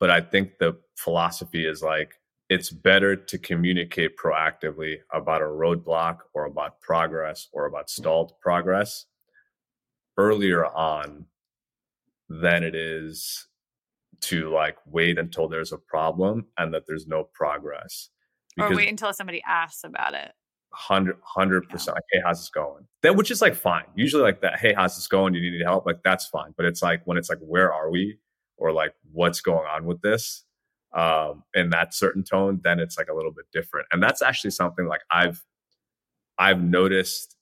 But 0.00 0.10
I 0.10 0.20
think 0.20 0.58
the 0.58 0.78
philosophy 0.96 1.66
is 1.66 1.82
like 1.82 2.14
it's 2.50 2.70
better 2.70 3.16
to 3.16 3.38
communicate 3.38 4.18
proactively 4.18 4.98
about 5.12 5.42
a 5.42 5.46
roadblock 5.46 6.18
or 6.34 6.46
about 6.46 6.80
progress 6.80 7.48
or 7.52 7.66
about 7.66 7.88
stalled 7.88 8.34
progress 8.40 9.06
earlier 10.18 10.66
on 10.66 11.26
than 12.28 12.62
it 12.64 12.74
is 12.74 13.46
to 14.20 14.50
like 14.50 14.76
wait 14.86 15.18
until 15.18 15.48
there's 15.48 15.72
a 15.72 15.78
problem 15.78 16.46
and 16.56 16.72
that 16.72 16.84
there's 16.86 17.06
no 17.06 17.24
progress 17.34 18.08
Or 18.58 18.74
wait 18.74 18.88
until 18.88 19.12
somebody 19.12 19.42
asks 19.46 19.84
about 19.84 20.14
it. 20.14 20.32
hundred 20.72 21.16
hundred 21.24 21.68
percent 21.68 21.96
like, 21.96 22.04
hey, 22.12 22.20
how's 22.24 22.38
this 22.40 22.48
going? 22.50 22.86
That 23.02 23.16
which 23.16 23.30
is 23.30 23.42
like 23.42 23.54
fine. 23.54 23.84
Usually 23.94 24.22
like 24.22 24.40
that, 24.40 24.58
hey, 24.58 24.72
how's 24.74 24.96
this 24.96 25.08
going? 25.08 25.32
Do 25.32 25.38
you 25.38 25.50
need 25.50 25.62
help? 25.64 25.84
Like 25.86 26.02
that's 26.04 26.26
fine. 26.26 26.54
But 26.56 26.66
it's 26.66 26.82
like 26.82 27.02
when 27.04 27.18
it's 27.18 27.28
like, 27.28 27.40
where 27.40 27.72
are 27.72 27.90
we? 27.90 28.18
Or 28.56 28.72
like 28.72 28.94
what's 29.12 29.40
going 29.40 29.66
on 29.66 29.84
with 29.84 30.00
this? 30.00 30.44
Um, 30.92 31.42
in 31.54 31.70
that 31.70 31.92
certain 31.92 32.22
tone, 32.22 32.60
then 32.62 32.78
it's 32.78 32.96
like 32.96 33.08
a 33.08 33.14
little 33.14 33.32
bit 33.32 33.46
different. 33.52 33.88
And 33.92 34.00
that's 34.02 34.22
actually 34.22 34.52
something 34.52 34.86
like 34.86 35.00
I've 35.10 35.44
I've 36.38 36.62
noticed 36.62 37.36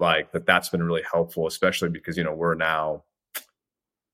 like 0.00 0.32
that 0.32 0.46
that's 0.46 0.68
been 0.68 0.82
really 0.82 1.04
helpful, 1.10 1.46
especially 1.46 1.90
because 1.90 2.16
you 2.16 2.24
know 2.24 2.34
we're 2.34 2.56
now 2.56 3.04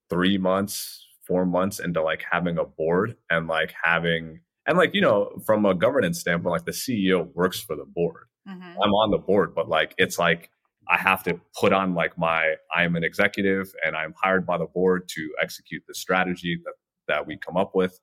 three 0.08 0.38
months, 0.38 1.06
four 1.26 1.46
months 1.46 1.78
into 1.78 2.02
like 2.02 2.24
having 2.30 2.58
a 2.58 2.64
board 2.64 3.16
and 3.30 3.48
like 3.48 3.74
having 3.82 4.40
and 4.66 4.78
like 4.78 4.94
you 4.94 5.00
know 5.00 5.30
from 5.44 5.64
a 5.64 5.74
governance 5.74 6.20
standpoint 6.20 6.52
like 6.52 6.64
the 6.64 6.70
ceo 6.70 7.32
works 7.34 7.60
for 7.60 7.74
the 7.76 7.84
board. 7.84 8.24
Mm-hmm. 8.48 8.80
i'm 8.80 8.92
on 8.92 9.10
the 9.10 9.18
board 9.18 9.56
but 9.56 9.68
like 9.68 9.92
it's 9.98 10.20
like 10.20 10.50
i 10.88 10.96
have 10.96 11.24
to 11.24 11.40
put 11.58 11.72
on 11.72 11.94
like 11.94 12.16
my 12.16 12.54
i'm 12.72 12.94
an 12.94 13.02
executive 13.02 13.72
and 13.84 13.96
i'm 13.96 14.14
hired 14.22 14.46
by 14.46 14.56
the 14.56 14.66
board 14.66 15.08
to 15.08 15.30
execute 15.42 15.82
the 15.88 15.94
strategy 15.94 16.60
that 16.64 16.74
that 17.08 17.26
we 17.26 17.36
come 17.36 17.56
up 17.56 17.74
with. 17.74 17.98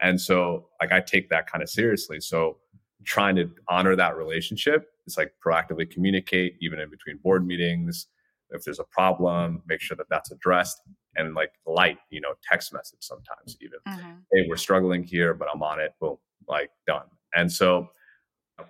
And 0.00 0.20
so 0.20 0.68
like 0.80 0.92
i 0.92 1.00
take 1.00 1.28
that 1.30 1.46
kind 1.50 1.62
of 1.62 1.68
seriously. 1.68 2.20
So 2.20 2.58
trying 3.04 3.36
to 3.36 3.50
honor 3.68 3.96
that 3.96 4.16
relationship 4.16 4.88
is 5.06 5.16
like 5.16 5.32
proactively 5.44 5.90
communicate 5.90 6.56
even 6.60 6.78
in 6.78 6.90
between 6.90 7.18
board 7.22 7.46
meetings. 7.46 8.06
If 8.50 8.64
there's 8.64 8.80
a 8.80 8.84
problem 8.84 9.62
make 9.66 9.80
sure 9.80 9.96
that 9.96 10.06
that's 10.10 10.30
addressed 10.30 10.80
and 11.20 11.34
like 11.34 11.52
light, 11.66 11.98
you 12.10 12.20
know, 12.20 12.34
text 12.50 12.72
message 12.72 12.98
sometimes 13.00 13.56
even. 13.60 13.78
Mm-hmm. 13.86 14.10
Hey, 14.32 14.46
we're 14.48 14.56
struggling 14.56 15.04
here, 15.04 15.34
but 15.34 15.48
I'm 15.52 15.62
on 15.62 15.80
it. 15.80 15.94
Boom, 16.00 16.16
like 16.48 16.70
done. 16.86 17.06
And 17.34 17.52
so 17.52 17.90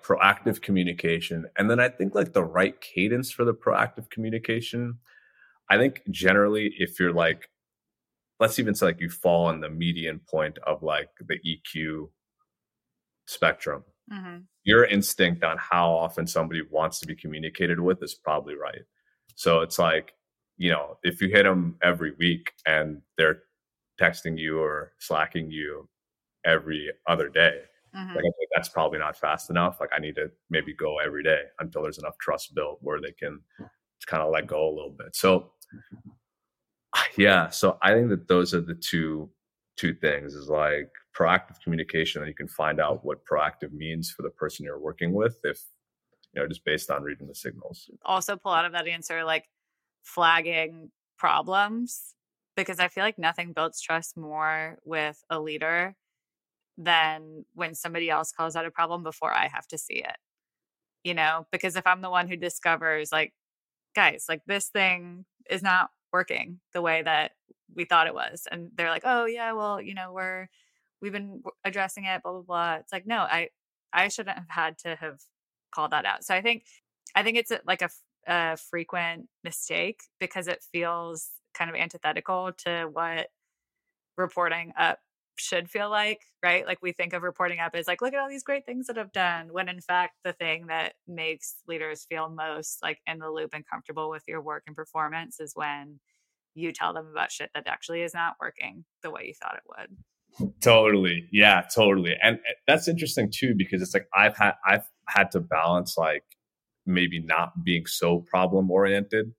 proactive 0.02 0.60
communication. 0.60 1.46
And 1.56 1.70
then 1.70 1.80
I 1.80 1.88
think 1.88 2.14
like 2.14 2.32
the 2.32 2.44
right 2.44 2.80
cadence 2.80 3.30
for 3.30 3.44
the 3.44 3.54
proactive 3.54 4.10
communication. 4.10 4.98
I 5.68 5.78
think 5.78 6.02
generally 6.10 6.74
if 6.78 6.98
you're 7.00 7.12
like, 7.12 7.48
let's 8.38 8.58
even 8.58 8.74
say 8.74 8.86
like 8.86 9.00
you 9.00 9.08
fall 9.10 9.46
on 9.46 9.60
the 9.60 9.70
median 9.70 10.20
point 10.28 10.58
of 10.66 10.82
like 10.82 11.10
the 11.20 11.38
EQ 11.46 12.08
spectrum. 13.26 13.84
Mm-hmm. 14.12 14.38
Your 14.64 14.84
instinct 14.84 15.44
on 15.44 15.56
how 15.58 15.90
often 15.92 16.26
somebody 16.26 16.62
wants 16.68 16.98
to 17.00 17.06
be 17.06 17.14
communicated 17.14 17.80
with 17.80 18.02
is 18.02 18.14
probably 18.14 18.54
right. 18.54 18.82
So 19.36 19.60
it's 19.60 19.78
like 19.78 20.12
you 20.60 20.70
know, 20.70 20.98
if 21.02 21.22
you 21.22 21.28
hit 21.28 21.44
them 21.44 21.76
every 21.82 22.12
week 22.18 22.52
and 22.66 23.00
they're 23.16 23.44
texting 23.98 24.38
you 24.38 24.60
or 24.60 24.92
slacking 24.98 25.50
you 25.50 25.88
every 26.44 26.92
other 27.06 27.30
day, 27.30 27.62
mm-hmm. 27.96 28.10
like 28.10 28.18
I 28.18 28.20
think 28.20 28.50
that's 28.54 28.68
probably 28.68 28.98
not 28.98 29.16
fast 29.16 29.48
enough. 29.48 29.78
Like 29.80 29.88
I 29.96 29.98
need 29.98 30.16
to 30.16 30.30
maybe 30.50 30.74
go 30.74 30.98
every 30.98 31.22
day 31.22 31.44
until 31.60 31.82
there's 31.82 31.96
enough 31.96 32.18
trust 32.20 32.54
built 32.54 32.76
where 32.82 33.00
they 33.00 33.12
can 33.12 33.40
kind 34.06 34.22
of 34.22 34.30
let 34.30 34.46
go 34.46 34.68
a 34.68 34.74
little 34.74 34.94
bit. 34.96 35.16
So 35.16 35.52
yeah, 37.16 37.48
so 37.48 37.78
I 37.80 37.94
think 37.94 38.10
that 38.10 38.28
those 38.28 38.52
are 38.52 38.60
the 38.60 38.74
two 38.74 39.30
two 39.78 39.94
things 39.94 40.34
is 40.34 40.50
like 40.50 40.90
proactive 41.16 41.58
communication 41.64 42.20
and 42.20 42.28
you 42.28 42.34
can 42.34 42.48
find 42.48 42.80
out 42.80 43.02
what 43.02 43.24
proactive 43.24 43.72
means 43.72 44.10
for 44.10 44.20
the 44.20 44.28
person 44.28 44.62
you're 44.66 44.78
working 44.78 45.14
with 45.14 45.38
if 45.42 45.58
you 46.34 46.42
know 46.42 46.46
just 46.46 46.66
based 46.66 46.90
on 46.90 47.02
reading 47.02 47.26
the 47.26 47.34
signals. 47.34 47.88
Also 48.04 48.36
pull 48.36 48.52
out 48.52 48.66
of 48.66 48.72
that 48.72 48.86
answer 48.86 49.24
like 49.24 49.46
flagging 50.02 50.90
problems 51.18 52.14
because 52.56 52.78
I 52.78 52.88
feel 52.88 53.04
like 53.04 53.18
nothing 53.18 53.52
builds 53.52 53.80
trust 53.80 54.16
more 54.16 54.78
with 54.84 55.22
a 55.30 55.40
leader 55.40 55.94
than 56.76 57.44
when 57.54 57.74
somebody 57.74 58.10
else 58.10 58.32
calls 58.32 58.56
out 58.56 58.66
a 58.66 58.70
problem 58.70 59.02
before 59.02 59.32
I 59.32 59.48
have 59.48 59.66
to 59.68 59.78
see 59.78 60.02
it. 60.02 60.16
You 61.04 61.14
know, 61.14 61.46
because 61.50 61.76
if 61.76 61.86
I'm 61.86 62.02
the 62.02 62.10
one 62.10 62.28
who 62.28 62.36
discovers, 62.36 63.10
like, 63.10 63.32
guys, 63.94 64.26
like 64.28 64.42
this 64.46 64.68
thing 64.68 65.24
is 65.48 65.62
not 65.62 65.90
working 66.12 66.60
the 66.74 66.82
way 66.82 67.02
that 67.02 67.32
we 67.74 67.84
thought 67.84 68.06
it 68.06 68.14
was. 68.14 68.46
And 68.50 68.70
they're 68.74 68.90
like, 68.90 69.04
oh, 69.04 69.24
yeah, 69.24 69.52
well, 69.52 69.80
you 69.80 69.94
know, 69.94 70.12
we're, 70.12 70.48
we've 71.00 71.12
been 71.12 71.42
addressing 71.64 72.04
it, 72.04 72.22
blah, 72.22 72.32
blah, 72.32 72.42
blah. 72.42 72.74
It's 72.74 72.92
like, 72.92 73.06
no, 73.06 73.18
I, 73.18 73.48
I 73.92 74.08
shouldn't 74.08 74.36
have 74.36 74.48
had 74.48 74.78
to 74.80 74.96
have 74.96 75.20
called 75.74 75.92
that 75.92 76.04
out. 76.04 76.24
So 76.24 76.34
I 76.34 76.42
think, 76.42 76.64
I 77.14 77.22
think 77.22 77.38
it's 77.38 77.52
like 77.66 77.82
a 77.82 77.88
a 78.26 78.56
frequent 78.56 79.28
mistake 79.44 80.00
because 80.18 80.48
it 80.48 80.64
feels 80.72 81.30
kind 81.54 81.70
of 81.70 81.76
antithetical 81.76 82.52
to 82.64 82.88
what 82.92 83.28
reporting 84.16 84.72
up 84.78 84.98
should 85.36 85.70
feel 85.70 85.88
like, 85.88 86.20
right? 86.42 86.66
Like 86.66 86.78
we 86.82 86.92
think 86.92 87.12
of 87.12 87.22
reporting 87.22 87.60
up 87.60 87.74
as 87.74 87.88
like, 87.88 88.02
look 88.02 88.12
at 88.12 88.20
all 88.20 88.28
these 88.28 88.44
great 88.44 88.66
things 88.66 88.86
that 88.86 88.98
I've 88.98 89.12
done, 89.12 89.48
when 89.52 89.68
in 89.68 89.80
fact, 89.80 90.16
the 90.22 90.34
thing 90.34 90.66
that 90.66 90.94
makes 91.08 91.56
leaders 91.66 92.04
feel 92.08 92.28
most 92.28 92.78
like 92.82 92.98
in 93.06 93.18
the 93.18 93.30
loop 93.30 93.50
and 93.54 93.64
comfortable 93.66 94.10
with 94.10 94.22
your 94.28 94.42
work 94.42 94.64
and 94.66 94.76
performance 94.76 95.40
is 95.40 95.52
when 95.54 95.98
you 96.54 96.72
tell 96.72 96.92
them 96.92 97.08
about 97.10 97.32
shit 97.32 97.50
that 97.54 97.66
actually 97.66 98.02
is 98.02 98.12
not 98.12 98.34
working 98.40 98.84
the 99.02 99.10
way 99.10 99.24
you 99.26 99.34
thought 99.34 99.56
it 99.56 99.62
would. 99.66 100.52
Totally. 100.60 101.28
Yeah, 101.32 101.62
totally. 101.74 102.14
And 102.22 102.36
eh, 102.36 102.52
that's 102.66 102.88
interesting 102.88 103.30
too, 103.32 103.54
because 103.56 103.82
it's 103.82 103.94
like 103.94 104.06
I've 104.14 104.36
had, 104.36 104.54
I've 104.66 104.88
had 105.08 105.30
to 105.32 105.40
balance 105.40 105.96
like 105.96 106.24
maybe 106.86 107.20
not 107.20 107.64
being 107.64 107.86
so 107.86 108.20
problem 108.20 108.70
oriented 108.70 109.32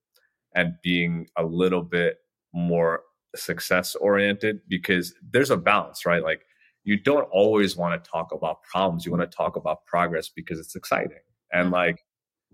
and 0.55 0.73
being 0.83 1.27
a 1.37 1.43
little 1.43 1.81
bit 1.81 2.17
more 2.53 3.01
success 3.35 3.95
oriented 3.95 4.59
because 4.67 5.13
there's 5.31 5.49
a 5.49 5.57
balance, 5.57 6.05
right? 6.05 6.23
Like 6.23 6.41
you 6.83 6.97
don't 6.97 7.27
always 7.31 7.77
want 7.77 8.03
to 8.03 8.09
talk 8.09 8.31
about 8.31 8.63
problems. 8.63 9.05
You 9.05 9.11
want 9.11 9.29
to 9.29 9.35
talk 9.35 9.55
about 9.55 9.85
progress 9.85 10.29
because 10.29 10.59
it's 10.59 10.75
exciting. 10.75 11.19
And 11.53 11.65
mm-hmm. 11.65 11.73
like, 11.73 12.03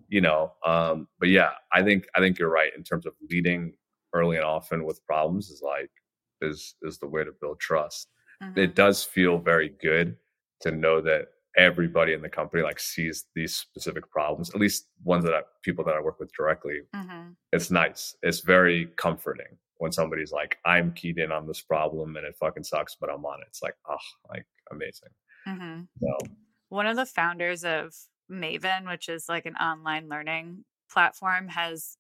you 0.10 0.22
know, 0.22 0.54
um, 0.66 1.08
but 1.20 1.30
yeah, 1.30 1.52
I 1.74 1.84
think 1.84 2.06
I 2.16 2.20
think 2.20 2.38
you're 2.38 2.52
right 2.52 2.72
in 2.76 2.84
terms 2.84 3.06
of 3.06 3.14
leading 3.30 3.74
early 4.14 4.38
and 4.38 4.46
often 4.46 4.86
with 4.86 5.04
problems 5.06 5.50
is 5.50 5.62
like 5.64 5.90
is 6.42 6.76
is 6.84 7.00
the 7.00 7.08
way 7.08 7.24
to 7.24 7.32
build 7.42 7.60
trust. 7.60 8.10
Mm-hmm. 8.44 8.60
It 8.60 8.76
does 8.76 9.04
feel 9.04 9.40
very 9.40 9.74
good 9.82 10.16
to 10.62 10.72
know 10.72 11.02
that 11.02 11.28
everybody 11.58 12.14
in 12.14 12.22
the 12.22 12.30
company 12.30 12.62
like 12.62 12.80
sees 12.80 13.26
these 13.36 13.56
specific 13.56 14.10
problems 14.12 14.50
at 14.52 14.62
least 14.62 14.88
ones 15.04 15.24
that 15.24 15.34
I, 15.34 15.42
people 15.64 15.84
that 15.86 15.96
i 15.96 16.02
work 16.02 16.20
with 16.20 16.32
directly 16.34 16.82
mm-hmm. 16.96 17.32
it's 17.52 17.72
nice 17.72 18.16
it's 18.22 18.42
very 18.42 18.90
comforting 18.96 19.58
when 19.78 19.92
somebody's 19.92 20.32
like 20.32 20.58
i'm 20.66 20.94
keyed 20.94 21.18
in 21.18 21.32
on 21.32 21.48
this 21.48 21.62
problem 21.62 22.16
and 22.16 22.26
it 22.26 22.36
fucking 22.40 22.64
sucks 22.64 22.96
but 23.00 23.10
i'm 23.10 23.26
on 23.26 23.40
it 23.42 23.48
it's 23.50 23.64
like 23.64 23.76
oh 23.90 23.98
like 24.30 24.46
amazing 24.72 25.10
mm-hmm. 25.48 25.82
so 26.00 26.28
one 26.70 26.86
of 26.86 26.96
the 26.96 27.06
founders 27.06 27.64
of 27.64 27.94
maven 28.32 28.88
which 28.88 29.10
is 29.10 29.26
like 29.28 29.46
an 29.46 29.56
online 29.56 30.08
learning 30.08 30.64
platform 30.92 31.48
has 31.48 31.98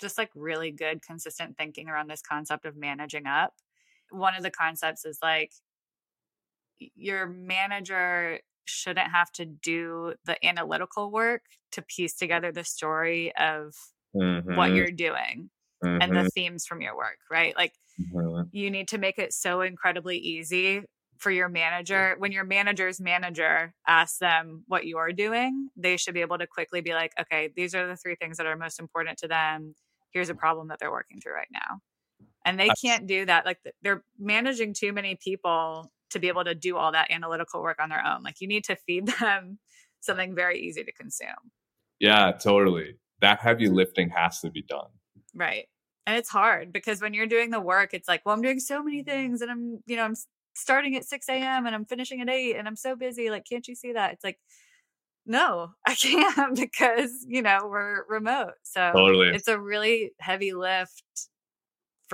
just 0.00 0.16
like 0.18 0.30
really 0.34 0.70
good 0.70 1.02
consistent 1.02 1.56
thinking 1.58 1.88
around 1.88 2.08
this 2.08 2.22
concept 2.22 2.64
of 2.64 2.76
managing 2.76 3.26
up 3.26 3.52
one 4.10 4.34
of 4.34 4.42
the 4.42 4.50
concepts 4.50 5.04
is 5.04 5.18
like 5.22 5.50
your 6.78 7.26
manager 7.26 8.38
shouldn't 8.64 9.10
have 9.10 9.30
to 9.32 9.44
do 9.44 10.14
the 10.24 10.44
analytical 10.44 11.10
work 11.10 11.42
to 11.72 11.82
piece 11.82 12.14
together 12.14 12.52
the 12.52 12.64
story 12.64 13.34
of 13.36 13.74
mm-hmm. 14.14 14.56
what 14.56 14.72
you're 14.72 14.90
doing 14.90 15.50
mm-hmm. 15.84 16.00
and 16.00 16.12
the 16.12 16.20
mm-hmm. 16.20 16.28
themes 16.28 16.66
from 16.66 16.80
your 16.80 16.96
work, 16.96 17.18
right? 17.30 17.56
Like 17.56 17.72
mm-hmm. 18.00 18.42
you 18.52 18.70
need 18.70 18.88
to 18.88 18.98
make 18.98 19.18
it 19.18 19.32
so 19.32 19.60
incredibly 19.60 20.18
easy 20.18 20.82
for 21.18 21.30
your 21.30 21.48
manager. 21.48 22.16
When 22.18 22.32
your 22.32 22.44
manager's 22.44 23.00
manager 23.00 23.72
asks 23.86 24.18
them 24.18 24.64
what 24.66 24.86
you're 24.86 25.12
doing, 25.12 25.70
they 25.76 25.96
should 25.96 26.14
be 26.14 26.20
able 26.20 26.38
to 26.38 26.46
quickly 26.46 26.80
be 26.80 26.92
like, 26.92 27.12
okay, 27.20 27.50
these 27.54 27.74
are 27.74 27.86
the 27.86 27.96
three 27.96 28.16
things 28.16 28.36
that 28.36 28.46
are 28.46 28.56
most 28.56 28.80
important 28.80 29.18
to 29.18 29.28
them. 29.28 29.74
Here's 30.12 30.28
a 30.28 30.34
problem 30.34 30.68
that 30.68 30.78
they're 30.78 30.92
working 30.92 31.20
through 31.20 31.34
right 31.34 31.48
now. 31.52 31.80
And 32.44 32.60
they 32.60 32.68
can't 32.82 33.06
do 33.06 33.24
that. 33.24 33.46
Like 33.46 33.58
they're 33.82 34.04
managing 34.18 34.74
too 34.74 34.92
many 34.92 35.16
people 35.22 35.90
to 36.10 36.18
be 36.18 36.28
able 36.28 36.44
to 36.44 36.54
do 36.54 36.76
all 36.76 36.92
that 36.92 37.10
analytical 37.10 37.62
work 37.62 37.78
on 37.80 37.88
their 37.88 38.04
own. 38.04 38.22
Like 38.22 38.40
you 38.40 38.48
need 38.48 38.64
to 38.64 38.76
feed 38.76 39.06
them 39.20 39.58
something 40.00 40.34
very 40.34 40.60
easy 40.60 40.84
to 40.84 40.92
consume. 40.92 41.50
Yeah, 41.98 42.32
totally. 42.32 42.96
That 43.20 43.40
heavy 43.40 43.68
lifting 43.68 44.10
has 44.10 44.40
to 44.40 44.50
be 44.50 44.62
done. 44.62 44.88
Right. 45.34 45.66
And 46.06 46.16
it's 46.16 46.28
hard 46.28 46.72
because 46.72 47.00
when 47.00 47.14
you're 47.14 47.26
doing 47.26 47.50
the 47.50 47.60
work, 47.60 47.94
it's 47.94 48.08
like, 48.08 48.22
well, 48.24 48.34
I'm 48.34 48.42
doing 48.42 48.60
so 48.60 48.82
many 48.82 49.02
things 49.02 49.40
and 49.40 49.50
I'm, 49.50 49.78
you 49.86 49.96
know, 49.96 50.04
I'm 50.04 50.16
starting 50.54 50.96
at 50.96 51.04
6 51.04 51.28
a.m. 51.28 51.66
and 51.66 51.74
I'm 51.74 51.86
finishing 51.86 52.20
at 52.20 52.28
8 52.28 52.56
and 52.56 52.68
I'm 52.68 52.76
so 52.76 52.94
busy. 52.94 53.30
Like, 53.30 53.46
can't 53.48 53.66
you 53.66 53.74
see 53.74 53.92
that? 53.92 54.12
It's 54.12 54.24
like, 54.24 54.38
no, 55.26 55.70
I 55.86 55.94
can't 55.94 56.56
because, 56.56 57.24
you 57.26 57.42
know, 57.42 57.60
we're 57.64 58.04
remote. 58.08 58.54
So 58.64 58.92
totally. 58.92 59.28
it's 59.28 59.48
a 59.48 59.58
really 59.58 60.12
heavy 60.20 60.52
lift 60.52 61.02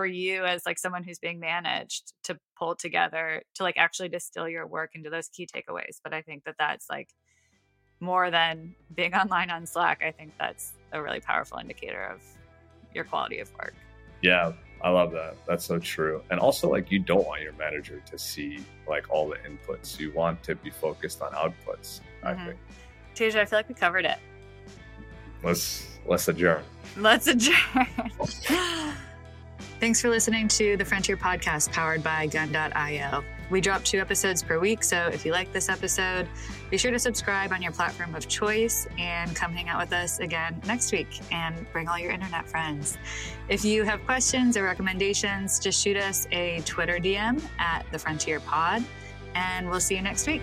for 0.01 0.07
you 0.07 0.47
as 0.47 0.65
like 0.65 0.79
someone 0.79 1.05
who's 1.05 1.19
being 1.19 1.39
managed 1.39 2.15
to 2.25 2.39
pull 2.59 2.75
together 2.75 3.43
to 3.55 3.63
like 3.63 3.77
actually 3.77 4.09
distill 4.09 4.49
your 4.49 4.67
work 4.67 4.93
into 4.95 5.11
those 5.11 5.29
key 5.29 5.47
takeaways 5.47 5.99
but 6.03 6.15
i 6.15 6.23
think 6.23 6.43
that 6.45 6.55
that's 6.59 6.87
like 6.89 7.11
more 8.01 8.31
than 8.31 8.75
being 8.95 9.13
online 9.23 9.51
on 9.51 9.67
slack 9.67 10.01
i 10.03 10.11
think 10.11 10.33
that's 10.39 10.73
a 10.93 11.03
really 11.03 11.21
powerful 11.21 11.59
indicator 11.59 12.03
of 12.05 12.23
your 12.95 13.05
quality 13.05 13.41
of 13.41 13.53
work 13.59 13.75
yeah 14.23 14.53
i 14.81 14.89
love 14.89 15.13
that 15.13 15.37
that's 15.47 15.67
so 15.67 15.79
true 15.79 16.23
and 16.31 16.41
also 16.41 16.71
like 16.71 16.91
you 16.91 16.99
don't 16.99 17.27
want 17.27 17.43
your 17.43 17.53
manager 17.53 18.03
to 18.07 18.19
see 18.19 18.65
like 18.89 19.05
all 19.11 19.29
the 19.29 19.37
inputs 19.37 20.01
you 20.01 20.11
want 20.13 20.43
to 20.43 20.55
be 20.55 20.71
focused 20.71 21.21
on 21.21 21.31
outputs 21.33 22.01
mm-hmm. 22.25 22.27
i 22.27 22.47
think 22.47 22.59
TJ, 23.15 23.37
I 23.37 23.45
feel 23.45 23.59
like 23.59 23.69
we 23.69 23.75
covered 23.75 24.07
it. 24.07 24.19
Let's 25.43 25.87
let's 26.07 26.29
adjourn. 26.29 26.63
Let's 26.97 27.27
adjourn. 27.27 27.87
Thanks 29.81 29.99
for 30.03 30.11
listening 30.11 30.47
to 30.49 30.77
the 30.77 30.85
Frontier 30.85 31.17
Podcast 31.17 31.73
powered 31.73 32.03
by 32.03 32.27
Gun.io. 32.27 33.25
We 33.49 33.63
drop 33.63 33.83
two 33.83 33.99
episodes 33.99 34.43
per 34.43 34.59
week, 34.59 34.85
so 34.85 35.07
if 35.07 35.25
you 35.25 35.33
like 35.33 35.55
this 35.55 35.71
episode, 35.71 36.29
be 36.69 36.77
sure 36.77 36.91
to 36.91 36.99
subscribe 36.99 37.51
on 37.51 37.63
your 37.63 37.73
platform 37.73 38.15
of 38.15 38.29
choice 38.29 38.87
and 38.99 39.35
come 39.35 39.55
hang 39.55 39.71
out 39.71 39.81
with 39.81 39.95
us 39.95 40.19
again 40.19 40.61
next 40.67 40.93
week 40.93 41.09
and 41.33 41.67
bring 41.73 41.89
all 41.89 41.99
your 41.99 42.11
internet 42.11 42.47
friends. 42.47 42.99
If 43.49 43.65
you 43.65 43.83
have 43.85 44.05
questions 44.05 44.55
or 44.59 44.65
recommendations, 44.65 45.59
just 45.59 45.83
shoot 45.83 45.97
us 45.97 46.29
a 46.31 46.61
Twitter 46.67 46.99
DM 46.99 47.43
at 47.59 47.87
the 47.91 47.99
Frontier 47.99 48.39
Pod, 48.39 48.85
and 49.35 49.67
we'll 49.71 49.81
see 49.81 49.97
you 49.97 50.03
next 50.03 50.27
week. 50.27 50.43